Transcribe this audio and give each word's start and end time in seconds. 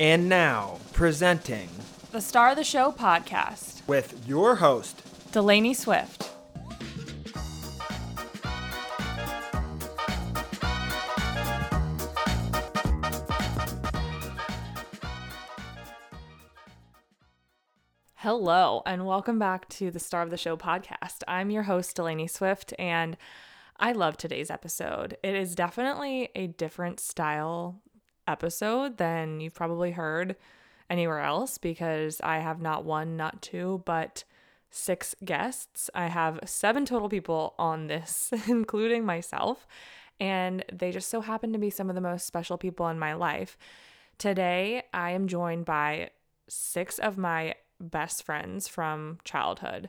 And 0.00 0.28
now, 0.28 0.78
presenting 0.92 1.68
the 2.10 2.20
Star 2.20 2.50
of 2.50 2.56
the 2.56 2.64
Show 2.64 2.90
podcast 2.90 3.86
with 3.86 4.26
your 4.26 4.56
host, 4.56 5.00
Delaney 5.30 5.72
Swift. 5.72 6.32
Hello, 18.16 18.82
and 18.84 19.06
welcome 19.06 19.38
back 19.38 19.68
to 19.68 19.92
the 19.92 20.00
Star 20.00 20.22
of 20.22 20.30
the 20.30 20.36
Show 20.36 20.56
podcast. 20.56 21.22
I'm 21.28 21.52
your 21.52 21.62
host, 21.62 21.94
Delaney 21.94 22.26
Swift, 22.26 22.74
and 22.80 23.16
I 23.76 23.92
love 23.92 24.16
today's 24.16 24.50
episode. 24.50 25.18
It 25.22 25.36
is 25.36 25.54
definitely 25.54 26.30
a 26.34 26.48
different 26.48 26.98
style 26.98 27.80
episode 28.26 28.98
than 28.98 29.40
you've 29.40 29.54
probably 29.54 29.92
heard 29.92 30.36
anywhere 30.90 31.20
else 31.20 31.58
because 31.58 32.20
I 32.20 32.38
have 32.38 32.60
not 32.60 32.84
one, 32.84 33.16
not 33.16 33.42
two, 33.42 33.82
but 33.84 34.24
six 34.70 35.14
guests. 35.24 35.88
I 35.94 36.08
have 36.08 36.40
seven 36.44 36.84
total 36.84 37.08
people 37.08 37.54
on 37.58 37.86
this, 37.86 38.30
including 38.48 39.04
myself, 39.04 39.66
and 40.20 40.64
they 40.72 40.90
just 40.90 41.08
so 41.08 41.20
happen 41.20 41.52
to 41.52 41.58
be 41.58 41.70
some 41.70 41.88
of 41.88 41.94
the 41.94 42.00
most 42.00 42.26
special 42.26 42.58
people 42.58 42.88
in 42.88 42.98
my 42.98 43.14
life. 43.14 43.56
Today, 44.18 44.84
I 44.92 45.10
am 45.10 45.28
joined 45.28 45.64
by 45.64 46.10
six 46.48 46.98
of 46.98 47.18
my 47.18 47.54
best 47.80 48.22
friends 48.22 48.68
from 48.68 49.18
childhood. 49.24 49.88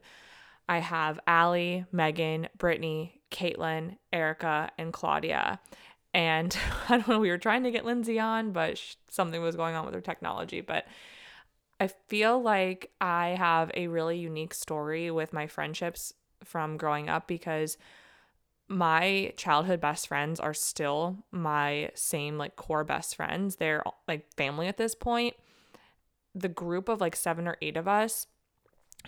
I 0.67 0.79
have 0.79 1.19
Alli, 1.27 1.85
Megan, 1.91 2.49
Brittany, 2.57 3.21
Kaitlyn, 3.31 3.97
Erica, 4.11 4.71
and 4.77 4.91
Claudia. 4.91 5.59
And 6.15 6.57
I 6.89 6.97
don't 6.97 7.07
know, 7.09 7.19
we 7.19 7.29
were 7.29 7.37
trying 7.37 7.63
to 7.63 7.71
get 7.71 7.85
Lindsay 7.85 8.19
on, 8.19 8.53
but 8.53 8.77
sh- 8.77 8.95
something 9.09 9.41
was 9.41 9.57
going 9.57 9.75
on 9.75 9.85
with 9.85 9.93
her 9.93 10.01
technology. 10.01 10.61
But 10.61 10.85
I 11.79 11.87
feel 11.87 12.41
like 12.41 12.91
I 13.01 13.29
have 13.37 13.69
a 13.73 13.87
really 13.87 14.17
unique 14.17 14.53
story 14.53 15.11
with 15.11 15.33
my 15.33 15.45
friendships 15.45 16.13
from 16.43 16.77
growing 16.77 17.09
up 17.09 17.27
because 17.27 17.77
my 18.69 19.33
childhood 19.35 19.81
best 19.81 20.07
friends 20.07 20.39
are 20.39 20.53
still 20.53 21.17
my 21.31 21.91
same 21.95 22.37
like 22.37 22.55
core 22.55 22.85
best 22.85 23.17
friends. 23.17 23.57
They're 23.57 23.83
like 24.07 24.33
family 24.35 24.67
at 24.67 24.77
this 24.77 24.95
point. 24.95 25.35
The 26.33 26.49
group 26.49 26.87
of 26.87 27.01
like 27.01 27.17
seven 27.17 27.45
or 27.45 27.57
eight 27.61 27.75
of 27.75 27.89
us 27.89 28.27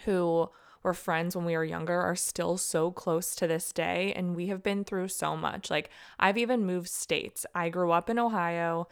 who 0.03 0.50
were 0.88 0.93
friends 0.93 1.35
when 1.35 1.45
we 1.45 1.55
were 1.55 1.66
younger 1.66 1.99
are 1.99 2.16
still 2.16 2.57
so 2.57 2.91
close 2.91 3.35
to 3.35 3.45
this 3.45 3.73
day. 3.73 4.13
And 4.16 4.35
we 4.35 4.47
have 4.47 4.63
been 4.63 4.85
through 4.85 5.09
so 5.09 5.35
much. 5.35 5.69
Like, 5.69 5.89
I've 6.17 6.38
even 6.38 6.66
moved 6.66 6.88
states. 6.88 7.45
I 7.53 7.67
grew 7.69 7.91
up 7.91 8.09
in 8.09 8.17
Ohio 8.17 8.88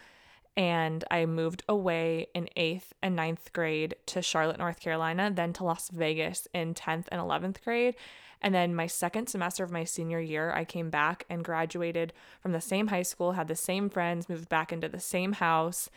and 0.57 1.03
I 1.09 1.25
moved 1.25 1.63
away 1.67 2.27
in 2.35 2.49
eighth 2.57 2.93
and 3.02 3.15
ninth 3.15 3.52
grade 3.53 3.95
to 4.07 4.21
Charlotte, 4.21 4.59
North 4.59 4.79
Carolina, 4.79 5.31
then 5.33 5.53
to 5.53 5.63
Las 5.63 5.89
Vegas 5.89 6.47
in 6.53 6.73
10th 6.73 7.07
and 7.11 7.21
11th 7.21 7.63
grade. 7.63 7.95
And 8.41 8.53
then 8.53 8.75
my 8.75 8.87
second 8.87 9.27
semester 9.27 9.63
of 9.63 9.71
my 9.71 9.85
senior 9.85 10.19
year, 10.19 10.52
I 10.52 10.65
came 10.65 10.89
back 10.89 11.25
and 11.30 11.43
graduated 11.43 12.13
from 12.41 12.52
the 12.52 12.61
same 12.61 12.87
high 12.87 13.03
school, 13.03 13.31
had 13.31 13.47
the 13.47 13.55
same 13.55 13.89
friends, 13.89 14.30
moved 14.30 14.49
back 14.49 14.71
into 14.71 14.89
the 14.89 14.99
same 14.99 15.33
house. 15.33 15.89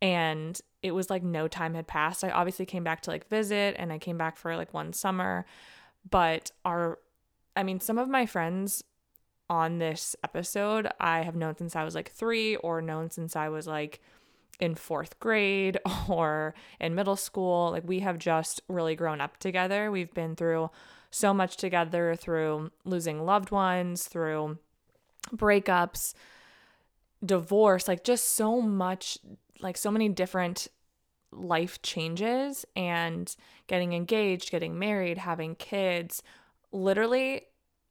And 0.00 0.60
it 0.82 0.92
was 0.92 1.10
like 1.10 1.22
no 1.22 1.48
time 1.48 1.74
had 1.74 1.86
passed. 1.86 2.24
I 2.24 2.30
obviously 2.30 2.66
came 2.66 2.84
back 2.84 3.02
to 3.02 3.10
like 3.10 3.28
visit 3.28 3.76
and 3.78 3.92
I 3.92 3.98
came 3.98 4.18
back 4.18 4.36
for 4.36 4.56
like 4.56 4.74
one 4.74 4.92
summer, 4.92 5.46
but 6.08 6.50
our 6.64 6.98
I 7.56 7.62
mean 7.62 7.80
some 7.80 7.98
of 7.98 8.08
my 8.08 8.26
friends 8.26 8.82
on 9.48 9.78
this 9.78 10.16
episode 10.24 10.88
I 10.98 11.22
have 11.22 11.36
known 11.36 11.56
since 11.56 11.76
I 11.76 11.84
was 11.84 11.94
like 11.94 12.10
3 12.10 12.56
or 12.56 12.80
known 12.80 13.10
since 13.10 13.36
I 13.36 13.48
was 13.48 13.66
like 13.66 14.00
in 14.60 14.74
4th 14.74 15.18
grade 15.20 15.78
or 16.08 16.54
in 16.80 16.94
middle 16.94 17.16
school. 17.16 17.70
Like 17.70 17.86
we 17.86 18.00
have 18.00 18.18
just 18.18 18.60
really 18.68 18.96
grown 18.96 19.20
up 19.20 19.38
together. 19.38 19.90
We've 19.90 20.12
been 20.12 20.34
through 20.34 20.70
so 21.10 21.32
much 21.34 21.56
together 21.58 22.16
through 22.16 22.72
losing 22.84 23.24
loved 23.24 23.50
ones, 23.50 24.08
through 24.08 24.58
breakups, 25.34 26.14
divorce, 27.24 27.86
like 27.86 28.02
just 28.02 28.30
so 28.30 28.60
much 28.60 29.18
like 29.60 29.76
so 29.76 29.90
many 29.90 30.08
different 30.08 30.68
life 31.32 31.80
changes 31.82 32.64
and 32.76 33.34
getting 33.66 33.92
engaged, 33.92 34.50
getting 34.50 34.78
married, 34.78 35.18
having 35.18 35.54
kids. 35.54 36.22
Literally, 36.70 37.42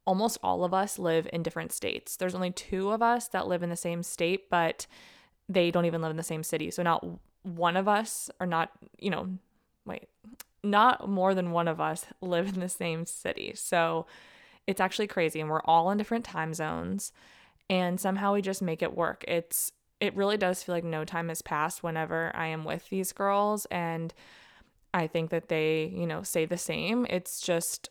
almost 0.05 0.37
all 0.43 0.63
of 0.63 0.73
us 0.73 0.97
live 0.97 1.27
in 1.31 1.43
different 1.43 1.71
states. 1.71 2.15
There's 2.15 2.35
only 2.35 2.51
two 2.51 2.91
of 2.91 3.01
us 3.01 3.27
that 3.29 3.47
live 3.47 3.63
in 3.63 3.69
the 3.69 3.75
same 3.75 4.03
state, 4.03 4.49
but 4.49 4.87
they 5.49 5.71
don't 5.71 5.85
even 5.85 6.01
live 6.01 6.11
in 6.11 6.17
the 6.17 6.23
same 6.23 6.43
city. 6.43 6.71
So, 6.71 6.83
not 6.83 7.05
one 7.43 7.75
of 7.75 7.87
us, 7.87 8.29
or 8.39 8.47
not, 8.47 8.71
you 8.99 9.09
know, 9.09 9.29
wait, 9.85 10.07
not 10.63 11.09
more 11.09 11.33
than 11.33 11.51
one 11.51 11.67
of 11.67 11.81
us 11.81 12.05
live 12.21 12.49
in 12.49 12.59
the 12.59 12.69
same 12.69 13.05
city. 13.05 13.53
So, 13.55 14.05
it's 14.67 14.81
actually 14.81 15.07
crazy. 15.07 15.39
And 15.39 15.49
we're 15.49 15.61
all 15.61 15.89
in 15.91 15.97
different 15.97 16.25
time 16.25 16.53
zones. 16.53 17.11
And 17.69 17.99
somehow 17.99 18.33
we 18.33 18.41
just 18.41 18.61
make 18.61 18.81
it 18.81 18.95
work. 18.95 19.23
It's 19.27 19.71
it 20.01 20.15
really 20.15 20.35
does 20.35 20.63
feel 20.63 20.73
like 20.73 20.83
no 20.83 21.05
time 21.05 21.29
has 21.29 21.43
passed 21.43 21.83
whenever 21.83 22.31
I 22.35 22.47
am 22.47 22.65
with 22.65 22.89
these 22.89 23.13
girls. 23.13 23.65
And 23.67 24.13
I 24.93 25.07
think 25.07 25.29
that 25.29 25.47
they, 25.47 25.93
you 25.95 26.07
know, 26.07 26.23
say 26.23 26.45
the 26.45 26.57
same. 26.57 27.05
It's 27.09 27.39
just 27.39 27.89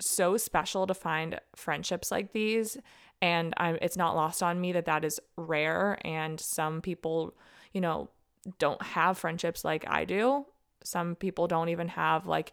so 0.00 0.38
special 0.38 0.86
to 0.86 0.94
find 0.94 1.38
friendships 1.54 2.10
like 2.10 2.32
these. 2.32 2.78
And 3.20 3.52
I'm, 3.58 3.76
it's 3.82 3.98
not 3.98 4.16
lost 4.16 4.42
on 4.42 4.58
me 4.58 4.72
that 4.72 4.86
that 4.86 5.04
is 5.04 5.20
rare. 5.36 5.98
And 6.02 6.40
some 6.40 6.80
people, 6.80 7.34
you 7.72 7.82
know, 7.82 8.08
don't 8.58 8.80
have 8.82 9.18
friendships 9.18 9.62
like 9.62 9.84
I 9.86 10.06
do. 10.06 10.46
Some 10.82 11.14
people 11.14 11.46
don't 11.46 11.68
even 11.68 11.88
have 11.88 12.26
like, 12.26 12.52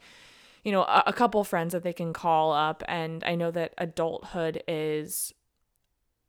you 0.65 0.73
know, 0.73 0.81
a, 0.81 1.03
a 1.07 1.13
couple 1.13 1.41
friends 1.45 1.71
that 1.71 1.83
they 1.83 1.93
can 1.93 2.11
call 2.11 2.51
up. 2.51 2.83
And 2.89 3.23
I 3.23 3.35
know 3.35 3.51
that 3.51 3.73
adulthood 3.77 4.61
is 4.67 5.33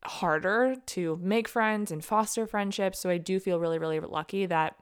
harder 0.08 0.76
to 0.86 1.19
make 1.22 1.48
friends 1.48 1.91
and 1.91 2.04
foster 2.04 2.46
friendships. 2.46 2.98
So 2.98 3.10
I 3.10 3.19
do 3.19 3.38
feel 3.38 3.60
really, 3.60 3.78
really 3.78 4.00
lucky 4.00 4.46
that 4.46 4.74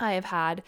I 0.00 0.12
have 0.12 0.26
had 0.26 0.62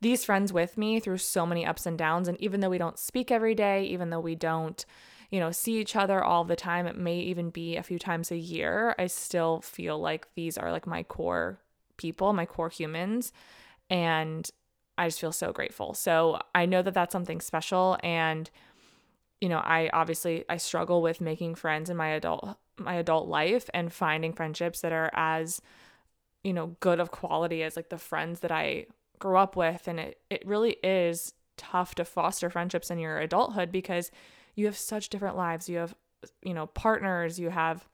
these 0.00 0.24
friends 0.24 0.52
with 0.52 0.76
me 0.76 1.00
through 1.00 1.18
so 1.18 1.46
many 1.46 1.64
ups 1.66 1.86
and 1.86 1.98
downs. 1.98 2.28
And 2.28 2.40
even 2.40 2.60
though 2.60 2.70
we 2.70 2.78
don't 2.78 2.98
speak 2.98 3.30
every 3.30 3.54
day, 3.54 3.84
even 3.84 4.10
though 4.10 4.20
we 4.20 4.34
don't, 4.34 4.84
you 5.30 5.40
know, 5.40 5.50
see 5.50 5.78
each 5.78 5.96
other 5.96 6.22
all 6.22 6.44
the 6.44 6.56
time, 6.56 6.86
it 6.86 6.96
may 6.96 7.18
even 7.18 7.50
be 7.50 7.76
a 7.76 7.82
few 7.82 7.98
times 7.98 8.30
a 8.30 8.36
year, 8.36 8.94
I 8.98 9.06
still 9.06 9.60
feel 9.60 9.98
like 9.98 10.28
these 10.34 10.56
are 10.56 10.70
like 10.70 10.86
my 10.86 11.02
core 11.02 11.58
people, 11.96 12.32
my 12.32 12.46
core 12.46 12.68
humans. 12.68 13.32
And 13.90 14.48
I 14.98 15.08
just 15.08 15.20
feel 15.20 15.32
so 15.32 15.52
grateful. 15.52 15.94
So 15.94 16.40
I 16.54 16.66
know 16.66 16.82
that 16.82 16.94
that's 16.94 17.12
something 17.12 17.40
special. 17.40 17.98
And, 18.02 18.50
you 19.40 19.48
know, 19.48 19.58
I 19.58 19.90
obviously 19.92 20.44
I 20.48 20.56
struggle 20.56 21.02
with 21.02 21.20
making 21.20 21.56
friends 21.56 21.90
in 21.90 21.96
my 21.96 22.08
adult 22.08 22.56
my 22.78 22.94
adult 22.94 23.28
life 23.28 23.70
and 23.72 23.92
finding 23.92 24.32
friendships 24.32 24.82
that 24.82 24.92
are 24.92 25.10
as 25.14 25.62
you 26.44 26.52
know 26.52 26.76
good 26.80 27.00
of 27.00 27.10
quality 27.10 27.62
as 27.62 27.74
like 27.74 27.88
the 27.88 27.98
friends 27.98 28.40
that 28.40 28.52
I 28.52 28.86
grew 29.18 29.36
up 29.36 29.56
with. 29.56 29.88
And 29.88 30.00
it 30.00 30.20
it 30.30 30.46
really 30.46 30.76
is 30.82 31.34
tough 31.56 31.94
to 31.96 32.04
foster 32.04 32.50
friendships 32.50 32.90
in 32.90 32.98
your 32.98 33.18
adulthood 33.18 33.72
because 33.72 34.10
you 34.54 34.66
have 34.66 34.76
such 34.76 35.08
different 35.08 35.36
lives. 35.36 35.68
You 35.68 35.78
have 35.78 35.94
you 36.42 36.54
know 36.54 36.66
partners 36.66 37.38
you 37.38 37.50
have 37.50 37.86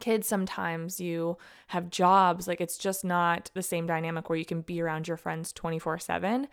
kids 0.00 0.26
sometimes 0.26 1.00
you 1.00 1.38
have 1.68 1.90
jobs. 1.90 2.46
Like 2.48 2.60
it's 2.60 2.78
just 2.78 3.04
not 3.04 3.50
the 3.54 3.62
same 3.62 3.86
dynamic 3.86 4.28
where 4.28 4.38
you 4.38 4.44
can 4.44 4.62
be 4.62 4.80
around 4.80 5.08
your 5.08 5.16
friends 5.16 5.52
24/7 5.52 6.46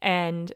and 0.00 0.52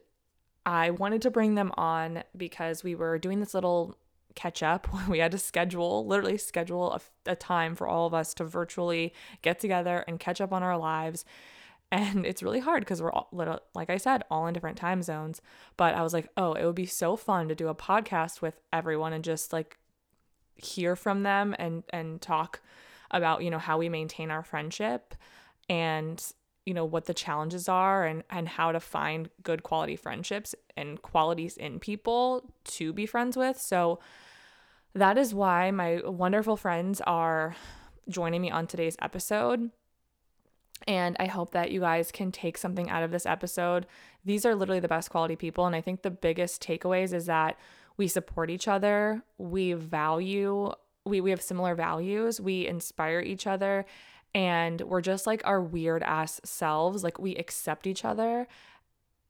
I 0.65 0.91
wanted 0.91 1.23
to 1.23 1.31
bring 1.31 1.55
them 1.55 1.73
on 1.77 2.23
because 2.37 2.85
we 2.85 2.95
were 2.95 3.19
doing 3.19 3.41
this 3.41 3.55
little 3.55 3.97
catch 4.35 4.63
up. 4.63 4.89
We 5.09 5.19
had 5.19 5.33
to 5.33 5.39
schedule, 5.39 6.07
literally 6.07 6.39
schedule 6.39 6.93
a, 6.93 7.33
a, 7.33 7.37
time 7.37 7.75
for 7.75 7.87
all 7.87 8.07
of 8.07 8.15
us 8.15 8.35
to 8.35 8.45
virtually 8.45 9.13
get 9.43 9.59
together 9.61 10.05
and 10.07 10.21
catch 10.21 10.41
up 10.41 10.53
on 10.53 10.63
our 10.63 10.79
lives. 10.79 11.25
And 11.91 12.25
it's 12.25 12.43
really 12.43 12.61
hard 12.61 12.81
because 12.81 13.03
we're 13.03 13.13
all, 13.13 13.29
like 13.75 13.91
I 13.91 13.99
said, 13.99 14.23
all 14.31 14.47
in 14.47 14.55
different 14.55 14.79
time 14.79 15.03
zones. 15.03 15.43
But 15.77 15.95
I 15.95 16.03
was 16.03 16.15
like, 16.15 16.29
oh, 16.37 16.55
it 16.55 16.65
would 16.65 16.75
be 16.75 16.87
so 16.87 17.17
fun 17.17 17.49
to 17.49 17.55
do 17.55 17.69
a 17.69 17.75
podcast 17.75 18.41
with 18.41 18.61
everyone 18.73 19.13
and 19.13 19.23
just 19.23 19.53
like 19.53 19.77
hear 20.57 20.97
from 20.97 21.23
them 21.23 21.55
and 21.59 21.83
and 21.91 22.21
talk 22.21 22.61
about 23.11 23.43
you 23.43 23.51
know 23.51 23.59
how 23.59 23.79
we 23.79 23.89
maintain 23.89 24.31
our 24.31 24.43
friendship 24.43 25.15
and 25.69 26.33
you 26.67 26.75
know 26.75 26.85
what 26.85 27.07
the 27.07 27.15
challenges 27.15 27.69
are 27.69 28.05
and 28.05 28.23
and 28.31 28.49
how 28.49 28.73
to 28.73 28.81
find 28.81 29.29
good 29.43 29.63
quality 29.63 29.97
friendships 29.97 30.55
and 30.77 31.03
qualities 31.03 31.57
in 31.57 31.79
people 31.79 32.53
to 32.65 32.93
be 32.93 33.07
friends 33.07 33.37
with. 33.37 33.61
So 33.61 33.99
that 34.95 35.19
is 35.19 35.35
why 35.35 35.71
my 35.71 36.01
wonderful 36.05 36.57
friends 36.57 37.01
are 37.01 37.57
joining 38.09 38.43
me 38.43 38.51
on 38.51 38.67
today's 38.67 38.97
episode. 39.01 39.71
And 40.87 41.17
I 41.21 41.27
hope 41.27 41.53
that 41.53 41.71
you 41.71 41.81
guys 41.81 42.11
can 42.11 42.33
take 42.33 42.59
something 42.59 42.91
out 42.91 43.03
of 43.03 43.13
this 43.13 43.25
episode. 43.25 43.87
These 44.25 44.45
are 44.45 44.55
literally 44.55 44.81
the 44.81 44.89
best 44.89 45.11
quality 45.11 45.37
people. 45.37 45.67
And 45.67 45.77
I 45.77 45.81
think 45.81 46.03
the 46.03 46.11
biggest 46.11 46.63
takeaways 46.63 47.13
is 47.13 47.27
that 47.27 47.57
we 47.97 48.09
support 48.09 48.51
each 48.51 48.67
other, 48.67 49.23
we 49.39 49.75
value, 49.75 50.73
we, 51.05 51.21
we 51.21 51.31
have 51.31 51.43
similar 51.43 51.75
values, 51.75 52.41
we 52.41 52.67
inspire 52.67 53.21
each 53.21 53.47
other, 53.47 53.85
and 54.35 54.81
we're 54.83 55.01
just 55.01 55.27
like 55.27 55.43
our 55.45 55.61
weird 55.61 56.03
ass 56.03 56.41
selves. 56.45 57.05
Like 57.05 57.19
we 57.19 57.35
accept 57.37 57.87
each 57.87 58.05
other 58.05 58.49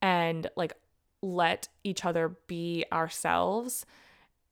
and 0.01 0.49
like 0.55 0.73
let 1.21 1.67
each 1.83 2.05
other 2.05 2.37
be 2.47 2.85
ourselves. 2.91 3.85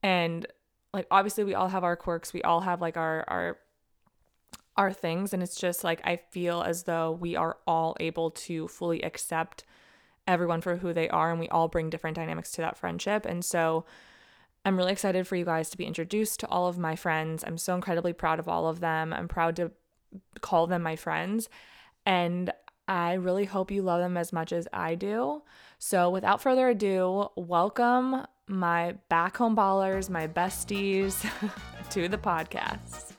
And 0.03 0.45
like 0.93 1.07
obviously 1.09 1.43
we 1.43 1.55
all 1.55 1.69
have 1.69 1.83
our 1.83 1.95
quirks, 1.95 2.33
we 2.33 2.41
all 2.41 2.61
have 2.61 2.81
like 2.81 2.97
our 2.97 3.23
our 3.27 3.57
our 4.77 4.93
things 4.93 5.33
and 5.33 5.43
it's 5.43 5.59
just 5.59 5.83
like 5.83 6.01
I 6.05 6.15
feel 6.31 6.61
as 6.61 6.83
though 6.83 7.11
we 7.11 7.35
are 7.35 7.57
all 7.67 7.95
able 7.99 8.31
to 8.31 8.69
fully 8.69 9.01
accept 9.01 9.65
everyone 10.27 10.61
for 10.61 10.77
who 10.77 10.93
they 10.93 11.09
are 11.09 11.29
and 11.29 11.39
we 11.39 11.49
all 11.49 11.67
bring 11.67 11.89
different 11.89 12.15
dynamics 12.15 12.51
to 12.53 12.61
that 12.61 12.77
friendship. 12.77 13.25
And 13.25 13.43
so 13.43 13.85
I'm 14.63 14.77
really 14.77 14.91
excited 14.91 15.27
for 15.27 15.35
you 15.35 15.45
guys 15.45 15.69
to 15.71 15.77
be 15.77 15.85
introduced 15.85 16.39
to 16.41 16.47
all 16.47 16.67
of 16.67 16.77
my 16.77 16.95
friends. 16.95 17.43
I'm 17.45 17.57
so 17.57 17.73
incredibly 17.75 18.13
proud 18.13 18.39
of 18.39 18.47
all 18.47 18.67
of 18.67 18.79
them. 18.79 19.11
I'm 19.11 19.27
proud 19.27 19.55
to 19.57 19.71
call 20.41 20.67
them 20.67 20.83
my 20.83 20.95
friends. 20.95 21.49
And 22.05 22.51
I 22.87 23.13
really 23.13 23.45
hope 23.45 23.71
you 23.71 23.83
love 23.83 24.01
them 24.01 24.17
as 24.17 24.33
much 24.33 24.51
as 24.51 24.67
I 24.73 24.95
do. 24.95 25.43
So, 25.79 26.09
without 26.09 26.41
further 26.41 26.69
ado, 26.69 27.29
welcome 27.35 28.25
my 28.47 28.95
back 29.09 29.37
home 29.37 29.55
ballers, 29.55 30.09
my 30.09 30.27
besties 30.27 31.25
to 31.91 32.07
the 32.07 32.17
podcast. 32.17 33.13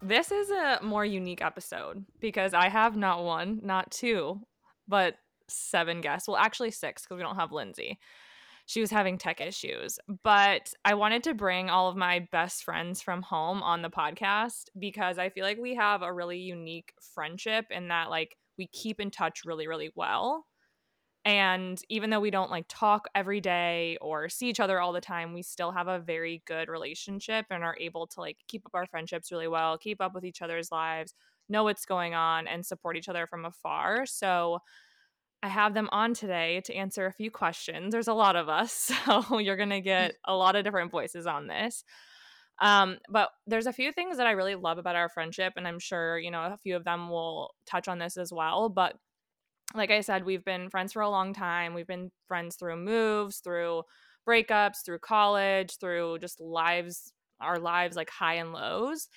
This 0.00 0.30
is 0.30 0.50
a 0.50 0.80
more 0.82 1.04
unique 1.04 1.42
episode 1.42 2.04
because 2.20 2.52
I 2.52 2.68
have 2.68 2.96
not 2.96 3.24
one, 3.24 3.60
not 3.62 3.90
two, 3.90 4.40
but 4.86 5.16
seven 5.48 6.00
guests. 6.00 6.28
Well, 6.28 6.36
actually, 6.36 6.70
six 6.72 7.02
because 7.02 7.16
we 7.16 7.22
don't 7.22 7.36
have 7.36 7.52
Lindsay 7.52 7.98
she 8.66 8.80
was 8.80 8.90
having 8.90 9.18
tech 9.18 9.40
issues. 9.40 9.98
But 10.22 10.72
I 10.84 10.94
wanted 10.94 11.22
to 11.24 11.34
bring 11.34 11.70
all 11.70 11.88
of 11.88 11.96
my 11.96 12.26
best 12.32 12.64
friends 12.64 13.02
from 13.02 13.22
home 13.22 13.62
on 13.62 13.82
the 13.82 13.90
podcast 13.90 14.70
because 14.78 15.18
I 15.18 15.28
feel 15.30 15.44
like 15.44 15.58
we 15.58 15.74
have 15.74 16.02
a 16.02 16.12
really 16.12 16.38
unique 16.38 16.92
friendship 17.14 17.66
in 17.70 17.88
that 17.88 18.10
like 18.10 18.36
we 18.56 18.66
keep 18.68 19.00
in 19.00 19.10
touch 19.10 19.42
really, 19.44 19.66
really 19.66 19.90
well. 19.94 20.46
And 21.26 21.80
even 21.88 22.10
though 22.10 22.20
we 22.20 22.30
don't 22.30 22.50
like 22.50 22.66
talk 22.68 23.06
every 23.14 23.40
day 23.40 23.96
or 24.02 24.28
see 24.28 24.48
each 24.50 24.60
other 24.60 24.78
all 24.78 24.92
the 24.92 25.00
time, 25.00 25.32
we 25.32 25.42
still 25.42 25.72
have 25.72 25.88
a 25.88 25.98
very 25.98 26.42
good 26.46 26.68
relationship 26.68 27.46
and 27.50 27.64
are 27.64 27.76
able 27.80 28.06
to 28.08 28.20
like 28.20 28.36
keep 28.46 28.66
up 28.66 28.74
our 28.74 28.86
friendships 28.86 29.32
really 29.32 29.48
well, 29.48 29.78
keep 29.78 30.02
up 30.02 30.14
with 30.14 30.24
each 30.24 30.42
other's 30.42 30.70
lives, 30.70 31.14
know 31.48 31.64
what's 31.64 31.86
going 31.86 32.14
on, 32.14 32.46
and 32.46 32.64
support 32.64 32.96
each 32.98 33.08
other 33.08 33.26
from 33.26 33.46
afar. 33.46 34.04
So 34.04 34.58
I 35.44 35.48
have 35.48 35.74
them 35.74 35.90
on 35.92 36.14
today 36.14 36.62
to 36.64 36.74
answer 36.74 37.04
a 37.04 37.12
few 37.12 37.30
questions. 37.30 37.92
There's 37.92 38.08
a 38.08 38.14
lot 38.14 38.34
of 38.34 38.48
us, 38.48 38.72
so 39.04 39.38
you're 39.38 39.58
going 39.58 39.68
to 39.68 39.82
get 39.82 40.14
a 40.24 40.34
lot 40.34 40.56
of 40.56 40.64
different 40.64 40.90
voices 40.90 41.26
on 41.26 41.48
this. 41.48 41.84
Um, 42.62 42.96
but 43.10 43.28
there's 43.46 43.66
a 43.66 43.72
few 43.72 43.92
things 43.92 44.16
that 44.16 44.26
I 44.26 44.30
really 44.30 44.54
love 44.54 44.78
about 44.78 44.96
our 44.96 45.10
friendship, 45.10 45.52
and 45.56 45.68
I'm 45.68 45.78
sure, 45.78 46.18
you 46.18 46.30
know, 46.30 46.44
a 46.44 46.56
few 46.56 46.76
of 46.76 46.84
them 46.84 47.10
will 47.10 47.50
touch 47.66 47.88
on 47.88 47.98
this 47.98 48.16
as 48.16 48.32
well. 48.32 48.70
But 48.70 48.94
like 49.74 49.90
I 49.90 50.00
said, 50.00 50.24
we've 50.24 50.44
been 50.46 50.70
friends 50.70 50.94
for 50.94 51.02
a 51.02 51.10
long 51.10 51.34
time. 51.34 51.74
We've 51.74 51.86
been 51.86 52.10
friends 52.26 52.56
through 52.56 52.76
moves, 52.76 53.40
through 53.40 53.82
breakups, 54.26 54.76
through 54.82 55.00
college, 55.00 55.76
through 55.78 56.20
just 56.20 56.40
lives, 56.40 57.12
our 57.38 57.58
lives 57.58 57.96
like 57.96 58.08
high 58.08 58.36
and 58.36 58.54
lows 58.54 59.08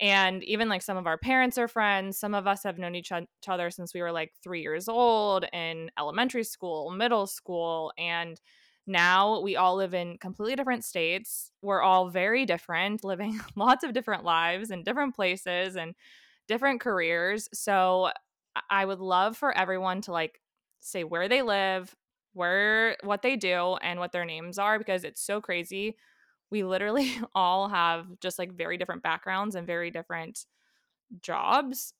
and 0.00 0.44
even 0.44 0.68
like 0.68 0.82
some 0.82 0.96
of 0.96 1.06
our 1.06 1.16
parents 1.16 1.58
are 1.58 1.68
friends. 1.68 2.18
Some 2.18 2.34
of 2.34 2.46
us 2.46 2.62
have 2.64 2.78
known 2.78 2.94
each 2.94 3.12
other 3.48 3.70
since 3.70 3.94
we 3.94 4.02
were 4.02 4.12
like 4.12 4.32
three 4.42 4.60
years 4.60 4.88
old 4.88 5.46
in 5.52 5.90
elementary 5.98 6.44
school 6.44 6.90
middle 6.90 7.26
school 7.26 7.92
and 7.98 8.40
now 8.86 9.40
we 9.40 9.56
all 9.56 9.74
live 9.76 9.94
in 9.94 10.16
completely 10.18 10.54
different 10.54 10.84
states. 10.84 11.50
We're 11.60 11.82
all 11.82 12.08
very 12.08 12.46
different 12.46 13.02
living 13.02 13.40
lots 13.56 13.84
of 13.84 13.92
different 13.92 14.24
lives 14.24 14.70
in 14.70 14.84
different 14.84 15.16
places 15.16 15.76
and 15.76 15.94
different 16.46 16.80
careers. 16.80 17.48
So 17.52 18.10
i 18.70 18.84
would 18.84 19.00
love 19.00 19.36
for 19.36 19.56
everyone 19.56 20.00
to 20.02 20.12
like 20.12 20.40
say 20.80 21.04
where 21.04 21.28
they 21.28 21.42
live 21.42 21.94
where 22.32 22.96
what 23.02 23.22
they 23.22 23.36
do 23.36 23.76
and 23.82 23.98
what 23.98 24.12
their 24.12 24.24
names 24.24 24.58
are 24.58 24.78
because 24.78 25.04
it's 25.04 25.22
so 25.22 25.40
crazy 25.40 25.96
we 26.50 26.64
literally 26.64 27.12
all 27.34 27.68
have 27.68 28.06
just 28.20 28.38
like 28.38 28.52
very 28.52 28.76
different 28.76 29.02
backgrounds 29.02 29.54
and 29.54 29.66
very 29.66 29.90
different 29.90 30.46
jobs. 31.22 31.94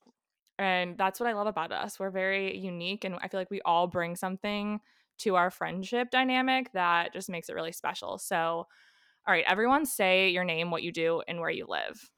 And 0.59 0.97
that's 0.97 1.21
what 1.21 1.29
I 1.29 1.35
love 1.35 1.47
about 1.47 1.73
us. 1.73 1.99
We're 1.99 2.11
very 2.11 2.57
unique 2.57 3.05
and 3.05 3.17
I 3.21 3.29
feel 3.29 3.41
like 3.41 3.51
we 3.51 3.61
all 3.63 3.87
bring 3.87 4.17
something 4.17 4.81
to 5.19 5.35
our 5.37 5.51
friendship 5.51 6.11
dynamic 6.11 6.73
that 6.73 7.13
just 7.13 7.29
makes 7.29 7.49
it 7.49 7.55
really 7.55 7.73
special. 7.73 8.19
So, 8.19 8.37
all 8.39 9.35
right, 9.35 9.45
everyone 9.47 9.87
say 9.87 10.29
your 10.31 10.45
name, 10.45 10.71
what 10.71 10.83
you 10.83 10.93
do, 10.93 11.23
and 11.27 11.41
where 11.41 11.51
you 11.51 11.67
live. 11.69 12.11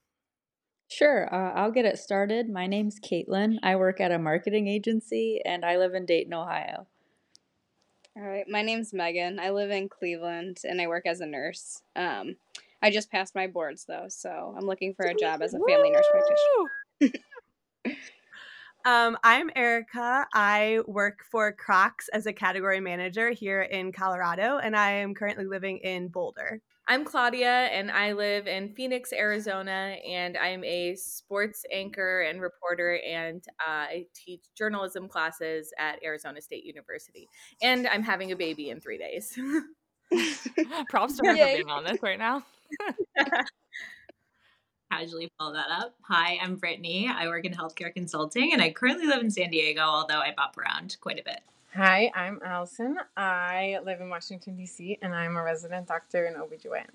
Sure, 0.89 1.33
uh, 1.33 1.53
I'll 1.53 1.71
get 1.71 1.85
it 1.85 1.99
started. 1.99 2.49
My 2.49 2.65
name's 2.65 2.99
Kaitlyn. 2.99 3.57
I 3.61 3.75
work 3.75 4.01
at 4.01 4.11
a 4.11 4.19
marketing 4.19 4.67
agency 4.67 5.39
and 5.45 5.63
I 5.63 5.77
live 5.77 5.93
in 5.93 6.05
Dayton, 6.05 6.33
Ohio. 6.33 6.87
All 8.17 8.23
right, 8.23 8.45
my 8.49 8.63
name's 8.63 8.91
Megan. 8.91 9.39
I 9.39 9.51
live 9.51 9.69
in 9.69 9.87
Cleveland 9.87 10.61
and 10.63 10.81
I 10.81 10.87
work 10.87 11.05
as 11.05 11.21
a 11.21 11.25
nurse. 11.25 11.83
Um, 11.95 12.35
I 12.81 12.89
just 12.89 13.11
passed 13.11 13.35
my 13.35 13.45
boards 13.47 13.85
though, 13.87 14.07
so 14.09 14.53
I'm 14.57 14.65
looking 14.65 14.93
for 14.93 15.05
a 15.05 15.13
job 15.13 15.41
as 15.41 15.53
a 15.53 15.59
family 15.59 15.91
nurse 15.91 16.07
practitioner. 17.01 17.23
um, 18.85 19.17
I'm 19.23 19.51
Erica. 19.55 20.25
I 20.33 20.79
work 20.87 21.23
for 21.29 21.51
Crocs 21.51 22.09
as 22.09 22.25
a 22.25 22.33
category 22.33 22.79
manager 22.79 23.29
here 23.29 23.61
in 23.61 23.91
Colorado, 23.91 24.57
and 24.57 24.75
I 24.75 24.91
am 24.91 25.13
currently 25.13 25.45
living 25.45 25.77
in 25.77 26.07
Boulder. 26.07 26.61
I'm 26.91 27.05
Claudia, 27.05 27.67
and 27.67 27.91
I 27.91 28.13
live 28.13 28.47
in 28.47 28.73
Phoenix, 28.73 29.13
Arizona, 29.13 29.95
and 30.09 30.35
I'm 30.35 30.63
a 30.63 30.95
sports 30.95 31.63
anchor 31.71 32.21
and 32.21 32.41
reporter, 32.41 32.99
and 33.07 33.43
uh, 33.59 33.69
I 33.69 34.05
teach 34.15 34.45
journalism 34.57 35.07
classes 35.07 35.71
at 35.77 36.03
Arizona 36.03 36.41
State 36.41 36.65
University. 36.65 37.29
And 37.61 37.87
I'm 37.87 38.01
having 38.01 38.31
a 38.31 38.35
baby 38.35 38.71
in 38.71 38.81
three 38.81 38.97
days. 38.97 39.37
Props 40.89 41.17
to 41.17 41.27
her 41.27 41.37
for 41.37 41.45
being 41.45 41.69
on 41.69 41.83
this 41.83 42.01
right 42.01 42.17
now. 42.17 42.43
Casually 44.91 45.31
follow 45.37 45.53
that 45.53 45.69
up. 45.69 45.93
Hi, 46.01 46.39
I'm 46.41 46.55
Brittany. 46.55 47.09
I 47.13 47.27
work 47.27 47.45
in 47.45 47.53
healthcare 47.53 47.93
consulting, 47.93 48.53
and 48.53 48.61
I 48.61 48.71
currently 48.71 49.05
live 49.05 49.21
in 49.21 49.29
San 49.29 49.51
Diego, 49.51 49.81
although 49.81 50.19
I 50.19 50.33
bop 50.35 50.57
around 50.57 50.97
quite 50.99 51.19
a 51.19 51.23
bit. 51.23 51.41
Hi, 51.75 52.11
I'm 52.15 52.39
Allison. 52.43 52.97
I 53.15 53.77
live 53.83 54.01
in 54.01 54.09
Washington, 54.09 54.55
D.C., 54.55 54.97
and 55.03 55.13
I'm 55.13 55.37
a 55.37 55.43
resident 55.43 55.87
doctor 55.87 56.25
in 56.25 56.33
OBGYN. 56.33 56.87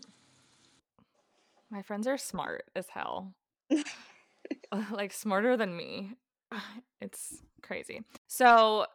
My 1.71 1.83
friends 1.83 2.09
are 2.09 2.19
smart 2.19 2.65
as 2.75 2.89
hell. 2.89 3.33
like, 4.91 5.13
smarter 5.13 5.57
than 5.57 5.77
me. 5.77 6.15
It's 7.01 7.43
crazy. 7.61 8.01
So, 8.29 8.87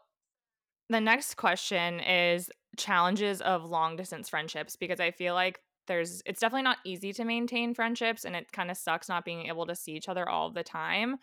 the 0.90 1.00
next 1.00 1.36
question 1.36 2.00
is 2.00 2.50
challenges 2.76 3.40
of 3.42 3.64
long 3.64 3.96
distance 3.96 4.28
friendships 4.30 4.76
because 4.76 5.00
I 5.00 5.12
feel 5.12 5.36
like 5.36 5.60
there's 5.90 6.22
it's 6.26 6.40
definitely 6.40 6.64
not 6.64 6.78
easy 6.86 7.12
to 7.12 7.26
maintain 7.26 7.74
friendships 7.74 8.24
and 8.24 8.36
it 8.36 8.50
kind 8.54 8.72
of 8.72 8.78
sucks 8.78 9.10
not 9.10 9.26
being 9.26 9.48
able 9.48 9.66
to 9.66 9.76
see 9.76 9.92
each 9.92 10.08
other 10.08 10.30
all 10.30 10.52
the 10.52 10.64
time. 10.64 11.18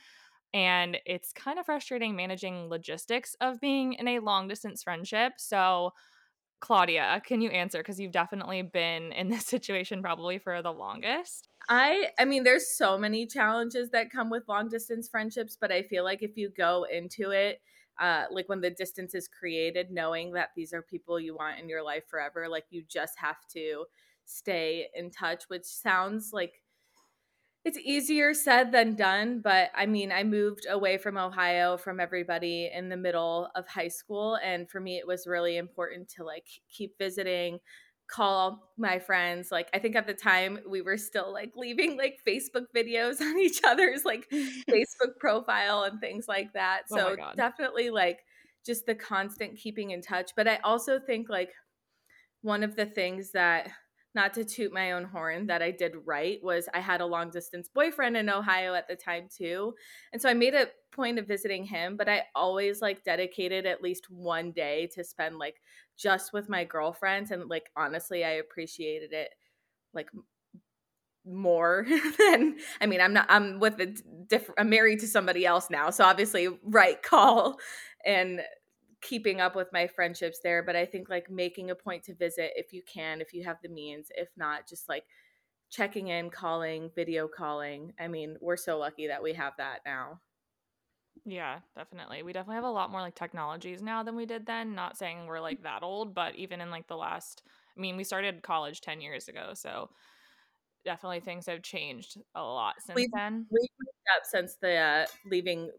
And 0.53 0.99
it's 1.07 1.33
kind 1.33 1.59
of 1.59 1.67
frustrating 1.67 2.15
managing 2.17 2.69
logistics 2.69 3.35
of 3.41 3.61
being 3.61 3.95
in 3.95 4.09
a 4.09 4.19
long 4.19 4.49
distance 4.49 4.83
friendship. 4.83 5.35
So, 5.39 5.93
Claudia, 6.61 7.23
can 7.27 7.41
you 7.41 7.51
answer? 7.51 7.79
Because 7.79 8.01
you've 8.01 8.13
definitely 8.13 8.63
been 8.63 9.13
in 9.13 9.29
this 9.29 9.47
situation 9.55 10.03
probably 10.03 10.39
for 10.39 10.63
the 10.63 10.73
longest. 10.73 11.49
I 11.69 12.09
I 12.19 12.25
mean 12.25 12.45
there's 12.45 12.77
so 12.77 12.97
many 12.97 13.27
challenges 13.27 13.91
that 13.91 14.11
come 14.11 14.31
with 14.31 14.49
long 14.49 14.69
distance 14.69 15.09
friendships, 15.09 15.57
but 15.61 15.73
I 15.73 15.83
feel 15.83 16.05
like 16.05 16.23
if 16.23 16.37
you 16.37 16.51
go 16.57 16.87
into 16.93 17.31
it 17.31 17.61
uh 17.99 18.25
like 18.31 18.49
when 18.49 18.61
the 18.61 18.71
distance 18.71 19.15
is 19.15 19.27
created 19.27 19.91
knowing 19.91 20.33
that 20.33 20.51
these 20.55 20.75
are 20.75 20.83
people 20.83 21.19
you 21.19 21.35
want 21.35 21.59
in 21.59 21.69
your 21.69 21.83
life 21.83 22.05
forever, 22.09 22.49
like 22.49 22.67
you 22.71 22.83
just 22.89 23.19
have 23.19 23.39
to 23.53 23.85
stay 24.27 24.89
in 24.95 25.11
touch, 25.11 25.45
which 25.49 25.65
sounds 25.65 26.31
like 26.33 26.61
it's 27.67 27.79
easier 27.79 28.33
said 28.33 28.71
than 28.71 28.95
done, 28.95 29.41
but 29.43 29.71
I 29.75 29.87
mean, 29.87 30.13
I 30.13 30.23
moved 30.23 30.69
away 30.71 30.99
from 30.99 31.19
Ohio 31.19 31.77
from 31.77 31.99
everybody 31.99 32.71
in 32.73 32.89
the 32.89 32.97
middle 32.97 33.51
of 33.57 33.67
high 33.67 33.89
school. 33.89 34.37
And 34.37 34.71
for 34.71 34.79
me, 34.79 34.99
it 34.99 35.07
was 35.07 35.27
really 35.27 35.57
important 35.57 36.09
to 36.11 36.23
like 36.23 36.47
keep 36.69 36.97
visiting, 36.97 37.59
call 38.07 38.71
my 38.77 39.01
friends. 39.01 39.51
Like, 39.51 39.69
I 39.75 39.81
think 39.81 39.97
at 39.97 40.07
the 40.07 40.15
time 40.15 40.61
we 40.69 40.81
were 40.81 40.97
still 40.97 41.33
like 41.33 41.55
leaving 41.57 41.97
like 41.97 42.21
Facebook 42.25 42.67
videos 42.73 43.21
on 43.21 43.37
each 43.37 43.59
other's 43.67 44.05
like 44.05 44.31
Facebook 44.71 45.19
profile 45.19 45.83
and 45.83 46.01
things 46.01 46.27
like 46.29 46.53
that. 46.53 46.83
Oh 46.93 46.97
so 46.97 47.17
definitely 47.35 47.91
like 47.91 48.21
just 48.65 48.87
the 48.87 48.95
constant 48.95 49.57
keeping 49.57 49.91
in 49.91 50.03
touch. 50.03 50.31
But 50.37 50.47
I 50.47 50.59
also 50.63 51.01
think 51.01 51.29
like 51.29 51.51
one 52.43 52.63
of 52.63 52.77
the 52.77 52.87
things 52.87 53.33
that 53.33 53.71
not 54.17 54.35
to 54.35 54.45
toot 54.45 54.73
my 54.73 54.93
own 54.93 55.05
horn 55.05 55.47
that 55.47 55.63
I 55.63 55.71
did 55.71 55.95
right 56.05 56.43
was 56.43 56.69
I 56.75 56.81
had 56.81 57.01
a 57.01 57.07
long 57.07 57.31
distance 57.31 57.69
boyfriend 57.73 58.17
in 58.17 58.29
Ohio 58.29 58.75
at 58.75 58.89
the 58.89 58.97
time 58.97 59.29
too. 59.29 59.75
And 60.13 60.21
so 60.21 60.29
I 60.29 60.35
made 60.35 60.55
a 60.55 60.69
point 60.91 61.19
of 61.19 61.29
visiting 61.29 61.65
him, 61.65 61.97
but 61.97 62.09
I 62.09 62.25
always 62.35 62.81
like 62.81 63.05
dedicated 63.05 63.67
at 63.67 63.83
least 63.83 64.11
one 64.11 64.51
day 64.51 64.89
to 64.95 65.05
spend 65.05 65.39
like 65.39 65.61
just 65.97 66.33
with 66.33 66.49
my 66.49 66.65
girlfriends 66.65 67.31
and 67.31 67.49
like 67.49 67.71
honestly 67.77 68.25
I 68.25 68.31
appreciated 68.31 69.13
it 69.13 69.29
like 69.95 70.09
more 71.27 71.87
than 72.19 72.57
I 72.81 72.87
mean 72.87 73.01
I'm 73.01 73.13
not 73.13 73.27
I'm 73.29 73.61
with 73.61 73.81
a 73.81 73.95
different 74.29 74.61
I'm 74.61 74.71
married 74.71 75.01
to 75.01 75.09
somebody 75.09 75.45
else 75.45 75.69
now 75.71 75.91
so 75.91 76.05
obviously 76.05 76.49
right 76.63 77.03
call 77.03 77.59
and 78.05 78.41
keeping 79.03 79.41
up 79.41 79.55
with 79.55 79.69
my 79.73 79.87
friendships 79.87 80.41
there 80.43 80.63
but 80.63 80.75
I 80.77 80.87
think 80.87 81.09
like 81.09 81.31
making 81.31 81.71
a 81.71 81.75
point 81.75 82.03
to 82.05 82.15
visit 82.15 82.53
if 82.57 82.73
you 82.73 82.83
can 82.83 83.21
if 83.21 83.33
you 83.35 83.45
have 83.45 83.59
the 83.63 83.69
means 83.69 84.09
if 84.17 84.29
not 84.37 84.69
just 84.69 84.89
like 84.89 85.05
checking 85.71 86.09
in 86.09 86.31
calling 86.31 86.91
video 86.95 87.29
calling 87.29 87.93
I 88.01 88.09
mean 88.09 88.37
we're 88.41 88.57
so 88.57 88.79
lucky 88.79 89.09
that 89.09 89.23
we 89.23 89.35
have 89.35 89.53
that 89.59 89.81
now 89.85 90.21
Yeah, 91.25 91.61
definitely. 91.77 92.23
We 92.23 92.33
definitely 92.33 92.57
have 92.57 92.65
a 92.65 92.71
lot 92.71 92.91
more 92.91 93.01
like 93.01 93.15
technologies 93.17 93.83
now 93.83 94.03
than 94.03 94.15
we 94.17 94.27
did 94.27 94.47
then. 94.47 94.75
Not 94.75 94.97
saying 94.97 95.27
we're 95.27 95.41
like 95.41 95.63
that 95.65 95.83
old, 95.83 96.15
but 96.15 96.37
even 96.37 96.61
in 96.61 96.71
like 96.71 96.87
the 96.87 96.97
last, 96.97 97.43
I 97.77 97.81
mean, 97.81 97.97
we 97.97 98.05
started 98.05 98.43
college 98.43 98.81
10 98.81 99.01
years 99.01 99.27
ago. 99.29 99.51
So 99.55 99.91
definitely 100.85 101.21
things 101.21 101.47
have 101.47 101.63
changed 101.63 102.19
a 102.35 102.43
lot 102.43 102.75
since 102.79 102.95
We've- 102.95 103.11
then. 103.13 103.47
we've 103.51 103.69
up 104.17 104.23
since 104.25 104.55
the 104.63 104.77
uh, 104.77 105.07
leaving 105.25 105.71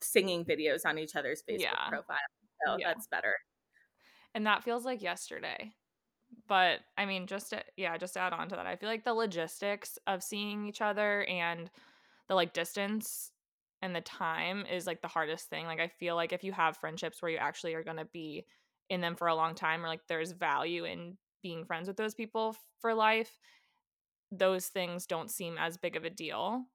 singing 0.00 0.42
videos 0.44 0.86
on 0.86 0.98
each 0.98 1.16
other's 1.16 1.42
Facebook 1.42 1.60
Yeah. 1.60 1.88
profile 1.90 2.16
so 2.66 2.78
Yeah. 2.78 2.88
that's 2.88 3.06
better 3.08 3.34
And 4.34 4.46
that 4.46 4.64
feels 4.64 4.84
like 4.84 5.02
yesterday. 5.02 5.72
But 6.48 6.80
I 6.98 7.06
mean, 7.06 7.26
just 7.26 7.50
to, 7.50 7.64
yeah, 7.76 7.96
just 7.98 8.14
to 8.14 8.20
add 8.20 8.32
on 8.32 8.48
to 8.50 8.56
that, 8.56 8.66
I 8.66 8.76
feel 8.76 8.88
like 8.88 9.04
the 9.04 9.14
logistics 9.14 9.98
of 10.06 10.22
seeing 10.22 10.66
each 10.66 10.80
other 10.82 11.24
and 11.24 11.70
the 12.28 12.34
like 12.34 12.52
distance 12.54 13.32
and 13.82 13.94
the 13.94 14.00
time 14.02 14.66
is 14.66 14.86
like 14.86 15.02
the 15.02 15.08
hardest 15.08 15.48
thing. 15.48 15.66
Like 15.66 15.80
I 15.80 15.88
feel 15.88 16.16
like 16.16 16.32
if 16.32 16.44
you 16.44 16.52
have 16.52 16.76
friendships 16.76 17.22
where 17.22 17.30
you 17.30 17.38
actually 17.38 17.74
are 17.74 17.84
going 17.84 17.98
to 17.98 18.06
be 18.06 18.46
in 18.90 19.00
them 19.00 19.16
for 19.16 19.28
a 19.28 19.34
long 19.36 19.54
time 19.54 19.84
or 19.84 19.88
like 19.88 20.06
there's 20.08 20.32
value 20.32 20.84
in 20.84 21.18
being 21.42 21.64
friends 21.66 21.88
with 21.88 21.96
those 21.96 22.14
people 22.14 22.50
f- 22.56 22.62
for 22.80 22.94
life, 22.94 23.38
those 24.30 24.68
things 24.68 25.06
don't 25.06 25.30
seem 25.30 25.58
as 25.58 25.76
big 25.78 25.96
of 25.96 26.04
a 26.04 26.10
deal. 26.10 26.66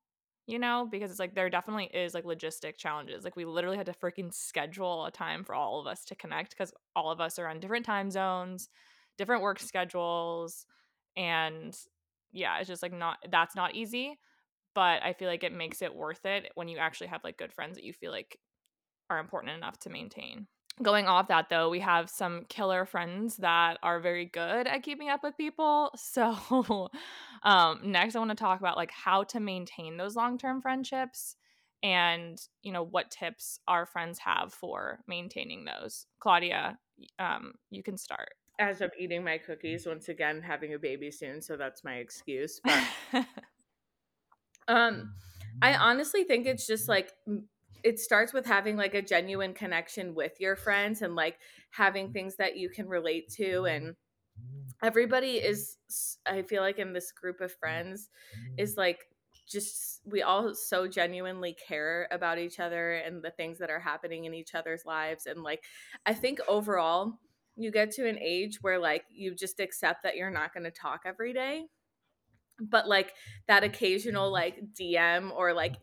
You 0.49 0.57
know, 0.57 0.87
because 0.89 1.11
it's 1.11 1.19
like 1.19 1.35
there 1.35 1.47
definitely 1.51 1.91
is 1.93 2.15
like 2.15 2.23
logistic 2.23 2.75
challenges. 2.75 3.23
Like 3.23 3.35
we 3.35 3.45
literally 3.45 3.77
had 3.77 3.85
to 3.85 3.93
freaking 3.93 4.33
schedule 4.33 5.05
a 5.05 5.11
time 5.11 5.43
for 5.43 5.53
all 5.53 5.79
of 5.79 5.85
us 5.85 6.03
to 6.05 6.15
connect 6.15 6.49
because 6.57 6.73
all 6.95 7.11
of 7.11 7.21
us 7.21 7.37
are 7.37 7.47
on 7.47 7.59
different 7.59 7.85
time 7.85 8.09
zones, 8.09 8.67
different 9.15 9.43
work 9.43 9.59
schedules, 9.59 10.65
and 11.15 11.77
yeah, 12.31 12.57
it's 12.57 12.67
just 12.67 12.81
like 12.81 12.93
not 12.93 13.19
that's 13.29 13.55
not 13.55 13.75
easy. 13.75 14.17
But 14.75 15.03
I 15.03 15.13
feel 15.13 15.27
like 15.29 15.43
it 15.43 15.53
makes 15.53 15.81
it 15.83 15.95
worth 15.95 16.25
it 16.25 16.51
when 16.55 16.67
you 16.67 16.79
actually 16.79 17.07
have 17.07 17.23
like 17.23 17.37
good 17.37 17.53
friends 17.53 17.75
that 17.75 17.83
you 17.83 17.93
feel 17.93 18.11
like 18.11 18.39
are 19.09 19.19
important 19.19 19.53
enough 19.55 19.79
to 19.81 19.89
maintain. 19.91 20.47
Going 20.81 21.07
off 21.07 21.27
that 21.27 21.49
though, 21.49 21.69
we 21.69 21.79
have 21.81 22.09
some 22.09 22.45
killer 22.47 22.85
friends 22.85 23.37
that 23.37 23.77
are 23.83 23.99
very 23.99 24.25
good 24.25 24.65
at 24.67 24.83
keeping 24.83 25.09
up 25.09 25.23
with 25.23 25.35
people. 25.37 25.91
So, 25.97 26.89
um, 27.43 27.79
next 27.83 28.15
I 28.15 28.19
want 28.19 28.31
to 28.31 28.35
talk 28.35 28.59
about 28.59 28.77
like 28.77 28.91
how 28.91 29.23
to 29.25 29.39
maintain 29.39 29.97
those 29.97 30.15
long-term 30.15 30.61
friendships 30.61 31.35
and, 31.83 32.39
you 32.61 32.71
know, 32.71 32.83
what 32.83 33.11
tips 33.11 33.59
our 33.67 33.85
friends 33.85 34.19
have 34.19 34.53
for 34.53 34.99
maintaining 35.07 35.65
those. 35.65 36.05
Claudia, 36.19 36.77
um, 37.19 37.53
you 37.69 37.83
can 37.83 37.97
start. 37.97 38.29
as 38.59 38.81
I'm 38.81 38.89
eating 38.97 39.23
my 39.23 39.37
cookies 39.37 39.85
once 39.85 40.09
again 40.09 40.41
having 40.41 40.73
a 40.73 40.79
baby 40.79 41.11
soon 41.11 41.41
so 41.41 41.55
that's 41.55 41.83
my 41.83 41.95
excuse 41.95 42.59
but 42.63 42.83
Um, 44.67 45.13
I 45.61 45.73
honestly 45.75 46.23
think 46.23 46.45
it's 46.45 46.67
just 46.67 46.87
like 46.87 47.11
it 47.83 47.99
starts 47.99 48.33
with 48.33 48.45
having 48.45 48.77
like 48.77 48.93
a 48.93 49.01
genuine 49.01 49.53
connection 49.53 50.13
with 50.15 50.33
your 50.39 50.55
friends 50.55 51.01
and 51.01 51.15
like 51.15 51.37
having 51.71 52.09
mm. 52.09 52.13
things 52.13 52.35
that 52.37 52.57
you 52.57 52.69
can 52.69 52.87
relate 52.87 53.29
to 53.29 53.43
mm-hmm. 53.43 53.85
and 53.85 53.95
everybody 54.81 55.37
is 55.37 55.77
i 56.25 56.41
feel 56.41 56.61
like 56.61 56.79
in 56.79 56.93
this 56.93 57.11
group 57.11 57.41
of 57.41 57.51
mm. 57.51 57.59
friends 57.59 58.09
is 58.57 58.75
mm. 58.75 58.77
like 58.77 58.99
just 59.49 60.01
we 60.05 60.21
all 60.21 60.53
so 60.53 60.87
genuinely 60.87 61.55
care 61.67 62.07
about 62.11 62.37
each 62.37 62.59
other 62.59 62.93
and 62.93 63.23
the 63.23 63.31
things 63.31 63.57
that 63.57 63.69
are 63.69 63.79
happening 63.79 64.25
in 64.25 64.33
each 64.33 64.53
other's 64.53 64.85
lives 64.85 65.25
and 65.25 65.41
like 65.43 65.63
I 66.05 66.13
think 66.13 66.39
overall 66.47 67.13
you 67.55 67.71
get 67.71 67.91
to 67.91 68.07
an 68.07 68.19
age 68.19 68.59
where 68.61 68.79
like 68.79 69.03
you 69.11 69.35
just 69.35 69.59
accept 69.59 70.03
that 70.03 70.15
you're 70.15 70.29
not 70.29 70.53
going 70.53 70.63
to 70.63 70.71
talk 70.71 71.01
every 71.05 71.33
day 71.33 71.65
but 72.61 72.87
like 72.87 73.13
that 73.47 73.63
occasional 73.63 74.31
like 74.31 74.59
DM 74.79 75.31
or 75.35 75.53
like 75.53 75.75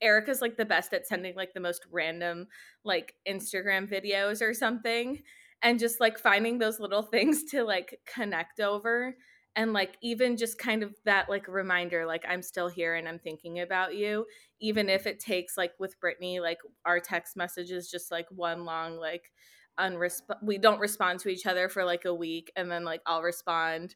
Erica's 0.00 0.40
like 0.40 0.56
the 0.56 0.64
best 0.64 0.92
at 0.92 1.06
sending 1.06 1.34
like 1.36 1.54
the 1.54 1.60
most 1.60 1.86
random 1.90 2.46
like 2.84 3.14
Instagram 3.28 3.90
videos 3.90 4.42
or 4.42 4.54
something 4.54 5.22
and 5.62 5.78
just 5.78 6.00
like 6.00 6.18
finding 6.18 6.58
those 6.58 6.80
little 6.80 7.02
things 7.02 7.44
to 7.44 7.64
like 7.64 7.98
connect 8.06 8.60
over 8.60 9.14
and 9.54 9.72
like 9.72 9.96
even 10.02 10.36
just 10.36 10.58
kind 10.58 10.82
of 10.82 10.94
that 11.04 11.28
like 11.28 11.46
reminder 11.48 12.06
like 12.06 12.24
I'm 12.28 12.42
still 12.42 12.68
here 12.68 12.94
and 12.94 13.08
I'm 13.08 13.18
thinking 13.18 13.60
about 13.60 13.94
you 13.94 14.26
even 14.60 14.88
if 14.88 15.06
it 15.06 15.20
takes 15.20 15.56
like 15.56 15.72
with 15.78 15.98
Brittany 16.00 16.40
like 16.40 16.58
our 16.84 17.00
text 17.00 17.36
messages 17.36 17.90
just 17.90 18.10
like 18.10 18.26
one 18.30 18.64
long 18.64 18.96
like 18.96 19.30
unresp- 19.78 20.42
we 20.42 20.58
don't 20.58 20.80
respond 20.80 21.20
to 21.20 21.28
each 21.28 21.46
other 21.46 21.68
for 21.68 21.84
like 21.84 22.04
a 22.04 22.14
week 22.14 22.52
and 22.56 22.70
then 22.70 22.84
like 22.84 23.00
I'll 23.06 23.22
respond 23.22 23.94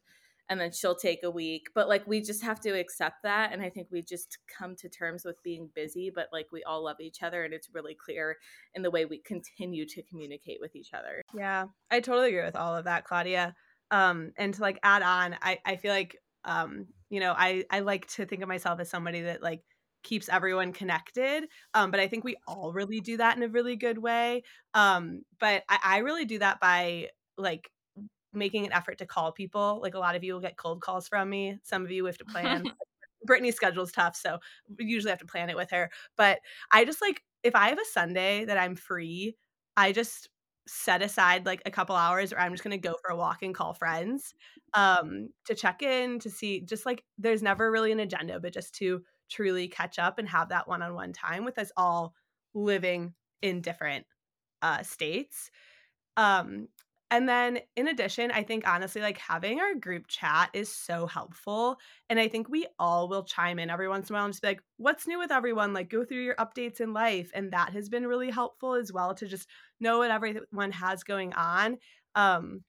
and 0.49 0.59
then 0.59 0.71
she'll 0.71 0.95
take 0.95 1.23
a 1.23 1.31
week 1.31 1.67
but 1.75 1.87
like 1.87 2.05
we 2.07 2.21
just 2.21 2.43
have 2.43 2.59
to 2.59 2.69
accept 2.71 3.23
that 3.23 3.51
and 3.51 3.61
i 3.61 3.69
think 3.69 3.87
we 3.91 4.01
just 4.01 4.37
come 4.57 4.75
to 4.75 4.89
terms 4.89 5.23
with 5.25 5.41
being 5.43 5.69
busy 5.75 6.11
but 6.13 6.27
like 6.31 6.47
we 6.51 6.63
all 6.63 6.83
love 6.83 6.97
each 6.99 7.23
other 7.23 7.43
and 7.43 7.53
it's 7.53 7.69
really 7.73 7.95
clear 7.95 8.37
in 8.75 8.81
the 8.81 8.91
way 8.91 9.05
we 9.05 9.19
continue 9.19 9.85
to 9.85 10.01
communicate 10.03 10.57
with 10.61 10.75
each 10.75 10.93
other 10.93 11.21
Yeah, 11.33 11.65
I 11.91 11.99
totally 11.99 12.29
agree 12.29 12.43
with 12.43 12.55
all 12.55 12.75
of 12.75 12.85
that, 12.85 13.05
Claudia. 13.05 13.55
Um, 13.91 14.31
and 14.37 14.53
to 14.53 14.61
like 14.61 14.79
add 14.83 15.01
on, 15.01 15.37
I, 15.41 15.59
I 15.65 15.75
feel 15.77 15.91
like 15.91 16.17
um, 16.43 16.87
you 17.09 17.19
know, 17.19 17.33
I, 17.35 17.65
I 17.69 17.79
like 17.81 18.07
to 18.11 18.25
think 18.25 18.41
of 18.41 18.47
myself 18.47 18.79
as 18.79 18.89
somebody 18.89 19.21
that 19.21 19.43
like 19.43 19.63
keeps 20.03 20.29
everyone 20.29 20.71
connected. 20.71 21.47
Um, 21.73 21.91
but 21.91 21.99
I 21.99 22.07
think 22.07 22.23
we 22.23 22.37
all 22.47 22.71
really 22.71 23.01
do 23.01 23.17
that 23.17 23.35
in 23.35 23.43
a 23.43 23.49
really 23.49 23.75
good 23.75 23.97
way. 23.97 24.43
Um, 24.73 25.23
but 25.39 25.63
I, 25.67 25.79
I 25.83 25.97
really 25.99 26.25
do 26.25 26.39
that 26.39 26.59
by 26.61 27.09
like 27.37 27.69
making 28.37 28.65
an 28.65 28.73
effort 28.73 28.97
to 28.99 29.05
call 29.05 29.31
people. 29.31 29.79
Like 29.81 29.95
a 29.95 29.99
lot 29.99 30.15
of 30.15 30.23
you 30.23 30.33
will 30.33 30.41
get 30.41 30.57
cold 30.57 30.81
calls 30.81 31.07
from 31.07 31.29
me. 31.29 31.59
Some 31.63 31.83
of 31.85 31.91
you 31.91 32.05
have 32.05 32.17
to 32.19 32.25
plan. 32.25 32.65
Brittany's 33.25 33.55
schedule's 33.55 33.91
tough, 33.91 34.15
so 34.15 34.39
we 34.77 34.85
usually 34.85 35.09
have 35.09 35.19
to 35.19 35.25
plan 35.25 35.49
it 35.49 35.55
with 35.57 35.71
her. 35.71 35.89
But 36.17 36.39
I 36.71 36.85
just 36.85 37.01
like 37.01 37.23
if 37.43 37.55
I 37.55 37.69
have 37.69 37.79
a 37.79 37.85
Sunday 37.85 38.45
that 38.45 38.57
I'm 38.57 38.75
free, 38.75 39.35
I 39.75 39.91
just 39.91 40.29
set 40.67 41.01
aside 41.01 41.45
like 41.45 41.61
a 41.65 41.71
couple 41.71 41.95
hours 41.95 42.31
where 42.31 42.41
I'm 42.41 42.51
just 42.51 42.63
gonna 42.63 42.77
go 42.77 42.95
for 43.01 43.11
a 43.11 43.15
walk 43.17 43.41
and 43.41 43.55
call 43.55 43.73
friends 43.73 44.33
um 44.73 45.29
to 45.45 45.55
check 45.55 45.81
in 45.81 46.19
to 46.19 46.29
see 46.29 46.59
just 46.61 46.85
like 46.85 47.03
there's 47.17 47.41
never 47.41 47.71
really 47.71 47.91
an 47.91 47.99
agenda, 48.01 48.39
but 48.39 48.53
just 48.53 48.75
to 48.75 49.01
truly 49.29 49.67
catch 49.67 49.97
up 49.99 50.19
and 50.19 50.27
have 50.29 50.49
that 50.49 50.67
one-on-one 50.67 51.13
time 51.13 51.45
with 51.45 51.57
us 51.57 51.71
all 51.77 52.13
living 52.53 53.13
in 53.41 53.61
different 53.61 54.05
uh 54.61 54.83
states. 54.83 55.51
Um 56.17 56.67
and 57.09 57.27
then 57.27 57.59
in 57.77 57.87
addition, 57.87 58.31
I 58.31 58.43
think 58.43 58.67
honestly, 58.67 59.01
like 59.01 59.17
having 59.17 59.59
our 59.59 59.75
group 59.75 60.07
chat 60.07 60.49
is 60.53 60.73
so 60.73 61.07
helpful. 61.07 61.79
And 62.09 62.19
I 62.19 62.27
think 62.27 62.49
we 62.49 62.67
all 62.79 63.07
will 63.07 63.23
chime 63.23 63.59
in 63.59 63.69
every 63.69 63.87
once 63.87 64.09
in 64.09 64.15
a 64.15 64.17
while 64.17 64.25
and 64.25 64.33
just 64.33 64.41
be 64.41 64.49
like, 64.49 64.61
what's 64.75 65.07
new 65.07 65.17
with 65.17 65.31
everyone? 65.31 65.73
Like 65.73 65.89
go 65.89 66.03
through 66.03 66.23
your 66.23 66.35
updates 66.35 66.81
in 66.81 66.91
life. 66.91 67.31
And 67.33 67.53
that 67.53 67.71
has 67.71 67.87
been 67.87 68.07
really 68.07 68.29
helpful 68.29 68.73
as 68.73 68.91
well 68.91 69.15
to 69.15 69.25
just 69.25 69.47
know 69.79 69.99
what 69.99 70.11
everyone 70.11 70.71
has 70.71 71.03
going 71.05 71.33
on. 71.33 71.77
Um, 72.15 72.63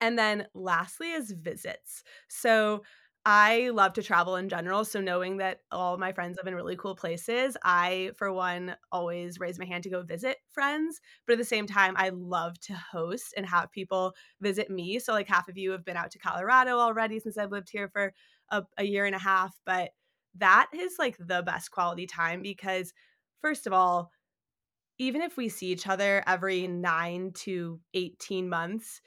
and 0.00 0.18
then 0.18 0.46
lastly 0.54 1.10
is 1.10 1.32
visits. 1.32 2.04
So 2.28 2.82
I 3.26 3.70
love 3.70 3.94
to 3.94 4.02
travel 4.02 4.36
in 4.36 4.50
general. 4.50 4.84
So 4.84 5.00
knowing 5.00 5.38
that 5.38 5.60
all 5.72 5.96
my 5.96 6.12
friends 6.12 6.36
live 6.36 6.46
in 6.46 6.54
really 6.54 6.76
cool 6.76 6.94
places, 6.94 7.56
I, 7.64 8.10
for 8.18 8.30
one, 8.30 8.76
always 8.92 9.40
raise 9.40 9.58
my 9.58 9.64
hand 9.64 9.82
to 9.84 9.90
go 9.90 10.02
visit 10.02 10.38
friends. 10.50 11.00
But 11.26 11.34
at 11.34 11.38
the 11.38 11.44
same 11.44 11.66
time, 11.66 11.94
I 11.96 12.10
love 12.10 12.60
to 12.60 12.74
host 12.74 13.32
and 13.34 13.46
have 13.46 13.72
people 13.72 14.14
visit 14.42 14.68
me. 14.68 14.98
So 14.98 15.14
like 15.14 15.26
half 15.26 15.48
of 15.48 15.56
you 15.56 15.70
have 15.70 15.86
been 15.86 15.96
out 15.96 16.10
to 16.10 16.18
Colorado 16.18 16.78
already 16.78 17.18
since 17.18 17.38
I've 17.38 17.50
lived 17.50 17.70
here 17.70 17.88
for 17.88 18.12
a, 18.50 18.62
a 18.76 18.84
year 18.84 19.06
and 19.06 19.14
a 19.14 19.20
half. 19.20 19.58
But 19.64 19.92
that 20.36 20.68
is 20.74 20.96
like 20.98 21.16
the 21.18 21.42
best 21.42 21.70
quality 21.70 22.06
time 22.06 22.42
because 22.42 22.92
first 23.40 23.66
of 23.66 23.72
all, 23.72 24.10
even 24.98 25.22
if 25.22 25.36
we 25.36 25.48
see 25.48 25.68
each 25.68 25.86
other 25.86 26.22
every 26.26 26.66
nine 26.68 27.32
to 27.32 27.80
18 27.94 28.48
months, 28.48 29.00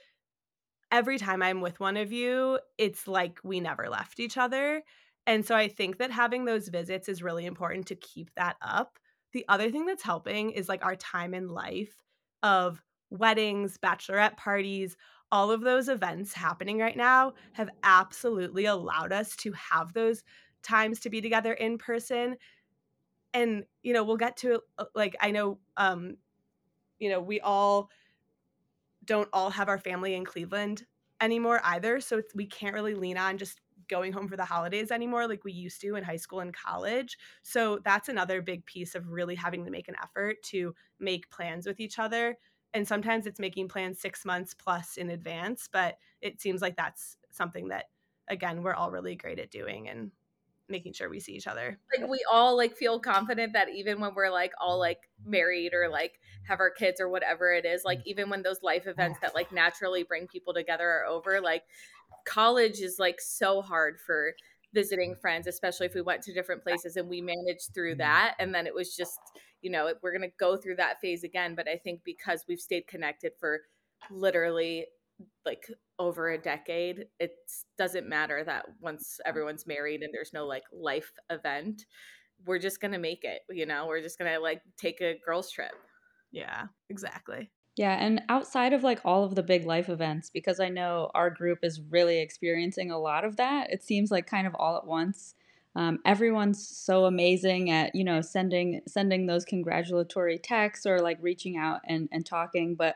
every 0.91 1.17
time 1.17 1.41
I'm 1.41 1.61
with 1.61 1.79
one 1.79 1.97
of 1.97 2.11
you, 2.11 2.59
it's 2.77 3.07
like 3.07 3.39
we 3.43 3.59
never 3.59 3.89
left 3.89 4.19
each 4.19 4.37
other. 4.37 4.83
And 5.25 5.45
so 5.45 5.55
I 5.55 5.67
think 5.67 5.97
that 5.97 6.11
having 6.11 6.45
those 6.45 6.69
visits 6.69 7.09
is 7.09 7.21
really 7.21 7.45
important 7.45 7.87
to 7.87 7.95
keep 7.95 8.33
that 8.35 8.55
up. 8.61 8.97
The 9.33 9.45
other 9.49 9.69
thing 9.69 9.85
that's 9.85 10.03
helping 10.03 10.51
is 10.51 10.69
like 10.69 10.85
our 10.85 10.95
time 10.95 11.33
in 11.33 11.49
life 11.49 12.01
of 12.43 12.81
weddings, 13.09 13.77
bachelorette 13.77 14.37
parties, 14.37 14.95
all 15.31 15.51
of 15.51 15.61
those 15.61 15.89
events 15.89 16.33
happening 16.33 16.79
right 16.79 16.95
now 16.95 17.33
have 17.53 17.69
absolutely 17.83 18.65
allowed 18.65 19.11
us 19.11 19.35
to 19.37 19.51
have 19.51 19.91
those 19.93 20.23
times 20.63 21.01
to 21.01 21.09
be 21.09 21.21
together 21.21 21.53
in 21.53 21.77
person. 21.77 22.37
And 23.33 23.65
you 23.83 23.93
know, 23.93 24.03
we'll 24.03 24.17
get 24.17 24.37
to 24.37 24.61
uh, 24.77 24.85
like 24.95 25.15
I 25.19 25.31
know 25.31 25.59
um 25.75 26.15
you 26.99 27.09
know, 27.09 27.19
we 27.19 27.41
all 27.41 27.89
don't 29.07 29.29
all 29.33 29.49
have 29.49 29.69
our 29.69 29.79
family 29.79 30.13
in 30.13 30.25
Cleveland 30.25 30.85
anymore 31.19 31.59
either. 31.63 31.99
So 31.99 32.21
we 32.35 32.45
can't 32.45 32.75
really 32.75 32.93
lean 32.93 33.17
on 33.17 33.37
just 33.39 33.59
going 33.89 34.11
home 34.11 34.27
for 34.27 34.37
the 34.37 34.45
holidays 34.45 34.91
anymore 34.91 35.27
like 35.27 35.43
we 35.43 35.53
used 35.53 35.81
to 35.81 35.95
in 35.95 36.03
high 36.03 36.17
school 36.17 36.41
and 36.41 36.53
college. 36.53 37.17
So 37.41 37.79
that's 37.83 38.09
another 38.09 38.41
big 38.41 38.65
piece 38.65 38.95
of 38.95 39.07
really 39.07 39.35
having 39.35 39.65
to 39.65 39.71
make 39.71 39.87
an 39.87 39.95
effort 40.03 40.43
to 40.47 40.75
make 40.99 41.29
plans 41.31 41.65
with 41.65 41.79
each 41.79 41.97
other. 41.97 42.37
And 42.73 42.87
sometimes 42.87 43.25
it's 43.25 43.39
making 43.39 43.69
plans 43.69 43.99
six 43.99 44.25
months 44.25 44.53
plus 44.53 44.97
in 44.97 45.09
advance, 45.09 45.69
but 45.71 45.97
it 46.21 46.41
seems 46.41 46.61
like 46.61 46.75
that's 46.75 47.17
something 47.31 47.69
that, 47.69 47.85
again, 48.27 48.61
we're 48.61 48.73
all 48.73 48.91
really 48.91 49.15
great 49.15 49.39
at 49.39 49.51
doing 49.51 49.87
and 49.87 50.11
making 50.69 50.93
sure 50.93 51.09
we 51.09 51.19
see 51.19 51.33
each 51.33 51.47
other. 51.47 51.79
Like 51.97 52.09
we 52.09 52.23
all 52.31 52.57
like 52.57 52.75
feel 52.75 52.99
confident 52.99 53.53
that 53.53 53.69
even 53.69 53.99
when 53.99 54.13
we're 54.15 54.31
like 54.31 54.51
all 54.59 54.79
like 54.79 55.09
married 55.25 55.73
or 55.73 55.89
like 55.89 56.19
have 56.47 56.59
our 56.59 56.69
kids 56.69 56.99
or 56.99 57.09
whatever 57.09 57.53
it 57.53 57.65
is, 57.65 57.83
like 57.85 58.01
even 58.05 58.29
when 58.29 58.43
those 58.43 58.61
life 58.61 58.83
oh. 58.87 58.91
events 58.91 59.19
that 59.21 59.35
like 59.35 59.51
naturally 59.51 60.03
bring 60.03 60.27
people 60.27 60.53
together 60.53 60.87
are 60.87 61.05
over, 61.05 61.41
like 61.41 61.63
college 62.25 62.79
is 62.79 62.97
like 62.99 63.19
so 63.21 63.61
hard 63.61 63.99
for 64.05 64.33
visiting 64.73 65.15
friends, 65.15 65.47
especially 65.47 65.85
if 65.85 65.93
we 65.93 66.01
went 66.01 66.21
to 66.21 66.33
different 66.33 66.61
places 66.61 66.97
and 66.97 67.07
we 67.07 67.21
managed 67.21 67.73
through 67.73 67.93
mm-hmm. 67.93 67.99
that. 67.99 68.35
And 68.39 68.53
then 68.53 68.67
it 68.67 68.75
was 68.75 68.95
just, 68.95 69.19
you 69.61 69.71
know, 69.71 69.93
we're 70.01 70.11
going 70.11 70.29
to 70.29 70.35
go 70.39 70.57
through 70.57 70.75
that 70.75 70.99
phase 71.01 71.23
again. 71.23 71.55
But 71.55 71.67
I 71.67 71.77
think 71.77 72.01
because 72.03 72.43
we've 72.47 72.59
stayed 72.59 72.87
connected 72.87 73.31
for 73.39 73.61
literally 74.11 74.85
like 75.45 75.65
over 75.99 76.29
a 76.29 76.37
decade, 76.37 77.05
it 77.19 77.31
doesn't 77.77 78.07
matter 78.07 78.43
that 78.43 78.65
once 78.79 79.19
everyone's 79.25 79.65
married 79.65 80.01
and 80.01 80.13
there's 80.13 80.33
no 80.33 80.45
like 80.45 80.63
life 80.71 81.11
event, 81.29 81.85
we're 82.45 82.59
just 82.59 82.79
going 82.79 82.91
to 82.91 82.99
make 82.99 83.23
it, 83.23 83.41
you 83.49 83.65
know, 83.65 83.87
we're 83.87 84.01
just 84.01 84.19
going 84.19 84.31
to 84.31 84.39
like 84.39 84.61
take 84.77 85.01
a 85.01 85.19
girls' 85.25 85.51
trip. 85.51 85.71
Yeah, 86.31 86.65
exactly. 86.89 87.49
Yeah, 87.77 87.93
and 87.93 88.21
outside 88.27 88.73
of 88.73 88.83
like 88.83 89.01
all 89.05 89.23
of 89.23 89.35
the 89.35 89.43
big 89.43 89.65
life 89.65 89.87
events, 89.87 90.31
because 90.31 90.59
I 90.59 90.67
know 90.67 91.11
our 91.13 91.29
group 91.29 91.59
is 91.61 91.79
really 91.91 92.19
experiencing 92.19 92.89
a 92.89 92.97
lot 92.97 93.23
of 93.23 93.35
that, 93.37 93.71
it 93.71 93.83
seems 93.83 94.09
like 94.09 94.25
kind 94.25 94.47
of 94.47 94.55
all 94.55 94.77
at 94.77 94.87
once. 94.87 95.35
Um, 95.75 95.99
everyone's 96.03 96.67
so 96.67 97.05
amazing 97.05 97.69
at 97.69 97.93
you 97.93 98.03
know 98.03 98.21
sending 98.21 98.81
sending 98.87 99.27
those 99.27 99.45
congratulatory 99.45 100.39
texts 100.39 100.87
or 100.87 100.99
like 101.01 101.19
reaching 101.21 101.55
out 101.55 101.81
and 101.87 102.09
and 102.11 102.25
talking. 102.25 102.73
But 102.73 102.95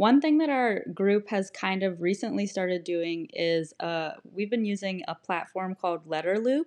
one 0.00 0.18
thing 0.18 0.38
that 0.38 0.48
our 0.48 0.82
group 0.94 1.28
has 1.28 1.50
kind 1.50 1.82
of 1.82 2.00
recently 2.00 2.46
started 2.46 2.84
doing 2.84 3.28
is 3.34 3.74
uh, 3.80 4.12
we've 4.32 4.48
been 4.48 4.64
using 4.64 5.02
a 5.06 5.14
platform 5.14 5.74
called 5.74 6.08
Letterloop 6.08 6.64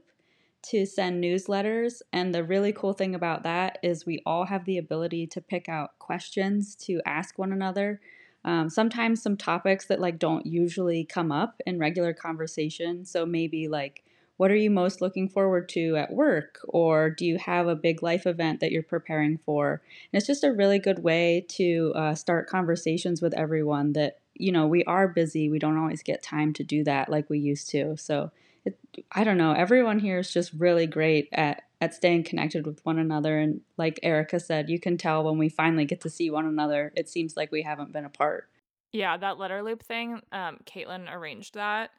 to 0.70 0.86
send 0.86 1.24
newsletters. 1.24 2.04
And 2.13 2.32
the 2.32 2.44
really 2.44 2.72
cool 2.72 2.94
thing 2.94 3.16
about 3.16 3.42
that 3.42 3.80
is 3.82 4.06
we 4.06 4.22
all 4.24 4.46
have 4.46 4.66
the 4.66 4.78
ability 4.78 5.25
to 5.25 5.42
pick 5.42 5.68
out 5.68 5.98
questions 5.98 6.75
to 6.86 7.02
ask 7.08 7.40
one 7.40 7.52
another. 7.52 8.02
Um, 8.46 8.70
sometimes 8.70 9.24
some 9.24 9.36
topics 9.36 9.88
that 9.88 10.00
like 10.00 10.20
don't 10.20 10.46
usually 10.46 11.04
come 11.04 11.32
up 11.32 11.60
in 11.66 11.80
regular 11.80 12.13
conversation. 12.13 13.04
So 13.04 13.25
maybe 13.25 13.68
like, 13.68 14.04
what 14.44 14.52
are 14.52 14.58
you 14.58 14.70
most 14.70 15.00
looking 15.00 15.30
forward 15.30 15.70
to 15.70 15.96
at 15.96 16.12
work? 16.12 16.60
Or 16.68 17.10
do 17.10 17.26
you 17.26 17.38
have 17.38 17.70
a 17.70 17.78
big 17.78 18.04
life 18.04 18.28
event 18.28 18.60
that 18.60 18.74
you're 18.74 18.84
preparing 18.84 19.38
for? 19.38 19.82
And 20.12 20.18
it's 20.18 20.28
just 20.28 20.44
a 20.44 20.52
really 20.52 20.80
good 20.80 21.02
way 21.02 21.46
to 21.52 21.94
uh, 21.96 22.14
start 22.14 22.50
conversations 22.50 23.22
with 23.22 23.34
everyone 23.36 23.94
that, 23.94 24.20
you 24.34 24.52
know, 24.52 24.68
we 24.68 24.84
are 24.84 25.08
busy. 25.08 25.50
We 25.50 25.60
don't 25.60 25.78
always 25.78 26.04
get 26.04 26.22
time 26.22 26.52
to 26.56 26.64
do 26.66 26.84
that 26.84 27.08
like 27.08 27.30
we 27.30 27.40
used 27.40 27.70
to. 27.70 27.96
So 27.96 28.32
it, 28.66 28.78
I 29.14 29.24
don't 29.24 29.38
know. 29.38 29.54
Everyone 29.54 30.00
here 30.00 30.20
is 30.20 30.34
just 30.34 30.52
really 30.52 30.88
great 30.88 31.30
at 31.32 31.64
at 31.80 31.94
staying 31.94 32.26
connected 32.26 32.66
with 32.66 32.86
one 32.86 33.00
another. 33.00 33.40
And 33.40 33.62
like 33.78 33.98
Erica 34.04 34.42
said, 34.42 34.70
you 34.70 34.78
can 34.78 34.98
tell 34.98 35.24
when 35.24 35.38
we 35.38 35.48
finally 35.48 35.86
get 35.86 36.02
to 36.02 36.10
see 36.10 36.30
one 36.30 36.48
another. 36.48 36.92
It 36.98 37.08
seems 37.08 37.38
like 37.38 37.54
we 37.54 37.62
haven't 37.62 37.94
been 37.94 38.04
apart. 38.04 38.50
Yeah, 38.92 39.16
that 39.16 39.38
Letterloop 39.38 39.84
thing. 39.84 40.22
Um, 40.34 40.58
Kaitlyn 40.66 41.10
arranged 41.10 41.54
that, 41.54 41.92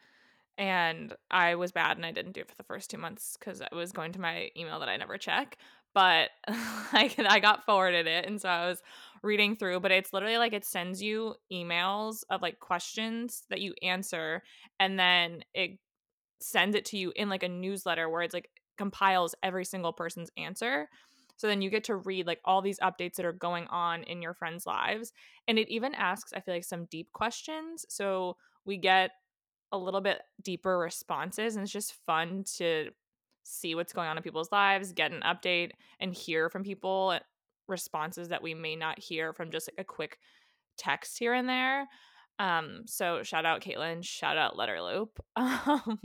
and 0.58 1.14
I 1.30 1.56
was 1.56 1.73
bad 1.73 1.96
and 1.96 2.06
I 2.06 2.12
didn't 2.12 2.32
do 2.32 2.40
it 2.40 2.49
for 2.49 2.56
the 2.56 2.64
first 2.64 2.90
two 2.90 2.99
months 2.99 3.37
because 3.38 3.61
I 3.61 3.75
was 3.75 3.92
going 3.92 4.12
to 4.12 4.20
my 4.20 4.50
email 4.56 4.80
that 4.80 4.88
I 4.88 4.96
never 4.96 5.18
check. 5.18 5.56
But 5.94 6.30
I 6.49 7.14
I 7.28 7.40
got 7.40 7.64
forwarded 7.64 8.06
it, 8.06 8.26
and 8.26 8.40
so 8.40 8.49
I 8.49 8.67
was 8.69 8.82
reading 9.23 9.56
through. 9.56 9.80
But 9.80 9.93
it's 9.93 10.12
literally 10.12 10.38
like 10.38 10.52
it 10.52 10.64
sends 10.64 11.02
you 11.02 11.34
emails 11.52 12.23
of 12.30 12.43
like 12.43 12.60
questions 12.60 13.45
that 13.50 13.60
you 13.60 13.75
answer, 13.82 14.43
and 14.80 14.99
then 14.99 15.43
it 15.54 15.78
sends 16.40 16.76
it 16.76 16.84
to 16.86 16.99
you 16.99 17.12
in 17.17 17.28
like 17.28 17.43
a 17.43 17.49
newsletter 17.49 18.08
where 18.08 18.23
it's 18.23 18.34
like 18.34 18.50
compiles 18.76 19.34
every 19.43 19.64
single 19.64 19.93
person's 19.93 20.30
answer. 20.36 20.88
So 21.36 21.47
then 21.49 21.62
you 21.62 21.71
get 21.71 21.84
to 21.84 21.97
read 21.97 22.26
like 22.26 22.40
all 22.45 22.62
these 22.62 22.78
updates 22.80 23.14
that 23.14 23.26
are 23.26 23.32
going 23.32 23.67
on 23.69 24.04
in 24.04 24.23
your 24.23 24.34
friends' 24.34 24.67
lives. 24.67 25.12
And 25.49 25.58
it 25.58 25.69
even 25.69 25.95
asks, 25.95 26.32
I 26.32 26.40
feel 26.40 26.54
like, 26.54 26.64
some 26.64 26.86
deep 26.86 27.12
questions. 27.12 27.84
So 27.88 28.36
we 28.64 28.76
get 28.76 29.10
a 29.75 29.78
little 29.78 30.00
bit 30.00 30.23
deeper 30.43 30.78
responses. 30.78 31.56
And 31.56 31.63
it's 31.63 31.73
just 31.73 31.95
fun 32.06 32.45
to 32.56 32.91
see 33.43 33.75
what's 33.75 33.93
going 33.93 34.08
on 34.08 34.17
in 34.17 34.23
people's 34.23 34.52
lives, 34.52 34.93
get 34.93 35.13
an 35.13 35.21
update, 35.21 35.73
and 36.00 36.15
hear 36.15 36.49
from 36.49 36.63
people 36.63 37.13
uh, 37.15 37.21
responses 37.69 38.28
that 38.28 38.43
we 38.43 38.54
may 38.54 38.76
not 38.76 38.99
hear 38.99 39.32
from 39.32 39.50
just 39.50 39.69
like 39.69 39.78
a 39.78 39.84
quick 39.84 40.19
text 40.78 41.19
here 41.19 41.34
and 41.34 41.49
there. 41.49 41.87
Um, 42.39 42.82
so 42.87 43.23
shout 43.23 43.47
out 43.47 43.60
Kaitlyn, 43.60 44.04
shout 44.04 44.37
out 44.37 44.56
Letterloop. 44.56 45.08
Um, 45.37 46.00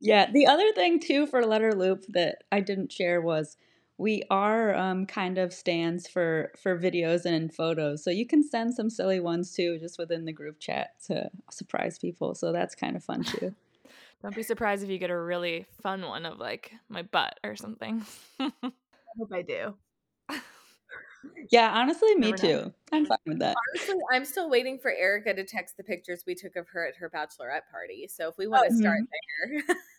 yeah, 0.00 0.30
the 0.30 0.46
other 0.48 0.72
thing 0.72 1.00
too 1.00 1.26
for 1.26 1.42
Letterloop 1.42 2.04
that 2.08 2.38
I 2.50 2.60
didn't 2.60 2.92
share 2.92 3.20
was 3.20 3.56
we 3.98 4.22
are 4.30 4.74
um, 4.74 5.06
kind 5.06 5.38
of 5.38 5.52
stands 5.52 6.08
for 6.08 6.52
for 6.60 6.78
videos 6.78 7.24
and 7.24 7.54
photos, 7.54 8.02
so 8.02 8.10
you 8.10 8.26
can 8.26 8.42
send 8.42 8.74
some 8.74 8.90
silly 8.90 9.20
ones 9.20 9.52
too, 9.52 9.78
just 9.78 9.98
within 9.98 10.24
the 10.24 10.32
group 10.32 10.58
chat 10.58 11.00
to 11.06 11.30
surprise 11.50 11.98
people. 11.98 12.34
So 12.34 12.52
that's 12.52 12.74
kind 12.74 12.96
of 12.96 13.04
fun 13.04 13.22
too. 13.24 13.54
Don't 14.22 14.34
be 14.34 14.42
surprised 14.42 14.82
if 14.82 14.90
you 14.90 14.98
get 14.98 15.10
a 15.10 15.18
really 15.20 15.66
fun 15.82 16.02
one 16.02 16.26
of 16.26 16.38
like 16.38 16.72
my 16.88 17.02
butt 17.02 17.38
or 17.44 17.56
something. 17.56 18.04
I 18.40 18.50
hope 19.18 19.32
I 19.32 19.42
do. 19.42 19.74
Yeah, 21.50 21.72
honestly, 21.74 22.14
me 22.16 22.32
too. 22.32 22.72
I'm 22.90 23.06
fine 23.06 23.18
with 23.26 23.38
that. 23.40 23.56
Honestly, 23.74 23.96
I'm 24.12 24.24
still 24.24 24.48
waiting 24.48 24.78
for 24.78 24.90
Erica 24.90 25.34
to 25.34 25.44
text 25.44 25.76
the 25.76 25.84
pictures 25.84 26.24
we 26.26 26.34
took 26.34 26.56
of 26.56 26.68
her 26.68 26.86
at 26.86 26.96
her 26.96 27.10
bachelorette 27.10 27.68
party. 27.70 28.08
So 28.08 28.28
if 28.28 28.38
we 28.38 28.46
want 28.46 28.68
to 28.70 28.74
start 28.76 29.00
Mhm. 29.02 29.08
there. 29.66 29.76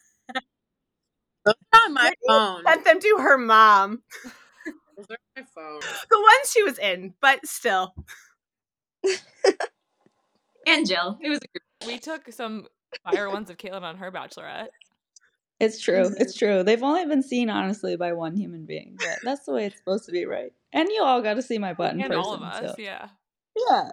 Those 1.46 1.56
are 1.74 1.80
on 1.86 1.94
my 1.94 2.14
phone. 2.28 2.64
Sent 2.66 2.86
them 2.86 3.00
to 3.00 3.18
her 3.22 3.38
mom. 3.38 4.02
Those 4.98 5.08
are 5.10 5.18
my 5.36 5.44
phone. 5.54 5.80
The 6.10 6.20
one 6.20 6.46
she 6.52 6.64
was 6.64 6.80
in, 6.80 7.14
but 7.22 7.46
still. 7.46 7.94
And 10.68 10.88
Jill. 10.88 11.20
It 11.22 11.30
was 11.30 11.38
a 11.38 11.48
group. 11.48 11.94
we 11.94 12.00
took 12.00 12.32
some 12.34 12.66
fire 13.04 13.30
ones 13.30 13.52
of 13.52 13.58
Kaitlyn 13.58 13.84
on 13.84 13.98
her 13.98 14.12
bachelorette. 14.12 14.70
It's 15.60 15.80
true. 15.80 16.12
It's 16.18 16.36
mm-hmm. 16.36 16.46
true. 16.46 16.64
They've 16.64 16.82
only 16.82 17.06
been 17.06 17.24
seen 17.24 17.50
honestly 17.50 17.96
by 17.96 18.14
one 18.14 18.36
human 18.36 18.66
being, 18.66 18.96
but 18.98 19.20
that's 19.24 19.46
the 19.46 19.54
way 19.54 19.66
it's 19.66 19.78
supposed 19.78 20.06
to 20.06 20.12
be, 20.12 20.26
right? 20.26 20.52
And 20.74 20.90
you 20.90 21.04
all 21.04 21.22
got 21.22 21.36
to 21.36 21.42
see 21.42 21.60
my 21.60 21.74
butt 21.74 21.94
in 21.94 22.02
And 22.02 22.10
person. 22.10 22.20
all 22.20 22.34
of 22.34 22.42
us, 22.42 22.76
so. 22.76 22.76
yeah. 22.82 23.10
Yeah. 23.70 23.92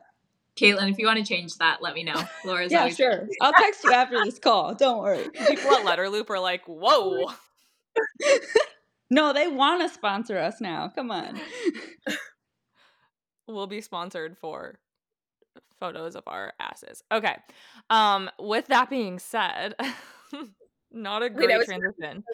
Kaitlyn, 0.57 0.91
if 0.91 0.99
you 0.99 1.07
want 1.07 1.19
to 1.19 1.25
change 1.25 1.57
that, 1.57 1.81
let 1.83 1.95
me 1.95 2.05
know. 2.05 2.23
Laura's 2.45 2.71
Yeah, 2.71 2.81
always 2.81 2.97
sure. 2.97 3.27
I'll 3.41 3.53
text 3.55 3.83
you 3.85 3.93
after 3.93 4.23
this 4.25 4.39
call. 4.39 4.75
Don't 4.75 4.99
worry. 5.03 5.29
People 5.35 5.73
at 5.73 5.87
Letterloop 5.87 6.29
are 6.31 6.41
like, 6.41 6.63
whoa. 6.67 7.27
No, 9.11 9.35
they 9.35 9.47
want 9.47 9.83
to 9.83 9.91
sponsor 9.93 10.39
us 10.39 10.59
now. 10.59 10.89
Come 10.89 11.11
on. 11.11 11.39
We'll 13.47 13.67
be 13.67 13.83
sponsored 13.83 14.39
for 14.39 14.79
photos 15.79 16.17
of 16.17 16.23
our 16.27 16.55
asses. 16.59 17.03
Okay. 17.13 17.37
Um, 17.91 18.31
with 18.39 18.69
that 18.69 18.89
being 18.89 19.19
said, 19.19 19.75
not 20.91 21.21
a 21.23 21.27
Wait, 21.27 21.35
great 21.35 21.59
was- 21.59 21.67
transition. 21.67 22.25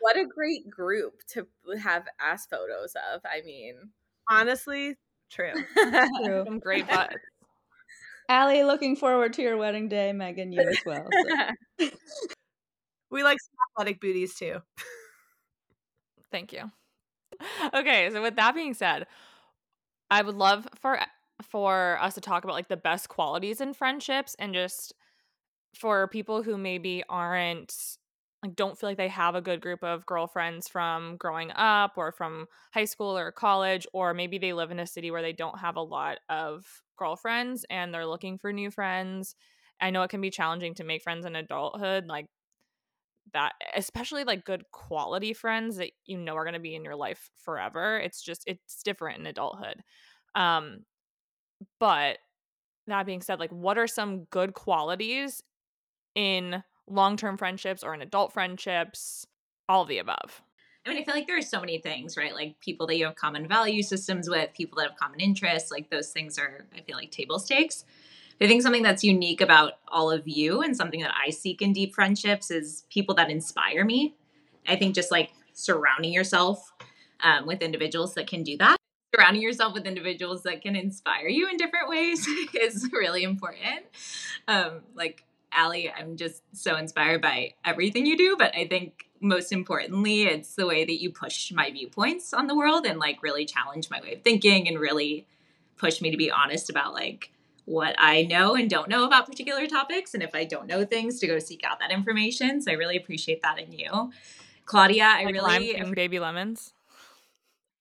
what 0.00 0.16
a 0.16 0.24
great 0.24 0.70
group 0.70 1.20
to 1.32 1.46
have 1.82 2.04
ass 2.18 2.46
photos 2.46 2.94
of. 3.12 3.20
I 3.26 3.42
mean, 3.44 3.74
Honestly, 4.30 4.96
true. 5.30 5.52
True. 5.76 6.44
Some 6.46 6.60
great 6.60 6.88
butts. 6.88 7.16
Alli, 8.32 8.62
looking 8.62 8.96
forward 8.96 9.34
to 9.34 9.42
your 9.42 9.58
wedding 9.58 9.88
day. 9.88 10.12
Megan, 10.12 10.52
you 10.52 10.60
as 10.60 10.78
well. 10.86 11.06
so. 11.78 11.88
We 13.10 13.22
like 13.22 13.36
some 13.38 13.54
athletic 13.76 14.00
booties 14.00 14.34
too. 14.34 14.60
Thank 16.32 16.54
you. 16.54 16.70
Okay, 17.74 18.08
so 18.10 18.22
with 18.22 18.36
that 18.36 18.54
being 18.54 18.72
said, 18.72 19.06
I 20.10 20.22
would 20.22 20.34
love 20.34 20.66
for 20.80 20.98
for 21.42 21.98
us 22.00 22.14
to 22.14 22.22
talk 22.22 22.44
about 22.44 22.54
like 22.54 22.68
the 22.68 22.76
best 22.76 23.10
qualities 23.10 23.60
in 23.60 23.74
friendships 23.74 24.34
and 24.38 24.54
just 24.54 24.94
for 25.78 26.08
people 26.08 26.42
who 26.42 26.56
maybe 26.56 27.02
aren't 27.08 27.74
like 28.42 28.56
don't 28.56 28.78
feel 28.78 28.88
like 28.90 28.96
they 28.96 29.08
have 29.08 29.34
a 29.34 29.40
good 29.40 29.60
group 29.60 29.82
of 29.82 30.06
girlfriends 30.06 30.68
from 30.68 31.16
growing 31.16 31.50
up 31.54 31.94
or 31.96 32.12
from 32.12 32.46
high 32.72 32.84
school 32.84 33.16
or 33.16 33.30
college 33.32 33.86
or 33.92 34.14
maybe 34.14 34.38
they 34.38 34.52
live 34.52 34.70
in 34.70 34.80
a 34.80 34.86
city 34.86 35.10
where 35.10 35.22
they 35.22 35.32
don't 35.32 35.58
have 35.58 35.76
a 35.76 35.82
lot 35.82 36.18
of 36.28 36.64
girlfriends 37.02 37.64
and 37.70 37.92
they're 37.92 38.06
looking 38.06 38.38
for 38.38 38.52
new 38.52 38.70
friends. 38.70 39.34
I 39.80 39.90
know 39.90 40.02
it 40.02 40.10
can 40.10 40.20
be 40.20 40.30
challenging 40.30 40.74
to 40.74 40.84
make 40.84 41.02
friends 41.02 41.26
in 41.26 41.34
adulthood 41.36 42.06
like 42.06 42.26
that 43.32 43.52
especially 43.76 44.24
like 44.24 44.44
good 44.44 44.64
quality 44.72 45.32
friends 45.32 45.76
that 45.76 45.90
you 46.06 46.18
know 46.18 46.34
are 46.34 46.44
going 46.44 46.54
to 46.54 46.60
be 46.60 46.74
in 46.74 46.84
your 46.84 46.96
life 46.96 47.30
forever 47.36 47.96
it's 47.98 48.20
just 48.20 48.42
it's 48.46 48.82
different 48.82 49.20
in 49.20 49.26
adulthood 49.26 49.76
um 50.34 50.80
but 51.78 52.18
that 52.88 53.06
being 53.06 53.22
said 53.22 53.38
like 53.38 53.52
what 53.52 53.78
are 53.78 53.86
some 53.86 54.24
good 54.24 54.54
qualities 54.54 55.40
in 56.14 56.62
long 56.88 57.16
term 57.16 57.36
friendships 57.36 57.82
or 57.82 57.94
in 57.94 58.02
adult 58.02 58.32
friendships, 58.32 59.26
all 59.68 59.82
of 59.82 59.88
the 59.88 59.98
above? 59.98 60.42
I 60.84 60.90
mean, 60.90 60.98
I 60.98 61.04
feel 61.04 61.14
like 61.14 61.26
there 61.26 61.38
are 61.38 61.42
so 61.42 61.60
many 61.60 61.78
things, 61.78 62.16
right? 62.16 62.34
Like 62.34 62.58
people 62.60 62.86
that 62.88 62.96
you 62.96 63.04
have 63.04 63.14
common 63.14 63.46
value 63.46 63.82
systems 63.82 64.28
with, 64.28 64.52
people 64.52 64.78
that 64.78 64.90
have 64.90 64.98
common 64.98 65.20
interests, 65.20 65.70
like 65.70 65.90
those 65.90 66.10
things 66.10 66.38
are, 66.38 66.66
I 66.76 66.80
feel 66.80 66.96
like, 66.96 67.10
table 67.12 67.38
stakes. 67.38 67.84
I 68.40 68.48
think 68.48 68.62
something 68.62 68.82
that's 68.82 69.04
unique 69.04 69.40
about 69.40 69.74
all 69.86 70.10
of 70.10 70.26
you 70.26 70.62
and 70.62 70.76
something 70.76 71.00
that 71.00 71.14
I 71.14 71.30
seek 71.30 71.62
in 71.62 71.72
deep 71.72 71.94
friendships 71.94 72.50
is 72.50 72.84
people 72.90 73.14
that 73.14 73.30
inspire 73.30 73.84
me. 73.84 74.16
I 74.66 74.74
think 74.74 74.96
just 74.96 75.12
like 75.12 75.30
surrounding 75.52 76.12
yourself 76.12 76.72
um, 77.20 77.46
with 77.46 77.62
individuals 77.62 78.14
that 78.14 78.26
can 78.26 78.42
do 78.42 78.56
that, 78.58 78.76
surrounding 79.14 79.42
yourself 79.42 79.74
with 79.74 79.86
individuals 79.86 80.42
that 80.42 80.62
can 80.62 80.74
inspire 80.74 81.28
you 81.28 81.48
in 81.48 81.56
different 81.56 81.88
ways 81.88 82.26
is 82.60 82.88
really 82.92 83.22
important. 83.22 83.84
Um, 84.48 84.80
like 84.96 85.24
Alli, 85.52 85.90
I'm 85.90 86.16
just 86.16 86.42
so 86.52 86.76
inspired 86.76 87.22
by 87.22 87.54
everything 87.64 88.06
you 88.06 88.16
do, 88.16 88.36
but 88.36 88.54
I 88.56 88.66
think 88.66 89.06
most 89.22 89.52
importantly, 89.52 90.24
it's 90.24 90.54
the 90.54 90.66
way 90.66 90.84
that 90.84 91.00
you 91.00 91.10
push 91.10 91.52
my 91.52 91.70
viewpoints 91.70 92.34
on 92.34 92.46
the 92.46 92.56
world 92.56 92.84
and 92.84 92.98
like 92.98 93.22
really 93.22 93.46
challenge 93.46 93.88
my 93.88 94.00
way 94.00 94.14
of 94.14 94.22
thinking 94.22 94.68
and 94.68 94.78
really 94.78 95.26
push 95.76 96.00
me 96.00 96.10
to 96.10 96.16
be 96.16 96.30
honest 96.30 96.68
about 96.68 96.92
like 96.92 97.32
what 97.64 97.94
I 97.98 98.22
know 98.22 98.54
and 98.54 98.68
don't 98.68 98.88
know 98.88 99.04
about 99.04 99.26
particular 99.26 99.66
topics. 99.66 100.14
And 100.14 100.22
if 100.22 100.34
I 100.34 100.44
don't 100.44 100.66
know 100.66 100.84
things, 100.84 101.20
to 101.20 101.26
go 101.26 101.38
seek 101.38 101.64
out 101.64 101.78
that 101.78 101.90
information. 101.90 102.60
So 102.60 102.72
I 102.72 102.74
really 102.74 102.96
appreciate 102.96 103.42
that 103.42 103.58
in 103.58 103.72
you. 103.72 104.10
Claudia, 104.64 105.04
I 105.04 105.24
like 105.24 105.34
really 105.34 105.74
lime 105.74 105.92
baby 105.92 106.18
lemons. 106.18 106.72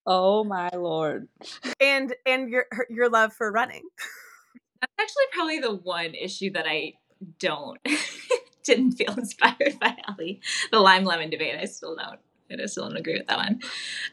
Oh 0.06 0.44
my 0.44 0.70
lord. 0.70 1.28
And 1.80 2.16
and 2.26 2.50
your 2.50 2.66
your 2.90 3.10
love 3.10 3.34
for 3.34 3.52
running. 3.52 3.84
That's 4.82 4.94
actually 5.00 5.24
probably 5.32 5.60
the 5.60 5.76
one 5.76 6.16
issue 6.16 6.52
that 6.52 6.66
I 6.68 6.94
don't 7.40 7.80
didn't 8.65 8.93
feel 8.93 9.13
inspired 9.17 9.80
by 9.80 9.95
Alli. 10.08 10.41
The 10.71 10.80
lime 10.80 11.04
lemon 11.04 11.30
debate, 11.30 11.56
I 11.60 11.65
still 11.65 11.95
don't. 11.95 12.19
I 12.52 12.65
still 12.65 12.89
don't 12.89 12.97
agree 12.97 13.17
with 13.17 13.28
that 13.28 13.38
one. 13.38 13.62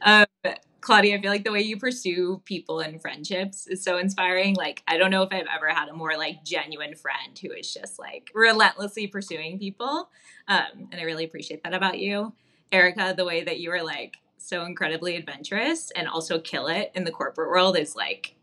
Um, 0.03 0.55
Claudia, 0.81 1.17
I 1.17 1.21
feel 1.21 1.31
like 1.31 1.45
the 1.45 1.51
way 1.51 1.61
you 1.61 1.77
pursue 1.77 2.41
people 2.45 2.79
and 2.81 3.03
friendships 3.03 3.67
is 3.67 3.83
so 3.83 3.99
inspiring. 3.99 4.55
Like, 4.55 4.83
I 4.87 4.97
don't 4.97 5.11
know 5.11 5.23
if 5.23 5.33
I've 5.33 5.47
ever 5.53 5.69
had 5.69 5.89
a 5.89 5.93
more 5.93 6.17
like 6.17 6.45
genuine 6.45 6.95
friend 6.95 7.37
who 7.43 7.51
is 7.51 7.75
just 7.75 7.99
like 7.99 8.31
relentlessly 8.35 9.09
pursuing 9.09 9.59
people. 9.59 10.09
Um, 10.47 10.89
and 10.93 11.01
I 11.01 11.03
really 11.03 11.25
appreciate 11.25 11.65
that 11.65 11.75
about 11.75 11.99
you. 11.99 12.33
Erica, 12.71 13.13
the 13.17 13.25
way 13.25 13.43
that 13.43 13.59
you 13.59 13.73
are 13.73 13.83
like 13.83 14.19
so 14.37 14.65
incredibly 14.65 15.17
adventurous 15.17 15.91
and 15.91 16.07
also 16.07 16.39
kill 16.39 16.69
it 16.69 16.93
in 16.95 17.05
the 17.05 17.11
corporate 17.11 17.51
world 17.51 17.77
is 17.77 17.97
like 17.97 18.37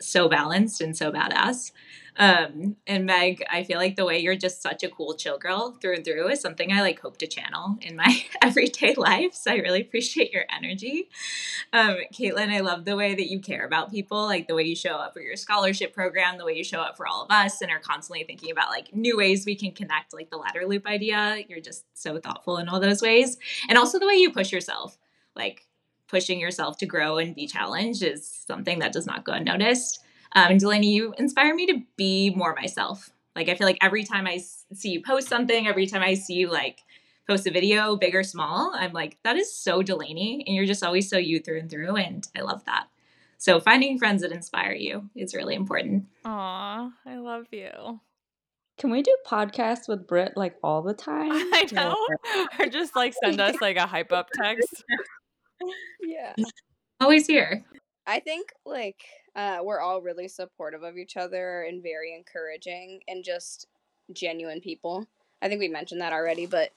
so 0.00 0.28
balanced 0.28 0.80
and 0.80 0.96
so 0.96 1.10
badass. 1.10 1.72
Um, 2.18 2.74
and 2.86 3.06
Meg, 3.06 3.44
I 3.48 3.62
feel 3.62 3.78
like 3.78 3.94
the 3.94 4.04
way 4.04 4.18
you're 4.18 4.34
just 4.34 4.60
such 4.60 4.82
a 4.82 4.88
cool 4.88 5.14
chill 5.14 5.38
girl 5.38 5.78
through 5.80 5.94
and 5.94 6.04
through 6.04 6.28
is 6.28 6.40
something 6.40 6.72
I 6.72 6.80
like 6.80 6.98
hope 6.98 7.16
to 7.18 7.28
channel 7.28 7.78
in 7.80 7.94
my 7.94 8.24
everyday 8.42 8.94
life. 8.94 9.34
So 9.34 9.52
I 9.52 9.56
really 9.56 9.80
appreciate 9.80 10.32
your 10.32 10.44
energy. 10.54 11.08
Um, 11.72 11.98
Kaitlyn, 12.12 12.50
I 12.50 12.60
love 12.60 12.84
the 12.84 12.96
way 12.96 13.14
that 13.14 13.30
you 13.30 13.38
care 13.38 13.64
about 13.64 13.92
people, 13.92 14.24
like 14.26 14.48
the 14.48 14.56
way 14.56 14.64
you 14.64 14.74
show 14.74 14.96
up 14.96 15.14
for 15.14 15.20
your 15.20 15.36
scholarship 15.36 15.94
program, 15.94 16.38
the 16.38 16.44
way 16.44 16.54
you 16.54 16.64
show 16.64 16.80
up 16.80 16.96
for 16.96 17.06
all 17.06 17.22
of 17.22 17.30
us, 17.30 17.62
and 17.62 17.70
are 17.70 17.78
constantly 17.78 18.24
thinking 18.24 18.50
about 18.50 18.70
like 18.70 18.92
new 18.92 19.16
ways 19.16 19.46
we 19.46 19.54
can 19.54 19.70
connect, 19.70 20.12
like 20.12 20.30
the 20.30 20.38
Letterloop 20.38 20.86
idea. 20.86 21.44
You're 21.48 21.60
just 21.60 21.84
so 21.94 22.18
thoughtful 22.18 22.58
in 22.58 22.68
all 22.68 22.80
those 22.80 23.00
ways. 23.00 23.38
And 23.68 23.78
also 23.78 24.00
the 24.00 24.06
way 24.08 24.14
you 24.14 24.32
push 24.32 24.50
yourself, 24.50 24.98
like 25.36 25.68
pushing 26.08 26.40
yourself 26.40 26.78
to 26.78 26.86
grow 26.86 27.18
and 27.18 27.34
be 27.36 27.46
challenged 27.46 28.02
is 28.02 28.26
something 28.46 28.80
that 28.80 28.92
does 28.92 29.06
not 29.06 29.24
go 29.24 29.32
unnoticed. 29.32 30.02
Um, 30.34 30.52
and 30.52 30.60
Delaney, 30.60 30.92
you 30.92 31.14
inspire 31.18 31.54
me 31.54 31.66
to 31.66 31.80
be 31.96 32.30
more 32.30 32.54
myself. 32.54 33.10
Like 33.34 33.48
I 33.48 33.54
feel 33.54 33.66
like 33.66 33.78
every 33.80 34.04
time 34.04 34.26
I 34.26 34.38
see 34.72 34.90
you 34.90 35.02
post 35.02 35.28
something, 35.28 35.66
every 35.66 35.86
time 35.86 36.02
I 36.02 36.14
see 36.14 36.34
you 36.34 36.50
like 36.50 36.80
post 37.28 37.46
a 37.46 37.50
video, 37.50 37.96
big 37.96 38.14
or 38.14 38.22
small, 38.22 38.72
I'm 38.74 38.92
like, 38.92 39.18
that 39.22 39.36
is 39.36 39.54
so 39.54 39.82
Delaney, 39.82 40.44
and 40.46 40.56
you're 40.56 40.66
just 40.66 40.82
always 40.82 41.08
so 41.08 41.18
you 41.18 41.40
through 41.40 41.60
and 41.60 41.70
through, 41.70 41.96
and 41.96 42.26
I 42.36 42.40
love 42.40 42.64
that. 42.64 42.88
So 43.36 43.60
finding 43.60 43.98
friends 43.98 44.22
that 44.22 44.32
inspire 44.32 44.72
you 44.72 45.08
is 45.14 45.34
really 45.34 45.54
important. 45.54 46.06
Aw, 46.24 46.90
I 47.06 47.16
love 47.16 47.46
you. 47.52 48.00
Can 48.78 48.90
we 48.90 49.02
do 49.02 49.16
podcasts 49.26 49.88
with 49.88 50.06
Britt 50.06 50.36
like 50.36 50.56
all 50.62 50.82
the 50.82 50.94
time? 50.94 51.30
I 51.32 51.66
know. 51.72 51.96
or 52.58 52.66
just 52.66 52.96
like 52.96 53.14
send 53.22 53.40
us 53.40 53.56
like 53.60 53.76
a 53.76 53.86
hype 53.86 54.12
up 54.12 54.28
text. 54.34 54.84
Yeah. 56.00 56.34
Always 57.00 57.26
here. 57.26 57.64
I 58.06 58.20
think 58.20 58.50
like 58.64 59.02
uh, 59.38 59.60
we're 59.62 59.78
all 59.78 60.02
really 60.02 60.26
supportive 60.26 60.82
of 60.82 60.98
each 60.98 61.16
other 61.16 61.62
and 61.62 61.80
very 61.80 62.12
encouraging 62.12 63.00
and 63.06 63.22
just 63.24 63.68
genuine 64.12 64.60
people. 64.60 65.06
I 65.40 65.48
think 65.48 65.60
we 65.60 65.68
mentioned 65.68 66.00
that 66.00 66.12
already, 66.12 66.44
but 66.44 66.70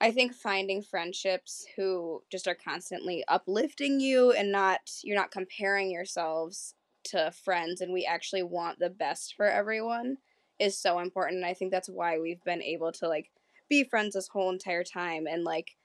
I 0.00 0.10
think 0.10 0.34
finding 0.34 0.82
friendships 0.82 1.64
who 1.76 2.24
just 2.28 2.48
are 2.48 2.56
constantly 2.56 3.22
uplifting 3.28 4.00
you 4.00 4.32
and 4.32 4.50
not 4.50 4.80
you're 5.04 5.16
not 5.16 5.30
comparing 5.30 5.92
yourselves 5.92 6.74
to 7.04 7.30
friends 7.30 7.80
and 7.80 7.92
we 7.92 8.04
actually 8.04 8.42
want 8.42 8.80
the 8.80 8.90
best 8.90 9.34
for 9.36 9.46
everyone 9.46 10.16
is 10.58 10.76
so 10.76 10.98
important. 10.98 11.36
And 11.36 11.46
I 11.46 11.54
think 11.54 11.70
that's 11.70 11.88
why 11.88 12.18
we've 12.18 12.42
been 12.42 12.64
able 12.64 12.90
to 12.92 13.06
like 13.06 13.30
be 13.68 13.84
friends 13.84 14.14
this 14.14 14.26
whole 14.26 14.50
entire 14.50 14.82
time 14.82 15.28
and 15.28 15.44
like 15.44 15.76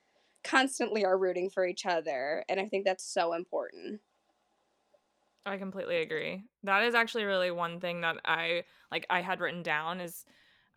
constantly 0.43 1.05
are 1.05 1.17
rooting 1.17 1.51
for 1.51 1.63
each 1.63 1.85
other. 1.85 2.43
And 2.49 2.59
I 2.59 2.65
think 2.65 2.85
that's 2.85 3.05
so 3.05 3.33
important. 3.33 4.01
I 5.45 5.57
completely 5.57 5.97
agree. 5.97 6.43
That 6.63 6.83
is 6.83 6.93
actually 6.93 7.23
really 7.23 7.51
one 7.51 7.79
thing 7.79 8.01
that 8.01 8.17
I 8.25 8.63
like 8.91 9.05
I 9.09 9.21
had 9.21 9.39
written 9.39 9.63
down 9.63 9.99
is 9.99 10.25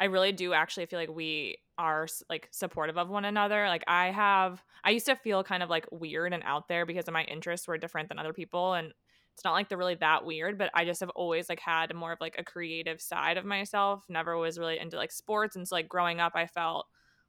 I 0.00 0.05
really 0.07 0.33
do 0.33 0.53
actually 0.55 0.87
feel 0.87 0.98
like 0.98 1.11
we 1.11 1.59
are 1.77 2.07
like 2.31 2.48
supportive 2.50 2.96
of 2.96 3.11
one 3.11 3.27
another. 3.27 3.68
Like 3.68 3.85
I 3.87 4.11
have 4.11 4.62
I 4.83 4.90
used 4.90 5.07
to 5.07 5.16
feel 5.16 5.44
kind 5.44 5.62
of 5.62 5.68
like 5.68 5.87
weird 5.90 6.33
and 6.33 6.42
out 6.44 6.68
there 6.68 6.87
because 6.87 7.07
of 7.09 7.14
my 7.14 7.24
interests 7.24 7.68
were 7.68 7.79
different 7.79 8.09
than 8.09 8.18
other 8.18 8.33
people 8.33 8.74
and 8.74 8.92
it's 9.35 9.44
not 9.44 9.53
like 9.53 9.68
they're 9.68 9.79
really 9.79 9.96
that 9.96 10.24
weird, 10.24 10.57
but 10.59 10.70
I 10.74 10.85
just 10.85 11.00
have 11.00 11.11
always 11.11 11.48
like 11.48 11.59
had 11.61 11.92
more 11.92 12.12
of 12.12 12.20
like 12.20 12.37
a 12.38 12.44
creative 12.44 13.00
side 13.00 13.37
of 13.37 13.44
myself. 13.44 14.05
Never 14.09 14.38
was 14.38 14.59
really 14.59 14.79
into 14.79 14.96
like 14.96 15.12
sports 15.12 15.57
and 15.57 15.68
so 15.68 15.74
like 15.74 15.88
growing 15.88 16.20
up 16.20 16.33
I 16.35 16.46
felt 16.46 16.87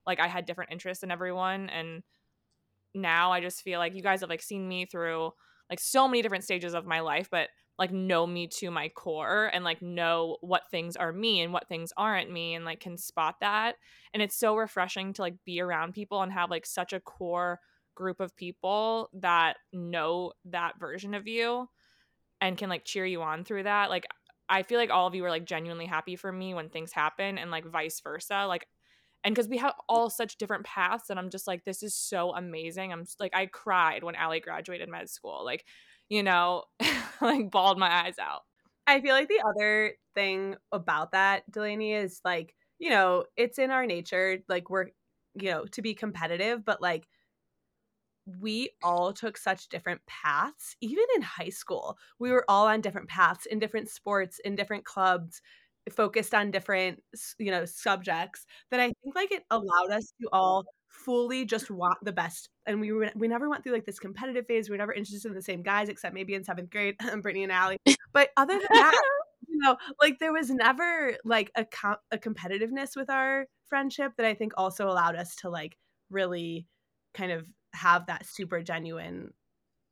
like 0.07 0.19
I 0.19 0.27
had 0.27 0.45
different 0.45 0.71
interests 0.71 1.01
than 1.01 1.11
everyone 1.11 1.69
and 1.69 2.03
now 2.93 3.31
I 3.33 3.41
just 3.41 3.61
feel 3.61 3.79
like 3.79 3.93
you 3.93 4.01
guys 4.01 4.21
have 4.21 4.29
like 4.29 4.41
seen 4.41 4.67
me 4.67 4.85
through 4.85 5.31
like 5.69 5.79
so 5.79 6.07
many 6.07 6.21
different 6.21 6.43
stages 6.43 6.73
of 6.73 6.85
my 6.85 6.99
life, 6.99 7.27
but 7.31 7.49
like 7.77 7.91
know 7.91 8.25
me 8.25 8.47
to 8.47 8.71
my 8.71 8.89
core 8.89 9.49
and 9.53 9.63
like 9.63 9.81
know 9.81 10.37
what 10.41 10.69
things 10.71 10.95
are 10.95 11.11
me 11.11 11.41
and 11.41 11.51
what 11.51 11.67
things 11.67 11.91
aren't 11.97 12.31
me 12.31 12.53
and 12.53 12.63
like 12.63 12.79
can 12.79 12.97
spot 12.97 13.35
that. 13.41 13.75
And 14.13 14.23
it's 14.23 14.37
so 14.37 14.55
refreshing 14.55 15.13
to 15.13 15.21
like 15.21 15.35
be 15.45 15.59
around 15.59 15.93
people 15.93 16.21
and 16.21 16.31
have 16.31 16.49
like 16.49 16.65
such 16.65 16.93
a 16.93 16.99
core 16.99 17.59
group 17.95 18.19
of 18.19 18.35
people 18.35 19.09
that 19.13 19.57
know 19.73 20.33
that 20.45 20.79
version 20.79 21.13
of 21.13 21.27
you 21.27 21.67
and 22.41 22.57
can 22.57 22.69
like 22.69 22.85
cheer 22.85 23.05
you 23.05 23.21
on 23.21 23.43
through 23.43 23.63
that. 23.63 23.89
Like 23.89 24.05
I 24.47 24.63
feel 24.63 24.77
like 24.77 24.91
all 24.91 25.07
of 25.07 25.15
you 25.15 25.25
are 25.25 25.29
like 25.29 25.45
genuinely 25.45 25.85
happy 25.85 26.15
for 26.15 26.31
me 26.31 26.53
when 26.53 26.69
things 26.69 26.91
happen 26.91 27.37
and 27.37 27.51
like 27.51 27.65
vice 27.65 27.99
versa. 27.99 28.45
Like 28.47 28.67
and 29.25 29.33
because 29.33 29.49
we 29.49 29.57
have 29.57 29.73
all 29.89 30.09
such 30.09 30.37
different 30.37 30.63
paths 30.63 31.09
and 31.09 31.19
i'm 31.19 31.29
just 31.29 31.47
like 31.47 31.65
this 31.65 31.83
is 31.83 31.93
so 31.93 32.33
amazing. 32.33 32.93
I'm 32.93 33.05
like 33.19 33.35
i 33.35 33.47
cried 33.47 34.03
when 34.03 34.15
Alli 34.15 34.39
graduated 34.39 34.87
med 34.87 35.09
school 35.09 35.43
like 35.43 35.65
you 36.07 36.23
know 36.23 36.63
like 37.21 37.51
bawled 37.51 37.79
my 37.79 38.05
eyes 38.05 38.15
out. 38.19 38.41
I 38.87 39.01
feel 39.01 39.15
like 39.15 39.27
the 39.27 39.43
other 39.45 39.93
thing 40.13 40.55
about 40.71 41.11
that 41.11 41.49
delaney 41.51 41.93
is 41.93 42.21
like 42.23 42.55
you 42.79 42.91
know 42.91 43.25
it's 43.35 43.59
in 43.59 43.71
our 43.71 43.85
nature 43.85 44.37
like 44.47 44.69
we're 44.69 44.87
you 45.33 45.51
know 45.51 45.65
to 45.65 45.81
be 45.81 45.95
competitive 45.95 46.63
but 46.63 46.81
like 46.81 47.07
we 48.39 48.69
all 48.83 49.13
took 49.13 49.37
such 49.37 49.69
different 49.69 50.01
paths 50.07 50.75
even 50.81 51.03
in 51.15 51.21
high 51.21 51.49
school. 51.49 51.97
We 52.19 52.31
were 52.31 52.45
all 52.47 52.67
on 52.67 52.81
different 52.81 53.07
paths 53.07 53.45
in 53.45 53.59
different 53.59 53.89
sports 53.89 54.39
in 54.43 54.55
different 54.55 54.83
clubs 54.83 55.41
focused 55.91 56.33
on 56.33 56.51
different 56.51 57.01
you 57.37 57.51
know 57.51 57.65
subjects 57.65 58.45
that 58.71 58.79
i 58.79 58.85
think 58.85 59.15
like 59.15 59.31
it 59.31 59.43
allowed 59.51 59.91
us 59.91 60.11
to 60.19 60.27
all 60.33 60.65
fully 60.89 61.45
just 61.45 61.69
want 61.69 61.97
the 62.03 62.11
best 62.11 62.49
and 62.65 62.79
we 62.79 62.91
were, 62.91 63.11
we 63.15 63.27
never 63.27 63.49
went 63.49 63.63
through 63.63 63.73
like 63.73 63.85
this 63.85 63.99
competitive 63.99 64.45
phase 64.47 64.69
we 64.69 64.73
were 64.73 64.77
never 64.77 64.93
interested 64.93 65.27
in 65.27 65.35
the 65.35 65.41
same 65.41 65.61
guys 65.61 65.89
except 65.89 66.13
maybe 66.13 66.33
in 66.33 66.43
seventh 66.43 66.69
grade 66.69 66.95
brittany 67.21 67.43
and 67.43 67.51
Alli. 67.51 67.77
but 68.13 68.29
other 68.37 68.53
than 68.53 68.67
that 68.71 68.95
you 69.47 69.57
know 69.57 69.75
like 70.01 70.17
there 70.19 70.33
was 70.33 70.49
never 70.49 71.15
like 71.23 71.51
a, 71.55 71.65
com- 71.65 71.97
a 72.11 72.17
competitiveness 72.17 72.95
with 72.95 73.09
our 73.09 73.45
friendship 73.65 74.13
that 74.17 74.25
i 74.25 74.33
think 74.33 74.53
also 74.57 74.87
allowed 74.87 75.15
us 75.15 75.35
to 75.35 75.49
like 75.49 75.77
really 76.09 76.65
kind 77.13 77.31
of 77.31 77.45
have 77.73 78.07
that 78.07 78.25
super 78.25 78.61
genuine 78.61 79.31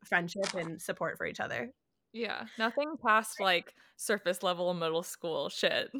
friendship 0.05 0.53
and 0.55 0.81
support 0.81 1.17
for 1.17 1.25
each 1.25 1.39
other 1.39 1.69
yeah, 2.13 2.45
nothing 2.57 2.95
past 3.03 3.39
like 3.41 3.73
surface 3.97 4.43
level 4.43 4.73
middle 4.73 5.03
school 5.03 5.49
shit. 5.49 5.91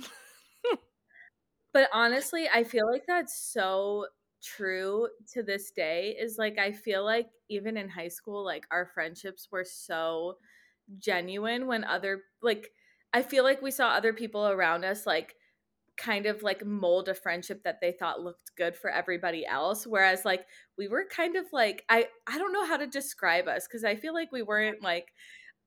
but 1.74 1.90
honestly, 1.92 2.48
I 2.54 2.64
feel 2.64 2.90
like 2.90 3.06
that's 3.08 3.36
so 3.36 4.06
true 4.44 5.08
to 5.34 5.42
this 5.42 5.72
day 5.72 6.16
is 6.20 6.38
like 6.38 6.60
I 6.60 6.72
feel 6.72 7.04
like 7.04 7.28
even 7.50 7.78
in 7.78 7.88
high 7.88 8.10
school 8.10 8.44
like 8.44 8.66
our 8.72 8.86
friendships 8.86 9.48
were 9.50 9.64
so 9.64 10.36
genuine 11.00 11.66
when 11.66 11.86
other 11.86 12.24
like 12.42 12.70
I 13.14 13.22
feel 13.22 13.46
like 13.46 13.62
we 13.62 13.72
saw 13.72 13.90
other 13.90 14.12
people 14.12 14.48
around 14.48 14.84
us 14.84 15.08
like 15.08 15.36
kind 15.96 16.26
of 16.26 16.44
like 16.44 16.66
mold 16.66 17.08
a 17.08 17.14
friendship 17.14 17.64
that 17.64 17.80
they 17.80 17.92
thought 17.92 18.20
looked 18.20 18.52
good 18.58 18.76
for 18.76 18.90
everybody 18.90 19.46
else 19.46 19.86
whereas 19.86 20.26
like 20.26 20.46
we 20.76 20.88
were 20.88 21.06
kind 21.10 21.36
of 21.36 21.46
like 21.54 21.86
i 21.88 22.08
i 22.26 22.38
don't 22.38 22.52
know 22.52 22.66
how 22.66 22.78
to 22.78 22.88
describe 22.88 23.48
us 23.48 23.68
because 23.68 23.84
i 23.84 23.96
feel 23.96 24.12
like 24.12 24.32
we 24.32 24.42
weren't 24.42 24.82
like 24.82 25.14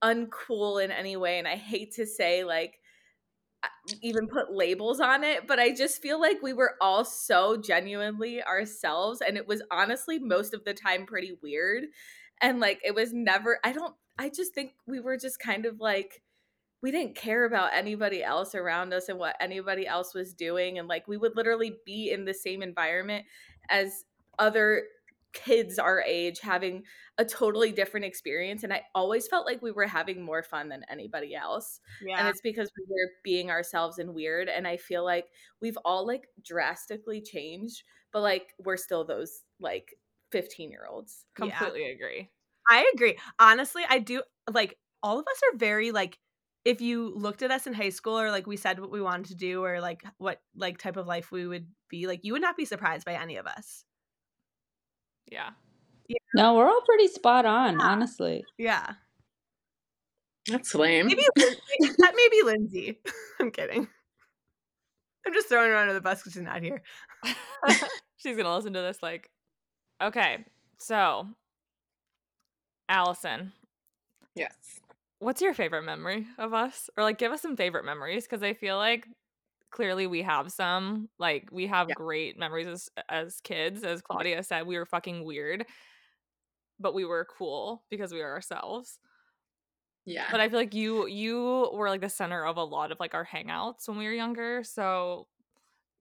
uncool 0.03 0.83
in 0.83 0.91
any 0.91 1.17
way 1.17 1.39
and 1.39 1.47
i 1.47 1.55
hate 1.55 1.93
to 1.93 2.05
say 2.05 2.43
like 2.43 2.79
even 4.01 4.27
put 4.27 4.53
labels 4.53 4.99
on 4.99 5.23
it 5.23 5.47
but 5.47 5.59
i 5.59 5.73
just 5.73 6.01
feel 6.01 6.21
like 6.21 6.41
we 6.41 6.53
were 6.53 6.75
all 6.81 7.03
so 7.03 7.57
genuinely 7.57 8.43
ourselves 8.43 9.21
and 9.21 9.37
it 9.37 9.47
was 9.47 9.63
honestly 9.71 10.19
most 10.19 10.53
of 10.53 10.63
the 10.65 10.73
time 10.73 11.05
pretty 11.05 11.33
weird 11.41 11.85
and 12.41 12.59
like 12.59 12.79
it 12.85 12.93
was 12.93 13.13
never 13.13 13.59
i 13.63 13.71
don't 13.71 13.95
i 14.19 14.29
just 14.29 14.53
think 14.53 14.73
we 14.85 14.99
were 14.99 15.17
just 15.17 15.39
kind 15.39 15.65
of 15.65 15.79
like 15.79 16.21
we 16.81 16.91
didn't 16.91 17.15
care 17.15 17.45
about 17.45 17.73
anybody 17.73 18.23
else 18.23 18.53
around 18.53 18.93
us 18.93 19.09
and 19.09 19.17
what 19.17 19.35
anybody 19.39 19.87
else 19.87 20.13
was 20.13 20.33
doing 20.33 20.77
and 20.77 20.87
like 20.87 21.07
we 21.07 21.17
would 21.17 21.35
literally 21.35 21.73
be 21.85 22.11
in 22.11 22.25
the 22.25 22.33
same 22.33 22.61
environment 22.61 23.25
as 23.69 24.05
other 24.37 24.83
kids 25.33 25.77
our 25.77 26.01
age 26.01 26.39
having 26.39 26.83
a 27.17 27.25
totally 27.25 27.71
different 27.71 28.05
experience 28.05 28.63
and 28.63 28.73
i 28.73 28.81
always 28.95 29.27
felt 29.27 29.45
like 29.45 29.61
we 29.61 29.71
were 29.71 29.85
having 29.85 30.21
more 30.21 30.41
fun 30.41 30.69
than 30.69 30.83
anybody 30.89 31.35
else 31.35 31.79
yeah. 32.05 32.17
and 32.17 32.27
it's 32.27 32.41
because 32.41 32.71
we 32.77 32.85
were 32.89 33.11
being 33.23 33.51
ourselves 33.51 33.99
and 33.99 34.13
weird 34.13 34.47
and 34.47 34.67
i 34.67 34.77
feel 34.77 35.03
like 35.03 35.25
we've 35.61 35.77
all 35.85 36.07
like 36.07 36.27
drastically 36.43 37.21
changed 37.21 37.83
but 38.13 38.21
like 38.21 38.53
we're 38.59 38.77
still 38.77 39.05
those 39.05 39.41
like 39.59 39.93
15 40.31 40.71
year 40.71 40.85
olds 40.89 41.25
completely 41.35 41.85
yeah. 41.85 41.93
agree 41.93 42.29
i 42.69 42.89
agree 42.93 43.17
honestly 43.39 43.83
i 43.89 43.99
do 43.99 44.21
like 44.51 44.77
all 45.03 45.19
of 45.19 45.25
us 45.27 45.41
are 45.51 45.57
very 45.57 45.91
like 45.91 46.17
if 46.65 46.81
you 46.81 47.13
looked 47.15 47.43
at 47.43 47.51
us 47.51 47.65
in 47.65 47.73
high 47.73 47.89
school 47.89 48.19
or 48.19 48.29
like 48.29 48.45
we 48.45 48.57
said 48.57 48.79
what 48.79 48.91
we 48.91 49.01
wanted 49.01 49.27
to 49.27 49.35
do 49.35 49.63
or 49.63 49.79
like 49.79 50.03
what 50.17 50.41
like 50.55 50.77
type 50.77 50.97
of 50.97 51.07
life 51.07 51.31
we 51.31 51.47
would 51.47 51.67
be 51.89 52.07
like 52.07 52.21
you 52.23 52.33
would 52.33 52.41
not 52.41 52.57
be 52.57 52.65
surprised 52.65 53.05
by 53.05 53.13
any 53.13 53.37
of 53.37 53.45
us 53.45 53.85
yeah, 55.31 55.49
yeah. 56.07 56.17
no 56.35 56.55
we're 56.55 56.67
all 56.67 56.81
pretty 56.81 57.07
spot 57.07 57.45
on 57.45 57.79
yeah. 57.79 57.85
honestly. 57.85 58.43
Yeah. 58.57 58.93
That's 60.49 60.73
lame. 60.73 61.07
Maybe 61.07 61.23
that 61.35 62.13
may 62.15 62.29
be 62.31 62.41
lindsay. 62.43 62.99
I'm 63.39 63.51
kidding. 63.51 63.87
I'm 65.25 65.33
just 65.33 65.49
throwing 65.49 65.71
her 65.71 65.75
under 65.75 65.93
the 65.93 66.01
bus 66.01 66.19
because 66.19 66.33
she's 66.33 66.41
not 66.41 66.63
here. 66.63 66.81
She's 68.17 68.35
gonna 68.35 68.55
listen 68.55 68.73
to 68.73 68.81
this 68.81 69.03
like 69.03 69.29
okay 70.01 70.45
so 70.77 71.27
allison. 72.89 73.51
Yes. 74.35 74.79
What's 75.19 75.41
your 75.41 75.53
favorite 75.53 75.83
memory 75.83 76.25
of 76.37 76.53
us? 76.53 76.89
Or 76.95 77.03
like 77.03 77.17
give 77.17 77.31
us 77.31 77.41
some 77.41 77.57
favorite 77.57 77.85
memories 77.85 78.23
because 78.23 78.43
I 78.43 78.53
feel 78.53 78.77
like 78.77 79.07
clearly 79.71 80.07
we 80.07 80.23
have 80.23 80.51
some. 80.51 81.09
Like 81.19 81.49
we 81.51 81.67
have 81.67 81.89
yeah. 81.89 81.95
great 81.95 82.37
memories 82.37 82.67
as 82.67 82.89
as 83.09 83.41
kids. 83.41 83.83
As 83.83 84.01
Claudia 84.01 84.43
said, 84.43 84.67
we 84.67 84.77
were 84.77 84.85
fucking 84.85 85.23
weird, 85.23 85.65
but 86.79 86.93
we 86.93 87.05
were 87.05 87.27
cool 87.37 87.83
because 87.89 88.11
we 88.11 88.19
were 88.19 88.31
ourselves. 88.31 88.99
Yeah. 90.05 90.25
But 90.31 90.39
I 90.39 90.49
feel 90.49 90.59
like 90.59 90.73
you 90.73 91.07
you 91.07 91.69
were 91.73 91.89
like 91.89 92.01
the 92.01 92.09
center 92.09 92.45
of 92.45 92.57
a 92.57 92.63
lot 92.63 92.91
of 92.91 92.99
like 92.99 93.13
our 93.13 93.25
hangouts 93.25 93.87
when 93.87 93.97
we 93.97 94.05
were 94.05 94.13
younger. 94.13 94.63
So 94.63 95.27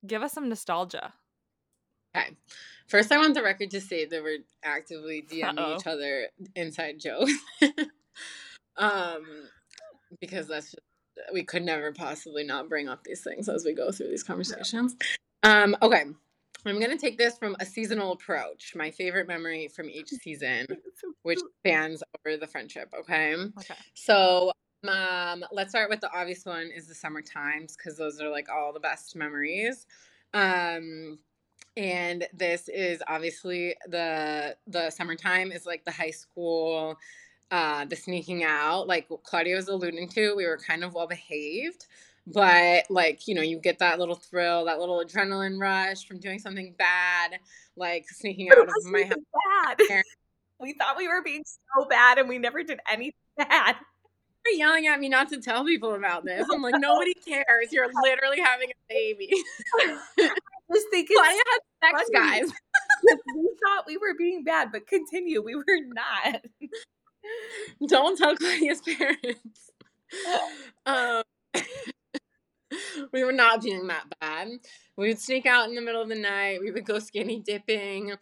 give 0.07 0.23
us 0.23 0.33
some 0.33 0.49
nostalgia. 0.49 1.13
Okay. 2.17 2.31
First, 2.87 3.11
I 3.11 3.19
want 3.19 3.35
the 3.35 3.43
record 3.43 3.71
to 3.73 3.81
say 3.81 4.05
that 4.07 4.23
we're 4.23 4.39
actively 4.63 5.25
DMing 5.29 5.59
Uh-oh. 5.59 5.77
each 5.77 5.87
other 5.87 6.29
inside 6.55 7.01
jokes. 7.01 7.33
um, 8.77 9.25
because 10.21 10.47
that's 10.47 10.71
just, 10.71 10.83
we 11.33 11.45
could 11.45 11.65
never 11.65 11.93
possibly 11.93 12.45
not 12.45 12.69
bring 12.69 12.89
up 12.89 13.05
these 13.05 13.23
things 13.23 13.49
as 13.49 13.65
we 13.65 13.75
go 13.75 13.91
through 13.91 14.09
these 14.09 14.23
conversations. 14.23 14.97
Um, 15.43 15.77
okay. 15.83 16.05
I'm 16.65 16.81
going 16.81 16.91
to 16.91 16.99
take 16.99 17.17
this 17.17 17.39
from 17.39 17.55
a 17.61 17.65
seasonal 17.67 18.13
approach, 18.13 18.73
my 18.75 18.91
favorite 18.91 19.29
memory 19.29 19.69
from 19.69 19.89
each 19.89 20.09
season, 20.09 20.67
which 21.23 21.39
spans 21.61 22.03
over 22.19 22.37
the 22.37 22.47
friendship. 22.47 22.93
Okay. 22.99 23.35
Okay. 23.35 23.75
So, 23.95 24.51
um, 24.89 25.45
let's 25.53 25.71
start 25.71 25.91
with 25.91 26.01
the 26.01 26.13
obvious 26.13 26.45
one 26.45 26.71
is 26.75 26.87
the 26.87 26.95
summer 26.95 27.23
times 27.23 27.77
because 27.77 27.97
those 27.97 28.21
are 28.21 28.31
like 28.31 28.49
all 28.49 28.73
the 28.73 28.81
best 28.81 29.17
memories. 29.17 29.87
Um, 30.35 31.19
and 31.77 32.27
this 32.33 32.69
is 32.69 33.03
obviously 33.07 33.77
the 33.87 34.57
the 34.67 34.91
summertime 34.91 35.53
is 35.53 35.67
like 35.67 35.85
the 35.85 35.93
high 35.93 36.11
school 36.11 36.97
uh, 37.51 37.85
the 37.85 37.97
sneaking 37.97 38.45
out, 38.45 38.87
like 38.87 39.09
Claudia 39.23 39.57
was 39.57 39.69
alluding 39.69 40.09
to, 40.11 40.35
we 40.37 40.47
were 40.47 40.59
kind 40.59 40.85
of 40.85 40.95
well 40.95 41.07
behaved, 41.07 41.87
but 42.27 42.85
like, 42.91 43.29
you 43.29 43.35
know, 43.35 43.43
you 43.43 43.59
get 43.59 43.79
that 43.79 43.99
little 43.99 44.17
thrill, 44.17 44.65
that 44.65 44.81
little 44.81 45.03
adrenaline 45.05 45.61
rush 45.61 46.07
from 46.07 46.19
doing 46.19 46.39
something 46.39 46.75
bad, 46.77 47.39
like 47.77 48.09
sneaking 48.09 48.51
out 48.51 48.59
of 48.59 48.69
my 48.91 49.05
house. 49.05 49.77
Bad. 49.79 49.79
we 50.61 50.73
thought 50.73 50.97
we 50.97 51.07
were 51.07 51.23
being 51.23 51.45
so 51.45 51.87
bad 51.89 52.19
and 52.19 52.29
we 52.29 52.39
never 52.39 52.63
did 52.63 52.81
anything 52.91 53.13
bad. 53.37 53.77
You're 54.45 54.59
yelling 54.59 54.87
at 54.87 55.01
me 55.01 55.09
not 55.09 55.29
to 55.31 55.41
tell 55.41 55.65
people 55.65 55.95
about 55.95 56.25
this. 56.25 56.47
I'm 56.53 56.63
like, 56.63 56.77
nobody 56.79 57.15
cares. 57.15 57.73
You're 57.73 57.91
literally 58.03 58.41
having 58.41 58.71
a 58.71 58.75
baby. 58.89 59.29
just 60.73 60.87
thinking 60.93 61.17
Claudia 61.17 61.43
had 61.83 61.91
sex, 61.91 62.11
funny. 62.13 62.41
guys. 62.43 62.53
we 63.37 63.51
thought 63.65 63.87
we 63.89 63.97
were 63.97 64.15
being 64.17 64.45
bad, 64.45 64.71
but 64.71 64.87
continue. 64.87 65.43
We 65.43 65.57
were 65.57 65.65
not. 65.67 66.45
Don't 67.87 68.17
tell 68.17 68.37
Claudia's 68.37 68.81
parents. 68.81 69.71
um, 70.87 71.23
we 73.13 73.25
were 73.25 73.33
not 73.33 73.63
being 73.63 73.87
that 73.89 74.05
bad. 74.21 74.49
We 74.97 75.09
would 75.09 75.19
sneak 75.19 75.47
out 75.47 75.69
in 75.69 75.75
the 75.75 75.81
middle 75.81 76.03
of 76.03 76.09
the 76.09 76.15
night. 76.15 76.61
We 76.61 76.71
would 76.71 76.85
go 76.85 76.99
skinny 76.99 77.41
dipping. 77.41 78.15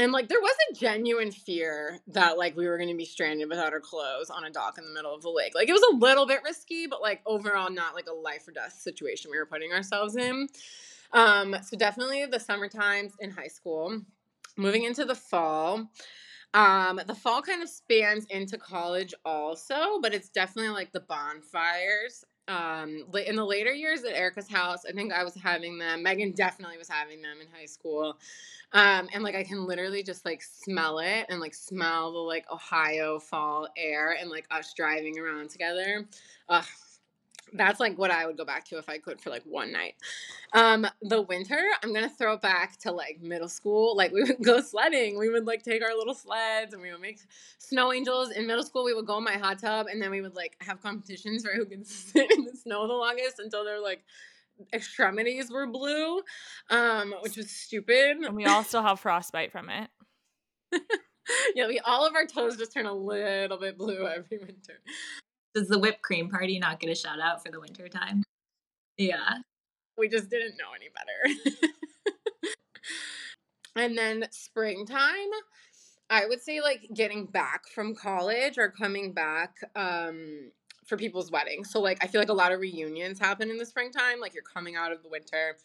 And 0.00 0.12
like 0.12 0.28
there 0.28 0.40
was 0.40 0.54
a 0.70 0.74
genuine 0.74 1.32
fear 1.32 1.98
that 2.08 2.38
like 2.38 2.56
we 2.56 2.68
were 2.68 2.76
going 2.76 2.90
to 2.90 2.96
be 2.96 3.04
stranded 3.04 3.48
without 3.48 3.72
our 3.72 3.80
clothes 3.80 4.30
on 4.30 4.44
a 4.44 4.50
dock 4.50 4.78
in 4.78 4.84
the 4.84 4.92
middle 4.92 5.14
of 5.14 5.22
the 5.22 5.30
lake. 5.30 5.54
Like 5.54 5.68
it 5.68 5.72
was 5.72 5.84
a 5.92 5.96
little 5.96 6.26
bit 6.26 6.40
risky, 6.44 6.86
but 6.86 7.02
like 7.02 7.20
overall 7.26 7.70
not 7.70 7.94
like 7.94 8.06
a 8.08 8.14
life 8.14 8.46
or 8.46 8.52
death 8.52 8.74
situation 8.74 9.30
we 9.30 9.38
were 9.38 9.46
putting 9.46 9.72
ourselves 9.72 10.16
in. 10.16 10.48
Um 11.12 11.56
so 11.62 11.76
definitely 11.76 12.26
the 12.26 12.38
summer 12.38 12.68
times 12.68 13.14
in 13.18 13.30
high 13.30 13.48
school. 13.48 14.02
Moving 14.56 14.84
into 14.84 15.04
the 15.04 15.14
fall, 15.14 15.88
um, 16.54 17.00
the 17.06 17.14
fall 17.14 17.42
kind 17.42 17.62
of 17.62 17.68
spans 17.68 18.24
into 18.30 18.56
college 18.58 19.14
also, 19.24 20.00
but 20.00 20.14
it's 20.14 20.28
definitely 20.28 20.70
like 20.70 20.92
the 20.92 21.00
bonfires. 21.00 22.24
Um, 22.48 23.04
in 23.26 23.36
the 23.36 23.44
later 23.44 23.72
years 23.74 24.04
at 24.04 24.14
Erica's 24.14 24.48
house, 24.48 24.84
I 24.88 24.92
think 24.92 25.12
I 25.12 25.22
was 25.22 25.34
having 25.34 25.76
them. 25.78 26.02
Megan 26.02 26.32
definitely 26.32 26.78
was 26.78 26.88
having 26.88 27.20
them 27.20 27.38
in 27.42 27.46
high 27.54 27.66
school. 27.66 28.18
Um, 28.72 29.08
and 29.14 29.22
like 29.22 29.34
I 29.34 29.44
can 29.44 29.66
literally 29.66 30.02
just 30.02 30.24
like 30.24 30.42
smell 30.42 30.98
it 30.98 31.26
and 31.28 31.40
like 31.40 31.54
smell 31.54 32.12
the 32.12 32.18
like 32.18 32.44
Ohio 32.52 33.18
fall 33.18 33.68
air 33.76 34.16
and 34.20 34.30
like 34.30 34.46
us 34.50 34.74
driving 34.74 35.18
around 35.18 35.50
together. 35.50 36.06
Ugh, 36.48 36.64
that's 37.52 37.80
like 37.80 37.96
what 37.98 38.10
I 38.10 38.26
would 38.26 38.36
go 38.36 38.44
back 38.44 38.64
to 38.66 38.78
if 38.78 38.88
I 38.88 38.98
could 38.98 39.20
for 39.20 39.30
like 39.30 39.42
one 39.44 39.72
night. 39.72 39.94
Um, 40.52 40.86
the 41.02 41.22
winter, 41.22 41.60
I'm 41.82 41.92
gonna 41.92 42.08
throw 42.08 42.36
back 42.36 42.78
to 42.80 42.92
like 42.92 43.20
middle 43.20 43.48
school. 43.48 43.96
Like 43.96 44.12
we 44.12 44.22
would 44.22 44.38
go 44.44 44.60
sledding. 44.60 45.18
We 45.18 45.28
would 45.28 45.46
like 45.46 45.62
take 45.62 45.82
our 45.82 45.96
little 45.96 46.14
sleds 46.14 46.72
and 46.72 46.82
we 46.82 46.90
would 46.90 47.00
make 47.00 47.20
snow 47.58 47.92
angels. 47.92 48.30
In 48.30 48.46
middle 48.46 48.64
school, 48.64 48.84
we 48.84 48.94
would 48.94 49.06
go 49.06 49.18
in 49.18 49.24
my 49.24 49.34
hot 49.34 49.58
tub 49.58 49.86
and 49.86 50.00
then 50.00 50.10
we 50.10 50.20
would 50.20 50.36
like 50.36 50.56
have 50.60 50.82
competitions 50.82 51.44
for 51.44 51.52
who 51.52 51.64
can 51.64 51.84
sit 51.84 52.30
in 52.32 52.44
the 52.44 52.56
snow 52.56 52.86
the 52.86 52.94
longest 52.94 53.38
until 53.38 53.64
their 53.64 53.80
like 53.80 54.04
extremities 54.72 55.50
were 55.50 55.66
blue, 55.66 56.20
um, 56.70 57.14
which 57.20 57.36
was 57.36 57.50
stupid. 57.50 58.18
And 58.18 58.34
we 58.34 58.44
all 58.44 58.64
still 58.64 58.82
have 58.82 59.00
frostbite 59.00 59.52
from 59.52 59.68
it. 59.70 59.90
yeah, 61.54 61.66
we 61.66 61.80
all 61.80 62.06
of 62.06 62.14
our 62.14 62.26
toes 62.26 62.56
just 62.56 62.72
turn 62.72 62.86
a 62.86 62.92
little 62.92 63.58
bit 63.58 63.78
blue 63.78 64.06
every 64.06 64.38
winter. 64.38 64.80
Does 65.58 65.66
the 65.66 65.78
whipped 65.78 66.02
cream 66.02 66.30
party 66.30 66.60
not 66.60 66.78
get 66.78 66.88
a 66.88 66.94
shout 66.94 67.18
out 67.18 67.42
for 67.44 67.50
the 67.50 67.58
winter 67.58 67.88
time? 67.88 68.22
Yeah. 68.96 69.38
We 69.96 70.08
just 70.08 70.30
didn't 70.30 70.56
know 70.56 70.70
any 70.76 70.88
better. 70.94 71.66
and 73.76 73.98
then 73.98 74.26
springtime, 74.30 75.30
I 76.08 76.26
would 76.26 76.40
say 76.40 76.60
like 76.60 76.88
getting 76.94 77.26
back 77.26 77.66
from 77.74 77.96
college 77.96 78.56
or 78.56 78.70
coming 78.70 79.12
back 79.12 79.56
um 79.74 80.52
for 80.86 80.96
people's 80.96 81.32
weddings. 81.32 81.72
So 81.72 81.80
like 81.80 81.98
I 82.00 82.06
feel 82.06 82.20
like 82.20 82.28
a 82.28 82.34
lot 82.34 82.52
of 82.52 82.60
reunions 82.60 83.18
happen 83.18 83.50
in 83.50 83.56
the 83.56 83.66
springtime, 83.66 84.20
like 84.20 84.34
you're 84.34 84.44
coming 84.44 84.76
out 84.76 84.92
of 84.92 85.02
the 85.02 85.08
winter 85.08 85.56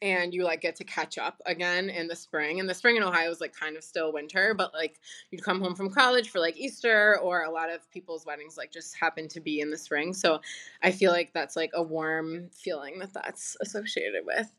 and 0.00 0.32
you 0.32 0.44
like 0.44 0.60
get 0.60 0.76
to 0.76 0.84
catch 0.84 1.18
up 1.18 1.40
again 1.46 1.90
in 1.90 2.06
the 2.06 2.16
spring. 2.16 2.60
And 2.60 2.68
the 2.68 2.74
spring 2.74 2.96
in 2.96 3.02
Ohio 3.02 3.30
is 3.30 3.40
like 3.40 3.54
kind 3.54 3.76
of 3.76 3.84
still 3.84 4.12
winter, 4.12 4.54
but 4.54 4.72
like 4.72 5.00
you'd 5.30 5.42
come 5.42 5.60
home 5.60 5.74
from 5.74 5.90
college 5.90 6.30
for 6.30 6.38
like 6.38 6.56
Easter, 6.56 7.18
or 7.20 7.42
a 7.42 7.50
lot 7.50 7.70
of 7.70 7.90
people's 7.90 8.24
weddings 8.26 8.56
like 8.56 8.72
just 8.72 8.96
happen 8.96 9.28
to 9.28 9.40
be 9.40 9.60
in 9.60 9.70
the 9.70 9.78
spring. 9.78 10.12
So 10.12 10.40
I 10.82 10.90
feel 10.92 11.12
like 11.12 11.32
that's 11.32 11.56
like 11.56 11.70
a 11.74 11.82
warm 11.82 12.48
feeling 12.52 12.98
that 13.00 13.12
that's 13.12 13.56
associated 13.60 14.24
with. 14.24 14.50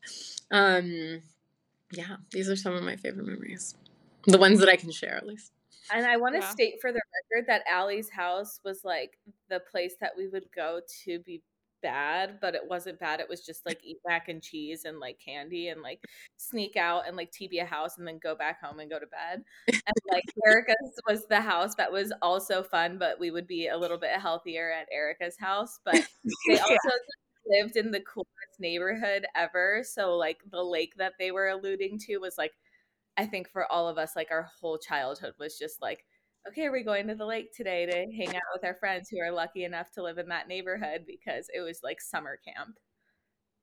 Um, 0.50 1.22
yeah, 1.92 2.16
these 2.30 2.48
are 2.48 2.56
some 2.56 2.74
of 2.74 2.82
my 2.82 2.96
favorite 2.96 3.26
memories, 3.26 3.74
the 4.26 4.38
ones 4.38 4.60
that 4.60 4.68
I 4.68 4.76
can 4.76 4.90
share 4.90 5.16
at 5.16 5.26
least. 5.26 5.52
And 5.92 6.06
I 6.06 6.16
want 6.16 6.34
to 6.34 6.40
yeah. 6.40 6.50
state 6.50 6.80
for 6.80 6.92
the 6.92 7.00
record 7.32 7.46
that 7.48 7.62
Alli's 7.70 8.08
house 8.08 8.60
was 8.64 8.84
like 8.84 9.18
the 9.50 9.60
place 9.60 9.94
that 10.00 10.12
we 10.16 10.28
would 10.28 10.46
go 10.54 10.80
to 11.04 11.18
be 11.20 11.42
bad, 11.84 12.38
but 12.40 12.56
it 12.56 12.62
wasn't 12.68 12.98
bad. 12.98 13.20
It 13.20 13.28
was 13.28 13.46
just 13.46 13.64
like 13.66 13.78
eat 13.84 13.98
mac 14.04 14.28
and 14.28 14.42
cheese 14.42 14.84
and 14.84 14.98
like 14.98 15.20
candy 15.24 15.68
and 15.68 15.82
like 15.82 16.00
sneak 16.36 16.76
out 16.76 17.06
and 17.06 17.16
like 17.16 17.30
TB 17.30 17.62
a 17.62 17.64
house 17.64 17.98
and 17.98 18.08
then 18.08 18.18
go 18.20 18.34
back 18.34 18.60
home 18.60 18.80
and 18.80 18.90
go 18.90 18.98
to 18.98 19.06
bed. 19.06 19.44
And 19.68 19.94
like 20.10 20.24
Erica's 20.46 21.00
was 21.08 21.26
the 21.26 21.40
house 21.40 21.76
that 21.76 21.92
was 21.92 22.12
also 22.22 22.64
fun, 22.64 22.98
but 22.98 23.20
we 23.20 23.30
would 23.30 23.46
be 23.46 23.68
a 23.68 23.78
little 23.78 23.98
bit 23.98 24.18
healthier 24.18 24.72
at 24.72 24.88
Erica's 24.90 25.36
house. 25.38 25.78
But 25.84 26.08
they 26.48 26.58
also 26.58 26.72
yeah. 26.72 27.60
lived 27.62 27.76
in 27.76 27.92
the 27.92 28.00
coolest 28.00 28.58
neighborhood 28.58 29.26
ever. 29.36 29.84
So 29.84 30.16
like 30.16 30.38
the 30.50 30.62
lake 30.62 30.94
that 30.96 31.12
they 31.20 31.30
were 31.30 31.48
alluding 31.48 32.00
to 32.06 32.18
was 32.18 32.34
like 32.36 32.52
I 33.16 33.26
think 33.26 33.48
for 33.48 33.70
all 33.70 33.88
of 33.88 33.96
us, 33.96 34.16
like 34.16 34.32
our 34.32 34.48
whole 34.60 34.76
childhood 34.76 35.34
was 35.38 35.56
just 35.56 35.80
like 35.80 36.04
okay, 36.48 36.68
we're 36.68 36.72
we 36.72 36.84
going 36.84 37.08
to 37.08 37.14
the 37.14 37.24
lake 37.24 37.54
today 37.54 37.86
to 37.86 37.92
hang 37.92 38.34
out 38.34 38.42
with 38.54 38.64
our 38.64 38.74
friends 38.74 39.08
who 39.08 39.20
are 39.20 39.32
lucky 39.32 39.64
enough 39.64 39.90
to 39.92 40.02
live 40.02 40.18
in 40.18 40.28
that 40.28 40.48
neighborhood 40.48 41.04
because 41.06 41.46
it 41.54 41.60
was 41.60 41.80
like 41.82 42.00
summer 42.00 42.38
camp 42.44 42.78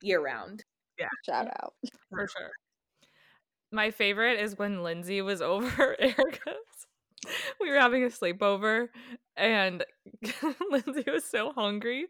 year 0.01 0.23
round. 0.23 0.63
Yeah. 0.99 1.07
Shout 1.25 1.47
out. 1.47 1.73
For 2.09 2.27
sure. 2.27 2.51
My 3.71 3.91
favorite 3.91 4.39
is 4.39 4.57
when 4.57 4.83
Lindsay 4.83 5.21
was 5.21 5.41
over 5.41 5.95
Erica's. 5.99 6.87
We 7.59 7.69
were 7.69 7.79
having 7.79 8.03
a 8.03 8.07
sleepover 8.07 8.87
and 9.37 9.85
Lindsay 10.71 11.03
was 11.05 11.23
so 11.23 11.51
hungry 11.51 12.07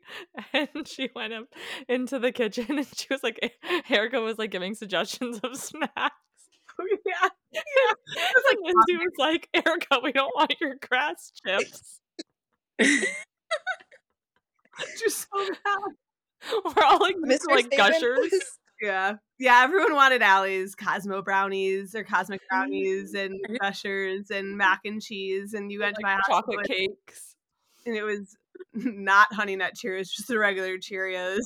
and 0.53 0.87
she 0.87 1.09
went 1.13 1.33
up 1.33 1.47
into 1.89 2.17
the 2.17 2.31
kitchen 2.31 2.77
and 2.77 2.87
she 2.95 3.07
was 3.09 3.21
like 3.21 3.37
Erica 3.89 4.21
was 4.21 4.37
like 4.37 4.51
giving 4.51 4.73
suggestions 4.73 5.39
of 5.43 5.57
snacks. 5.57 6.15
yeah. 7.05 7.29
Yeah. 7.53 7.61
like 8.47 8.57
Lindsay 8.63 8.97
was 8.97 9.13
like, 9.17 9.49
Erica, 9.53 9.99
we 10.03 10.11
don't 10.11 10.33
want 10.35 10.53
your 10.59 10.75
grass 10.81 11.31
chips. 11.45 11.99
Just 14.99 15.27
so 15.31 15.47
bad. 15.47 15.95
We're 16.75 16.83
all 16.83 16.99
like, 16.99 17.17
Mr. 17.17 17.47
like 17.49 17.69
gushers. 17.75 18.33
Yeah. 18.81 19.17
Yeah, 19.37 19.61
everyone 19.61 19.93
wanted 19.93 20.23
Alli's 20.23 20.73
Cosmo 20.73 21.21
brownies 21.21 21.93
or 21.93 22.03
cosmic 22.03 22.41
brownies 22.49 23.13
and 23.13 23.35
mm-hmm. 23.35 23.57
gushers 23.61 24.31
and 24.31 24.57
mac 24.57 24.79
and 24.85 24.99
cheese. 24.99 25.53
And 25.53 25.71
you 25.71 25.81
went 25.81 25.97
like 25.97 25.99
to 25.99 26.01
my 26.01 26.13
house. 26.13 26.23
Chocolate 26.27 26.65
cakes. 26.65 27.35
And 27.85 27.95
it 27.95 28.01
was 28.01 28.35
not 28.73 29.31
honey 29.33 29.55
nut 29.55 29.73
Cheerios, 29.75 30.09
just 30.11 30.27
the 30.27 30.39
regular 30.39 30.79
Cheerios, 30.79 31.41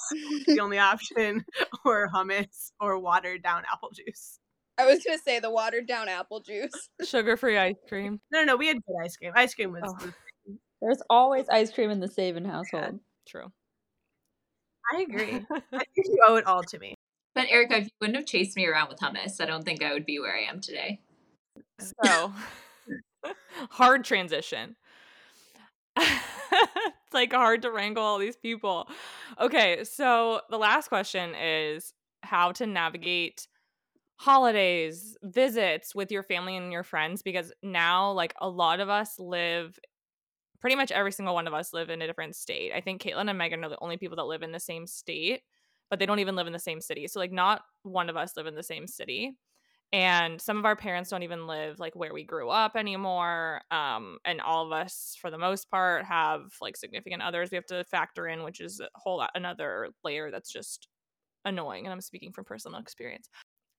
the 0.48 0.60
only 0.62 0.80
option, 0.80 1.44
or 1.84 2.10
hummus 2.10 2.72
or 2.80 3.00
watered 3.00 3.44
down 3.44 3.64
apple 3.70 3.92
juice. 3.94 4.40
I 4.78 4.86
was 4.86 5.04
gonna 5.04 5.18
say 5.18 5.40
the 5.40 5.50
watered 5.50 5.88
down 5.88 6.10
apple 6.10 6.42
juice. 6.42 6.90
Sugar 7.06 7.38
free 7.38 7.58
ice 7.58 7.76
cream. 7.88 8.20
No, 8.32 8.44
no, 8.44 8.56
we 8.58 8.68
had 8.68 8.78
good 8.86 8.96
ice 9.02 9.16
cream. 9.16 9.32
Ice 9.36 9.54
cream 9.54 9.72
was. 9.72 9.84
Oh. 9.86 10.12
There's 10.82 11.02
always 11.10 11.48
ice 11.50 11.72
cream 11.72 11.90
in 11.90 12.00
the 12.00 12.08
Saban 12.08 12.46
household. 12.46 12.84
Yeah, 12.94 13.00
true. 13.28 13.52
I 14.94 15.02
agree. 15.02 15.46
I 15.52 15.84
think 15.96 16.08
you 16.08 16.18
owe 16.28 16.36
it 16.36 16.46
all 16.46 16.64
to 16.64 16.80
me. 16.80 16.96
But 17.34 17.50
Erica, 17.50 17.78
if 17.78 17.84
you 17.86 17.92
wouldn't 18.00 18.18
have 18.18 18.26
chased 18.26 18.56
me 18.56 18.68
around 18.68 18.90
with 18.90 19.00
hummus, 19.00 19.42
I 19.42 19.46
don't 19.46 19.64
think 19.64 19.84
I 19.84 19.94
would 19.94 20.06
be 20.06 20.20
where 20.20 20.36
I 20.36 20.44
am 20.44 20.62
today. 20.62 21.00
So 21.80 22.34
hard 23.72 24.04
transition. 24.06 24.76
it's 25.98 27.14
like 27.14 27.34
hard 27.34 27.62
to 27.64 27.72
wrangle 27.72 28.04
all 28.04 28.20
these 28.20 28.38
people. 28.38 28.88
Okay, 29.40 29.84
so 29.84 30.42
the 30.50 30.58
last 30.58 30.90
question 30.90 31.34
is 31.36 31.94
how 32.24 32.52
to 32.54 32.66
navigate 32.66 33.48
holidays, 34.18 35.18
visits 35.24 35.94
with 35.94 36.12
your 36.12 36.24
family 36.24 36.56
and 36.56 36.72
your 36.72 36.84
friends 36.84 37.22
because 37.22 37.52
now 37.62 38.12
like 38.12 38.34
a 38.40 38.50
lot 38.50 38.80
of 38.80 38.90
us 38.90 39.20
live 39.20 39.78
pretty 40.62 40.76
much 40.76 40.92
every 40.92 41.12
single 41.12 41.36
one 41.36 41.48
of 41.48 41.54
us 41.54 41.74
live 41.74 41.90
in 41.90 42.02
a 42.02 42.08
different 42.08 42.36
state. 42.36 42.72
I 42.74 42.82
think 42.82 43.02
Kaitlyn 43.02 43.30
and 43.30 43.38
Megan 43.38 43.64
are 43.64 43.70
the 43.70 43.78
only 43.82 43.98
people 43.98 44.16
that 44.16 44.26
live 44.26 44.42
in 44.42 44.52
the 44.52 44.60
same 44.60 44.88
state, 44.88 45.42
but 45.90 46.00
they 46.00 46.06
don't 46.06 46.20
even 46.20 46.36
live 46.36 46.48
in 46.48 46.54
the 46.54 46.60
same 46.60 46.82
city. 46.82 47.08
So 47.08 47.20
like 47.20 47.32
not 47.32 47.62
one 47.84 48.10
of 48.10 48.16
us 48.16 48.38
live 48.38 48.48
in 48.48 48.56
the 48.56 48.64
same 48.64 48.88
city. 48.88 49.34
And 49.94 50.42
some 50.42 50.58
of 50.58 50.66
our 50.66 50.76
parents 50.76 51.10
don't 51.10 51.24
even 51.24 51.46
live 51.46 51.80
like 51.80 51.96
where 51.96 52.14
we 52.14 52.24
grew 52.24 52.50
up 52.50 52.76
anymore. 52.76 53.62
Um, 53.70 54.18
and 54.26 54.42
all 54.42 54.66
of 54.66 54.72
us, 54.72 55.16
for 55.22 55.30
the 55.30 55.38
most 55.38 55.70
part, 55.70 56.04
have 56.06 56.54
like 56.62 56.76
significant 56.76 57.22
others 57.22 57.52
we 57.52 57.56
have 57.56 57.68
to 57.68 57.84
factor 57.84 58.28
in, 58.28 58.44
which 58.44 58.60
is 58.60 58.80
a 58.80 58.88
whole 58.96 59.18
lot, 59.18 59.32
another 59.36 59.90
layer 60.04 60.32
that's 60.32 60.52
just 60.52 60.88
annoying. 61.46 61.86
And 61.86 61.94
I'm 61.94 62.02
speaking 62.02 62.32
from 62.32 62.46
personal 62.46 62.80
experience 62.80 63.30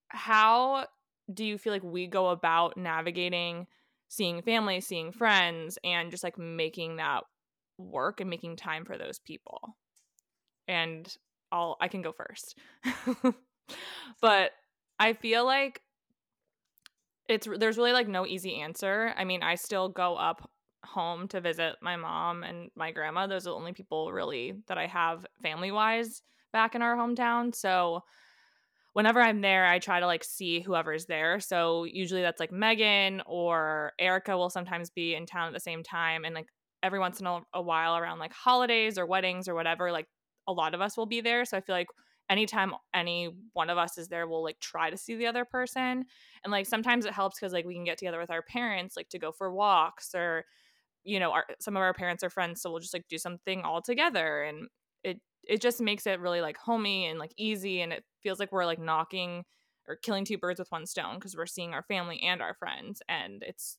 how 0.08 0.86
do 1.32 1.44
you 1.44 1.58
feel 1.58 1.72
like 1.72 1.82
we 1.82 2.06
go 2.06 2.28
about 2.28 2.76
navigating 2.76 3.66
seeing 4.08 4.40
family, 4.42 4.80
seeing 4.80 5.10
friends, 5.10 5.78
and 5.82 6.10
just 6.10 6.22
like 6.22 6.38
making 6.38 6.96
that 6.96 7.24
work 7.78 8.20
and 8.20 8.30
making 8.30 8.56
time 8.56 8.84
for 8.84 8.96
those 8.96 9.18
people? 9.18 9.76
And 10.68 11.12
I'll 11.52 11.76
I 11.80 11.88
can 11.88 12.02
go 12.02 12.12
first. 12.12 12.56
but 14.20 14.52
I 14.98 15.12
feel 15.12 15.44
like 15.44 15.82
it's 17.28 17.48
there's 17.58 17.78
really 17.78 17.92
like 17.92 18.08
no 18.08 18.26
easy 18.26 18.60
answer. 18.60 19.12
I 19.16 19.24
mean, 19.24 19.42
I 19.42 19.56
still 19.56 19.88
go 19.88 20.16
up 20.16 20.48
home 20.84 21.28
to 21.28 21.40
visit 21.40 21.76
my 21.82 21.96
mom 21.96 22.42
and 22.44 22.70
my 22.76 22.92
grandma. 22.92 23.26
Those 23.26 23.46
are 23.46 23.50
the 23.50 23.56
only 23.56 23.72
people 23.72 24.12
really 24.12 24.54
that 24.68 24.78
I 24.78 24.86
have 24.86 25.26
family 25.42 25.70
wise 25.70 26.22
back 26.52 26.74
in 26.74 26.82
our 26.82 26.96
hometown. 26.96 27.54
So 27.54 28.02
whenever 28.96 29.20
I'm 29.20 29.42
there, 29.42 29.66
I 29.66 29.78
try 29.78 30.00
to 30.00 30.06
like 30.06 30.24
see 30.24 30.60
whoever's 30.60 31.04
there. 31.04 31.38
So 31.38 31.84
usually 31.84 32.22
that's 32.22 32.40
like 32.40 32.50
Megan 32.50 33.20
or 33.26 33.92
Erica 33.98 34.38
will 34.38 34.48
sometimes 34.48 34.88
be 34.88 35.14
in 35.14 35.26
town 35.26 35.48
at 35.48 35.52
the 35.52 35.60
same 35.60 35.82
time. 35.82 36.24
And 36.24 36.34
like 36.34 36.46
every 36.82 36.98
once 36.98 37.20
in 37.20 37.26
a, 37.26 37.40
a 37.52 37.60
while 37.60 37.98
around 37.98 38.20
like 38.20 38.32
holidays 38.32 38.96
or 38.96 39.04
weddings 39.04 39.48
or 39.48 39.54
whatever, 39.54 39.92
like 39.92 40.06
a 40.48 40.52
lot 40.54 40.72
of 40.72 40.80
us 40.80 40.96
will 40.96 41.04
be 41.04 41.20
there. 41.20 41.44
So 41.44 41.58
I 41.58 41.60
feel 41.60 41.74
like 41.74 41.88
anytime 42.30 42.72
any 42.94 43.36
one 43.52 43.68
of 43.68 43.76
us 43.76 43.98
is 43.98 44.08
there, 44.08 44.26
we'll 44.26 44.42
like 44.42 44.60
try 44.60 44.88
to 44.88 44.96
see 44.96 45.14
the 45.14 45.26
other 45.26 45.44
person. 45.44 46.06
And 46.42 46.50
like 46.50 46.64
sometimes 46.64 47.04
it 47.04 47.12
helps 47.12 47.38
because 47.38 47.52
like 47.52 47.66
we 47.66 47.74
can 47.74 47.84
get 47.84 47.98
together 47.98 48.18
with 48.18 48.30
our 48.30 48.40
parents, 48.40 48.96
like 48.96 49.10
to 49.10 49.18
go 49.18 49.30
for 49.30 49.52
walks 49.52 50.14
or, 50.14 50.46
you 51.04 51.20
know, 51.20 51.32
our, 51.32 51.44
some 51.60 51.76
of 51.76 51.82
our 51.82 51.92
parents 51.92 52.24
are 52.24 52.30
friends. 52.30 52.62
So 52.62 52.70
we'll 52.70 52.80
just 52.80 52.94
like 52.94 53.08
do 53.10 53.18
something 53.18 53.60
all 53.60 53.82
together. 53.82 54.42
And 54.42 54.68
it, 55.06 55.20
it 55.44 55.60
just 55.62 55.80
makes 55.80 56.06
it 56.06 56.20
really 56.20 56.40
like 56.40 56.56
homey 56.56 57.06
and 57.06 57.18
like 57.18 57.32
easy. 57.36 57.80
And 57.80 57.92
it 57.92 58.04
feels 58.22 58.38
like 58.38 58.52
we're 58.52 58.66
like 58.66 58.78
knocking 58.78 59.44
or 59.88 59.96
killing 59.96 60.24
two 60.24 60.38
birds 60.38 60.58
with 60.58 60.70
one 60.70 60.86
stone 60.86 61.14
because 61.14 61.36
we're 61.36 61.46
seeing 61.46 61.72
our 61.72 61.82
family 61.82 62.20
and 62.22 62.42
our 62.42 62.54
friends 62.54 63.02
and 63.08 63.42
it's 63.46 63.78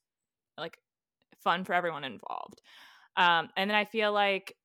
like 0.57 0.77
fun 1.43 1.63
for 1.63 1.73
everyone 1.73 2.03
involved 2.03 2.61
um, 3.15 3.49
and 3.55 3.69
then 3.69 3.75
i 3.75 3.85
feel 3.85 4.11
like 4.11 4.55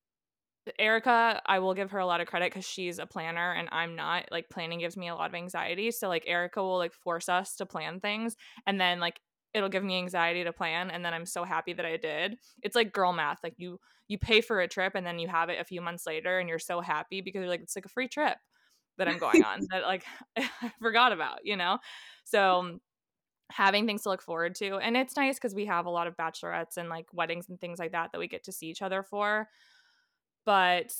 erica 0.78 1.42
i 1.46 1.58
will 1.58 1.74
give 1.74 1.90
her 1.90 1.98
a 1.98 2.06
lot 2.06 2.20
of 2.20 2.28
credit 2.28 2.50
because 2.52 2.64
she's 2.64 2.98
a 2.98 3.06
planner 3.06 3.52
and 3.52 3.68
i'm 3.72 3.96
not 3.96 4.26
like 4.30 4.48
planning 4.48 4.78
gives 4.78 4.96
me 4.96 5.08
a 5.08 5.14
lot 5.14 5.28
of 5.28 5.34
anxiety 5.34 5.90
so 5.90 6.08
like 6.08 6.22
erica 6.26 6.62
will 6.62 6.78
like 6.78 6.94
force 6.94 7.28
us 7.28 7.56
to 7.56 7.66
plan 7.66 7.98
things 7.98 8.36
and 8.66 8.80
then 8.80 9.00
like 9.00 9.18
it'll 9.54 9.68
give 9.68 9.84
me 9.84 9.98
anxiety 9.98 10.44
to 10.44 10.52
plan 10.52 10.90
and 10.90 11.04
then 11.04 11.12
i'm 11.12 11.26
so 11.26 11.44
happy 11.44 11.72
that 11.72 11.86
i 11.86 11.96
did 11.96 12.36
it's 12.62 12.76
like 12.76 12.92
girl 12.92 13.12
math 13.12 13.38
like 13.42 13.54
you 13.56 13.78
you 14.08 14.18
pay 14.18 14.40
for 14.40 14.60
a 14.60 14.68
trip 14.68 14.94
and 14.94 15.06
then 15.06 15.18
you 15.18 15.28
have 15.28 15.48
it 15.48 15.60
a 15.60 15.64
few 15.64 15.80
months 15.80 16.06
later 16.06 16.38
and 16.38 16.48
you're 16.48 16.58
so 16.58 16.80
happy 16.80 17.20
because 17.20 17.40
you're 17.40 17.48
like 17.48 17.60
it's 17.60 17.76
like 17.76 17.86
a 17.86 17.90
free 17.90 18.08
trip 18.08 18.36
that 18.98 19.08
I'm 19.08 19.18
going 19.18 19.44
on 19.44 19.60
that 19.70 19.82
like 19.82 20.04
I 20.36 20.72
forgot 20.80 21.12
about, 21.12 21.40
you 21.44 21.56
know? 21.56 21.78
So 22.24 22.78
having 23.50 23.86
things 23.86 24.02
to 24.02 24.08
look 24.08 24.22
forward 24.22 24.54
to. 24.56 24.76
And 24.76 24.96
it's 24.96 25.16
nice 25.16 25.36
because 25.36 25.54
we 25.54 25.66
have 25.66 25.86
a 25.86 25.90
lot 25.90 26.06
of 26.06 26.16
bachelorettes 26.16 26.76
and 26.76 26.88
like 26.88 27.06
weddings 27.12 27.48
and 27.48 27.60
things 27.60 27.78
like 27.78 27.92
that 27.92 28.12
that 28.12 28.18
we 28.18 28.28
get 28.28 28.44
to 28.44 28.52
see 28.52 28.66
each 28.66 28.82
other 28.82 29.02
for. 29.02 29.48
But 30.44 30.92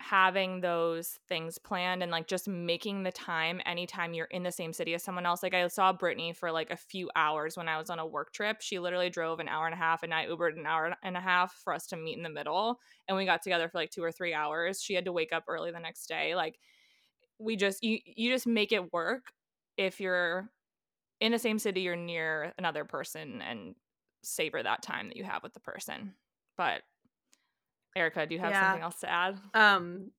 having 0.00 0.60
those 0.60 1.18
things 1.28 1.58
planned 1.58 2.02
and 2.02 2.10
like 2.10 2.26
just 2.26 2.48
making 2.48 3.02
the 3.02 3.12
time 3.12 3.60
anytime 3.66 4.14
you're 4.14 4.26
in 4.26 4.42
the 4.42 4.50
same 4.50 4.72
city 4.72 4.94
as 4.94 5.04
someone 5.04 5.26
else. 5.26 5.42
Like 5.42 5.54
I 5.54 5.66
saw 5.68 5.92
Brittany 5.92 6.32
for 6.32 6.50
like 6.50 6.70
a 6.70 6.76
few 6.76 7.10
hours 7.14 7.56
when 7.56 7.68
I 7.68 7.78
was 7.78 7.90
on 7.90 7.98
a 7.98 8.06
work 8.06 8.32
trip. 8.32 8.58
She 8.60 8.78
literally 8.78 9.10
drove 9.10 9.40
an 9.40 9.48
hour 9.48 9.66
and 9.66 9.74
a 9.74 9.78
half 9.78 10.02
and 10.02 10.12
I 10.12 10.26
Ubered 10.26 10.58
an 10.58 10.66
hour 10.66 10.96
and 11.02 11.16
a 11.16 11.20
half 11.20 11.52
for 11.62 11.74
us 11.74 11.86
to 11.88 11.96
meet 11.96 12.16
in 12.16 12.22
the 12.22 12.30
middle. 12.30 12.80
And 13.08 13.16
we 13.16 13.26
got 13.26 13.42
together 13.42 13.68
for 13.68 13.78
like 13.78 13.90
two 13.90 14.02
or 14.02 14.10
three 14.10 14.32
hours. 14.32 14.82
She 14.82 14.94
had 14.94 15.04
to 15.04 15.12
wake 15.12 15.32
up 15.32 15.44
early 15.48 15.70
the 15.70 15.78
next 15.78 16.06
day. 16.06 16.34
Like 16.34 16.58
we 17.38 17.56
just 17.56 17.82
you 17.82 17.98
you 18.04 18.32
just 18.32 18.46
make 18.46 18.72
it 18.72 18.92
work 18.92 19.32
if 19.76 20.00
you're 20.00 20.50
in 21.20 21.32
the 21.32 21.38
same 21.38 21.58
city 21.58 21.82
you're 21.82 21.96
near 21.96 22.52
another 22.58 22.84
person 22.84 23.42
and 23.42 23.74
savor 24.22 24.62
that 24.62 24.82
time 24.82 25.08
that 25.08 25.16
you 25.16 25.24
have 25.24 25.42
with 25.42 25.54
the 25.54 25.60
person 25.60 26.14
but 26.56 26.82
erica 27.96 28.26
do 28.26 28.34
you 28.34 28.40
have 28.40 28.50
yeah. 28.50 28.68
something 28.68 28.82
else 28.82 29.00
to 29.00 29.10
add? 29.10 29.38
Um 29.54 30.10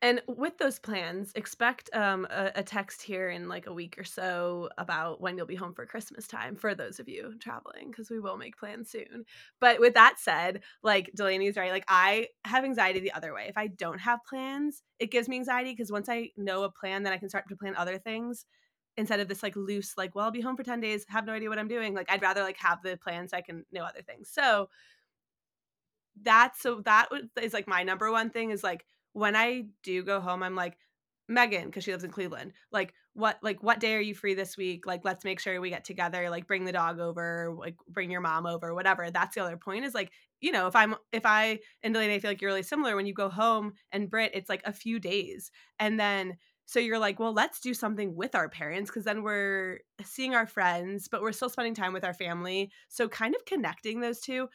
and 0.00 0.22
with 0.28 0.58
those 0.58 0.78
plans 0.78 1.32
expect 1.34 1.90
um, 1.92 2.26
a, 2.30 2.52
a, 2.56 2.62
text 2.62 3.02
here 3.02 3.30
in 3.30 3.48
like 3.48 3.66
a 3.66 3.72
week 3.72 3.96
or 3.98 4.04
so 4.04 4.68
about 4.78 5.20
when 5.20 5.36
you'll 5.36 5.46
be 5.46 5.56
home 5.56 5.74
for 5.74 5.86
christmas 5.86 6.26
time 6.28 6.54
for 6.54 6.74
those 6.74 7.00
of 7.00 7.08
you 7.08 7.34
traveling 7.40 7.90
because 7.90 8.10
we 8.10 8.20
will 8.20 8.36
make 8.36 8.58
plans 8.58 8.90
soon. 8.90 9.24
But 9.60 9.80
with 9.80 9.94
that 9.94 10.16
said 10.18 10.62
like 10.82 11.10
delaney's 11.16 11.56
right 11.56 11.72
like 11.72 11.84
i 11.88 12.28
have 12.44 12.64
anxiety 12.64 13.00
the 13.00 13.12
other 13.12 13.34
way. 13.34 13.46
If 13.48 13.56
i 13.56 13.66
don't 13.66 14.00
have 14.00 14.20
plans 14.28 14.82
it 14.98 15.10
gives 15.10 15.28
me 15.28 15.36
anxiety 15.36 15.72
because 15.72 15.92
once 15.92 16.08
i 16.08 16.30
know 16.36 16.62
a 16.62 16.70
plan 16.70 17.02
then 17.02 17.12
i 17.12 17.18
can 17.18 17.28
start 17.28 17.48
to 17.48 17.56
plan 17.56 17.74
other 17.76 17.98
things. 17.98 18.46
Instead 18.96 19.20
of 19.20 19.28
this 19.28 19.44
like 19.44 19.54
loose 19.54 19.94
like 19.96 20.14
well 20.14 20.24
i'll 20.24 20.30
be 20.30 20.40
home 20.40 20.56
for 20.56 20.64
10 20.64 20.80
days 20.80 21.04
have 21.08 21.24
no 21.24 21.32
idea 21.32 21.48
what 21.48 21.58
i'm 21.58 21.68
doing 21.68 21.94
like 21.94 22.10
i'd 22.10 22.22
rather 22.22 22.42
like 22.42 22.56
have 22.58 22.82
the 22.82 22.96
plan 22.96 23.28
so 23.28 23.36
i 23.36 23.40
can 23.40 23.64
know 23.72 23.84
other 23.84 24.02
things. 24.02 24.28
So 24.28 24.68
that's 26.22 26.60
so 26.60 26.82
that 26.84 27.08
is 27.40 27.52
like 27.52 27.68
my 27.68 27.82
number 27.82 28.10
one 28.10 28.30
thing 28.30 28.50
is 28.50 28.62
like 28.62 28.84
when 29.12 29.36
I 29.36 29.64
do 29.82 30.02
go 30.02 30.20
home, 30.20 30.42
I'm 30.42 30.54
like, 30.54 30.76
Megan, 31.28 31.66
because 31.66 31.84
she 31.84 31.92
lives 31.92 32.04
in 32.04 32.10
Cleveland, 32.10 32.52
like 32.72 32.94
what 33.12 33.38
like 33.42 33.62
what 33.62 33.80
day 33.80 33.94
are 33.94 34.00
you 34.00 34.14
free 34.14 34.34
this 34.34 34.56
week? 34.56 34.86
Like 34.86 35.02
let's 35.04 35.24
make 35.24 35.40
sure 35.40 35.60
we 35.60 35.70
get 35.70 35.84
together, 35.84 36.30
like 36.30 36.46
bring 36.46 36.64
the 36.64 36.72
dog 36.72 37.00
over, 37.00 37.54
like 37.58 37.76
bring 37.88 38.10
your 38.10 38.22
mom 38.22 38.46
over, 38.46 38.74
whatever. 38.74 39.10
That's 39.10 39.34
the 39.34 39.42
other 39.42 39.58
point 39.58 39.84
is 39.84 39.94
like, 39.94 40.10
you 40.40 40.52
know, 40.52 40.66
if 40.68 40.76
I'm 40.76 40.94
if 41.12 41.26
I 41.26 41.58
and 41.82 41.92
Delaney, 41.92 42.14
I 42.14 42.18
feel 42.20 42.30
like 42.30 42.40
you're 42.40 42.50
really 42.50 42.62
similar 42.62 42.96
when 42.96 43.06
you 43.06 43.12
go 43.12 43.28
home 43.28 43.74
and 43.92 44.10
Brit, 44.10 44.30
it's 44.34 44.48
like 44.48 44.62
a 44.64 44.72
few 44.72 44.98
days. 44.98 45.50
And 45.78 46.00
then 46.00 46.38
so 46.64 46.80
you're 46.80 46.98
like, 46.98 47.18
well, 47.18 47.32
let's 47.32 47.60
do 47.60 47.72
something 47.72 48.14
with 48.14 48.34
our 48.34 48.50
parents 48.50 48.90
because 48.90 49.04
then 49.04 49.22
we're 49.22 49.80
seeing 50.04 50.34
our 50.34 50.46
friends, 50.46 51.08
but 51.08 51.22
we're 51.22 51.32
still 51.32 51.48
spending 51.48 51.74
time 51.74 51.94
with 51.94 52.04
our 52.04 52.12
family. 52.12 52.70
So 52.88 53.08
kind 53.08 53.34
of 53.34 53.44
connecting 53.46 54.00
those 54.00 54.20
two. 54.20 54.48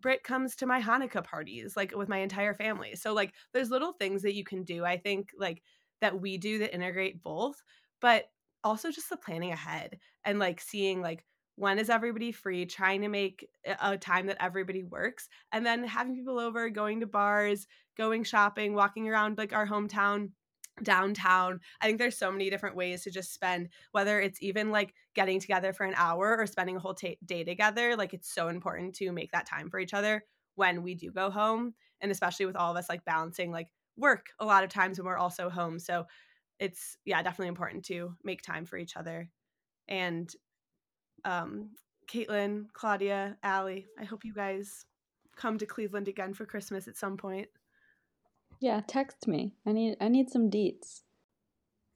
Brit 0.00 0.22
comes 0.22 0.56
to 0.56 0.66
my 0.66 0.80
Hanukkah 0.80 1.24
parties, 1.24 1.76
like 1.76 1.96
with 1.96 2.08
my 2.08 2.18
entire 2.18 2.54
family. 2.54 2.94
So 2.94 3.12
like 3.12 3.32
there's 3.52 3.70
little 3.70 3.92
things 3.92 4.22
that 4.22 4.34
you 4.34 4.44
can 4.44 4.64
do, 4.64 4.84
I 4.84 4.96
think, 4.96 5.30
like 5.38 5.62
that 6.00 6.20
we 6.20 6.38
do 6.38 6.58
that 6.60 6.74
integrate 6.74 7.22
both, 7.22 7.62
but 8.00 8.30
also 8.64 8.90
just 8.90 9.10
the 9.10 9.16
planning 9.16 9.52
ahead 9.52 9.98
and 10.24 10.38
like 10.38 10.60
seeing 10.60 11.00
like 11.00 11.24
when 11.56 11.78
is 11.78 11.90
everybody 11.90 12.30
free, 12.30 12.66
trying 12.66 13.00
to 13.02 13.08
make 13.08 13.48
a 13.80 13.98
time 13.98 14.26
that 14.26 14.36
everybody 14.40 14.84
works, 14.84 15.28
and 15.50 15.66
then 15.66 15.82
having 15.82 16.14
people 16.14 16.38
over, 16.38 16.70
going 16.70 17.00
to 17.00 17.06
bars, 17.06 17.66
going 17.96 18.22
shopping, 18.22 18.74
walking 18.74 19.08
around 19.08 19.38
like 19.38 19.52
our 19.52 19.66
hometown 19.66 20.30
downtown. 20.82 21.60
I 21.80 21.86
think 21.86 21.98
there's 21.98 22.16
so 22.16 22.30
many 22.30 22.50
different 22.50 22.76
ways 22.76 23.02
to 23.04 23.10
just 23.10 23.32
spend, 23.32 23.68
whether 23.92 24.20
it's 24.20 24.42
even 24.42 24.70
like 24.70 24.94
getting 25.14 25.40
together 25.40 25.72
for 25.72 25.84
an 25.84 25.94
hour 25.96 26.36
or 26.38 26.46
spending 26.46 26.76
a 26.76 26.80
whole 26.80 26.94
t- 26.94 27.18
day 27.24 27.44
together. 27.44 27.96
Like 27.96 28.14
it's 28.14 28.32
so 28.32 28.48
important 28.48 28.94
to 28.96 29.12
make 29.12 29.32
that 29.32 29.46
time 29.46 29.70
for 29.70 29.78
each 29.78 29.94
other 29.94 30.24
when 30.54 30.82
we 30.82 30.94
do 30.94 31.10
go 31.10 31.30
home. 31.30 31.74
And 32.00 32.10
especially 32.10 32.46
with 32.46 32.56
all 32.56 32.70
of 32.70 32.76
us 32.76 32.88
like 32.88 33.04
balancing 33.04 33.50
like 33.50 33.68
work 33.96 34.26
a 34.38 34.44
lot 34.44 34.64
of 34.64 34.70
times 34.70 34.98
when 34.98 35.06
we're 35.06 35.18
also 35.18 35.50
home. 35.50 35.78
So 35.78 36.06
it's, 36.58 36.96
yeah, 37.04 37.22
definitely 37.22 37.48
important 37.48 37.84
to 37.86 38.14
make 38.24 38.42
time 38.42 38.64
for 38.64 38.76
each 38.76 38.96
other. 38.96 39.30
And 39.88 40.32
um, 41.24 41.70
Kaitlyn, 42.08 42.66
Claudia, 42.72 43.36
Alli, 43.42 43.86
I 43.98 44.04
hope 44.04 44.24
you 44.24 44.34
guys 44.34 44.84
come 45.36 45.58
to 45.58 45.66
Cleveland 45.66 46.08
again 46.08 46.34
for 46.34 46.46
Christmas 46.46 46.88
at 46.88 46.96
some 46.96 47.16
point. 47.16 47.48
Yeah, 48.60 48.80
text 48.86 49.28
me. 49.28 49.54
I 49.66 49.72
need 49.72 49.96
I 50.00 50.08
need 50.08 50.30
some 50.30 50.50
deets. 50.50 51.02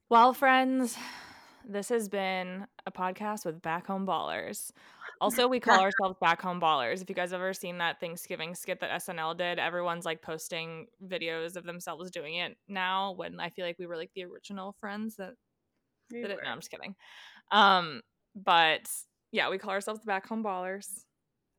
Well, 0.09 0.33
friends, 0.33 0.97
this 1.67 1.89
has 1.89 2.07
been 2.07 2.67
a 2.85 2.91
podcast 2.91 3.45
with 3.45 3.61
Back 3.61 3.87
Home 3.87 4.05
Ballers. 4.05 4.71
Also, 5.19 5.47
we 5.47 5.59
call 5.59 5.79
ourselves 5.81 6.17
Back 6.21 6.41
Home 6.41 6.61
Ballers. 6.61 7.01
If 7.01 7.09
you 7.09 7.15
guys 7.15 7.33
ever 7.33 7.53
seen 7.53 7.77
that 7.79 7.99
Thanksgiving 7.99 8.55
skit 8.55 8.79
that 8.81 9.01
SNL 9.01 9.37
did, 9.37 9.59
everyone's 9.59 10.05
like 10.05 10.21
posting 10.21 10.87
videos 11.05 11.55
of 11.55 11.65
themselves 11.65 12.11
doing 12.11 12.35
it 12.35 12.57
now. 12.67 13.13
When 13.13 13.39
I 13.39 13.49
feel 13.49 13.65
like 13.65 13.79
we 13.79 13.87
were 13.87 13.97
like 13.97 14.11
the 14.15 14.25
original 14.25 14.75
friends 14.79 15.15
that 15.17 15.33
We 16.11 16.21
did 16.21 16.31
it. 16.31 16.39
No, 16.43 16.49
I'm 16.49 16.59
just 16.59 16.71
kidding. 16.71 16.95
Um, 17.51 18.01
but 18.35 18.89
yeah, 19.31 19.49
we 19.49 19.57
call 19.57 19.71
ourselves 19.71 20.01
the 20.01 20.07
Back 20.07 20.27
Home 20.27 20.43
Ballers, 20.43 20.87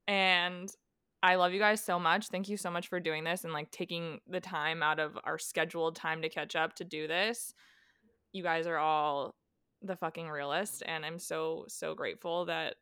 and 0.07 0.71
I 1.25 1.37
love 1.37 1.55
you 1.55 1.59
guys 1.59 1.83
so 1.83 1.99
much. 1.99 2.29
Thank 2.29 2.51
you 2.51 2.59
so 2.59 2.71
much 2.71 2.89
for 2.89 3.01
doing 3.01 3.25
this 3.25 3.45
and 3.45 3.53
like 3.55 3.71
taking 3.71 4.21
the 4.29 4.41
time 4.41 4.83
out 4.83 5.01
of 5.01 5.19
our 5.25 5.39
scheduled 5.39 5.97
time 5.97 6.21
to 6.21 6.29
catch 6.29 6.55
up 6.55 6.75
to 6.77 6.85
do 6.85 7.09
this. 7.09 7.55
You 8.35 8.43
guys 8.43 8.67
are 8.67 8.77
all 8.77 9.35
the 9.81 9.97
fucking 9.97 10.29
realist, 10.29 10.83
and 10.85 11.03
I'm 11.05 11.19
so 11.19 11.65
so 11.69 11.95
grateful 11.95 12.45
that 12.45 12.75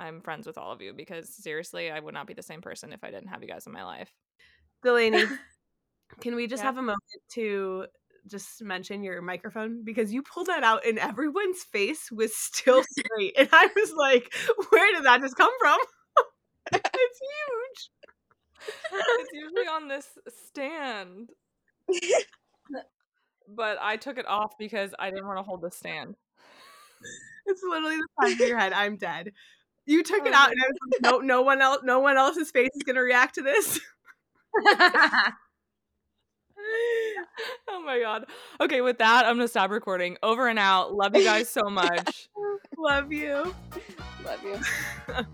I'm 0.00 0.20
friends 0.20 0.48
with 0.48 0.58
all 0.58 0.72
of 0.72 0.82
you 0.82 0.92
because 0.92 1.32
seriously, 1.32 1.92
I 1.92 2.00
would 2.00 2.12
not 2.12 2.26
be 2.26 2.34
the 2.34 2.42
same 2.42 2.60
person 2.60 2.92
if 2.92 3.04
I 3.04 3.12
didn't 3.12 3.28
have 3.28 3.40
you 3.40 3.48
guys 3.48 3.68
in 3.68 3.72
my 3.72 3.84
life. 3.84 4.10
Delaney, 4.82 5.24
can 6.20 6.34
we 6.34 6.48
just 6.48 6.62
Yeah. 6.62 6.66
have 6.70 6.78
a 6.78 6.82
moment 6.82 6.98
to 7.34 7.86
just 8.26 8.60
mention 8.64 9.04
your 9.04 9.22
microphone 9.22 9.84
because 9.84 10.12
you 10.12 10.24
pulled 10.24 10.48
that 10.48 10.64
out 10.64 10.84
and 10.84 10.98
everyone's 10.98 11.62
face 11.62 12.10
was 12.10 12.34
still 12.34 12.82
straight 12.98 13.34
and 13.38 13.48
I 13.52 13.68
was 13.76 13.92
like, 13.96 14.34
where 14.70 14.92
did 14.92 15.04
that 15.04 15.20
just 15.20 15.36
come 15.36 15.52
from? 15.60 15.78
It's 16.72 17.20
huge. 17.20 17.90
it's 19.20 19.30
usually 19.32 19.66
on 19.66 19.88
this 19.88 20.06
stand. 20.46 21.30
but 23.48 23.78
I 23.80 23.96
took 23.96 24.18
it 24.18 24.26
off 24.26 24.52
because 24.58 24.94
I 24.98 25.10
didn't 25.10 25.26
want 25.26 25.38
to 25.38 25.42
hold 25.42 25.62
the 25.62 25.70
stand. 25.70 26.16
It's 27.46 27.62
literally 27.68 27.96
the 27.96 28.08
size 28.22 28.40
of 28.40 28.48
your 28.48 28.58
head. 28.58 28.72
I'm 28.72 28.96
dead. 28.96 29.32
You 29.86 30.02
took 30.02 30.26
it 30.26 30.34
Oh 30.34 30.36
out 30.36 30.50
and 30.50 30.60
I 30.60 30.66
was 30.68 30.76
like, 30.92 31.00
no, 31.02 31.18
no 31.36 31.42
one 31.42 31.62
else, 31.62 31.80
no 31.82 32.00
one 32.00 32.18
else's 32.18 32.50
face 32.50 32.68
is 32.74 32.82
gonna 32.82 33.00
react 33.00 33.36
to 33.36 33.42
this. 33.42 33.80
oh 37.68 37.82
my 37.84 37.98
god. 38.00 38.26
Okay, 38.60 38.82
with 38.82 38.98
that, 38.98 39.24
I'm 39.24 39.36
gonna 39.36 39.48
stop 39.48 39.70
recording. 39.70 40.18
Over 40.22 40.48
and 40.48 40.58
out. 40.58 40.92
Love 40.92 41.16
you 41.16 41.24
guys 41.24 41.48
so 41.48 41.70
much. 41.70 42.28
Love 42.76 43.10
you. 43.10 43.54
Love 44.24 44.44
you. 44.44 45.24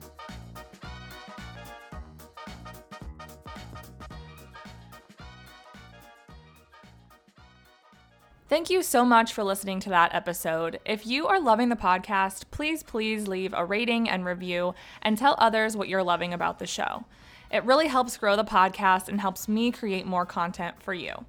Thank 8.55 8.71
you 8.71 8.85
so 8.85 9.05
much 9.05 9.33
for 9.33 9.43
listening 9.43 9.81
to 9.81 9.89
that 9.89 10.15
episode. 10.15 10.79
If 10.85 11.09
you 11.09 11.27
are 11.27 11.41
loving 11.41 11.71
the 11.71 11.75
podcast, 11.75 12.45
please, 12.53 12.85
please 12.85 13.27
leave 13.27 13.53
a 13.53 13.65
rating 13.65 14.09
and 14.09 14.25
review 14.25 14.77
and 15.03 15.19
tell 15.19 15.35
others 15.39 15.77
what 15.77 15.89
you're 15.89 16.05
loving 16.05 16.33
about 16.33 16.61
the 16.61 16.67
show. 16.69 17.05
It 17.51 17.65
really 17.65 17.89
helps 17.89 18.17
grow 18.17 18.37
the 18.37 18.45
podcast 18.45 19.09
and 19.09 19.21
helps 19.21 19.49
me 19.49 19.73
create 19.73 20.07
more 20.07 20.25
content 20.25 20.81
for 20.81 20.95
you. 20.95 21.25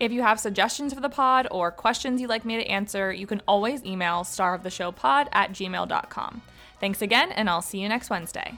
If 0.00 0.12
you 0.12 0.22
have 0.22 0.40
suggestions 0.40 0.94
for 0.94 1.00
the 1.02 1.10
pod 1.10 1.46
or 1.50 1.70
questions 1.70 2.22
you'd 2.22 2.30
like 2.30 2.46
me 2.46 2.56
to 2.56 2.66
answer, 2.66 3.12
you 3.12 3.26
can 3.26 3.42
always 3.46 3.84
email 3.84 4.20
staroftheshowpod 4.20 5.28
at 5.30 5.52
gmail.com. 5.52 6.40
Thanks 6.80 7.02
again, 7.02 7.32
and 7.32 7.50
I'll 7.50 7.60
see 7.60 7.82
you 7.82 7.88
next 7.90 8.08
Wednesday. 8.08 8.56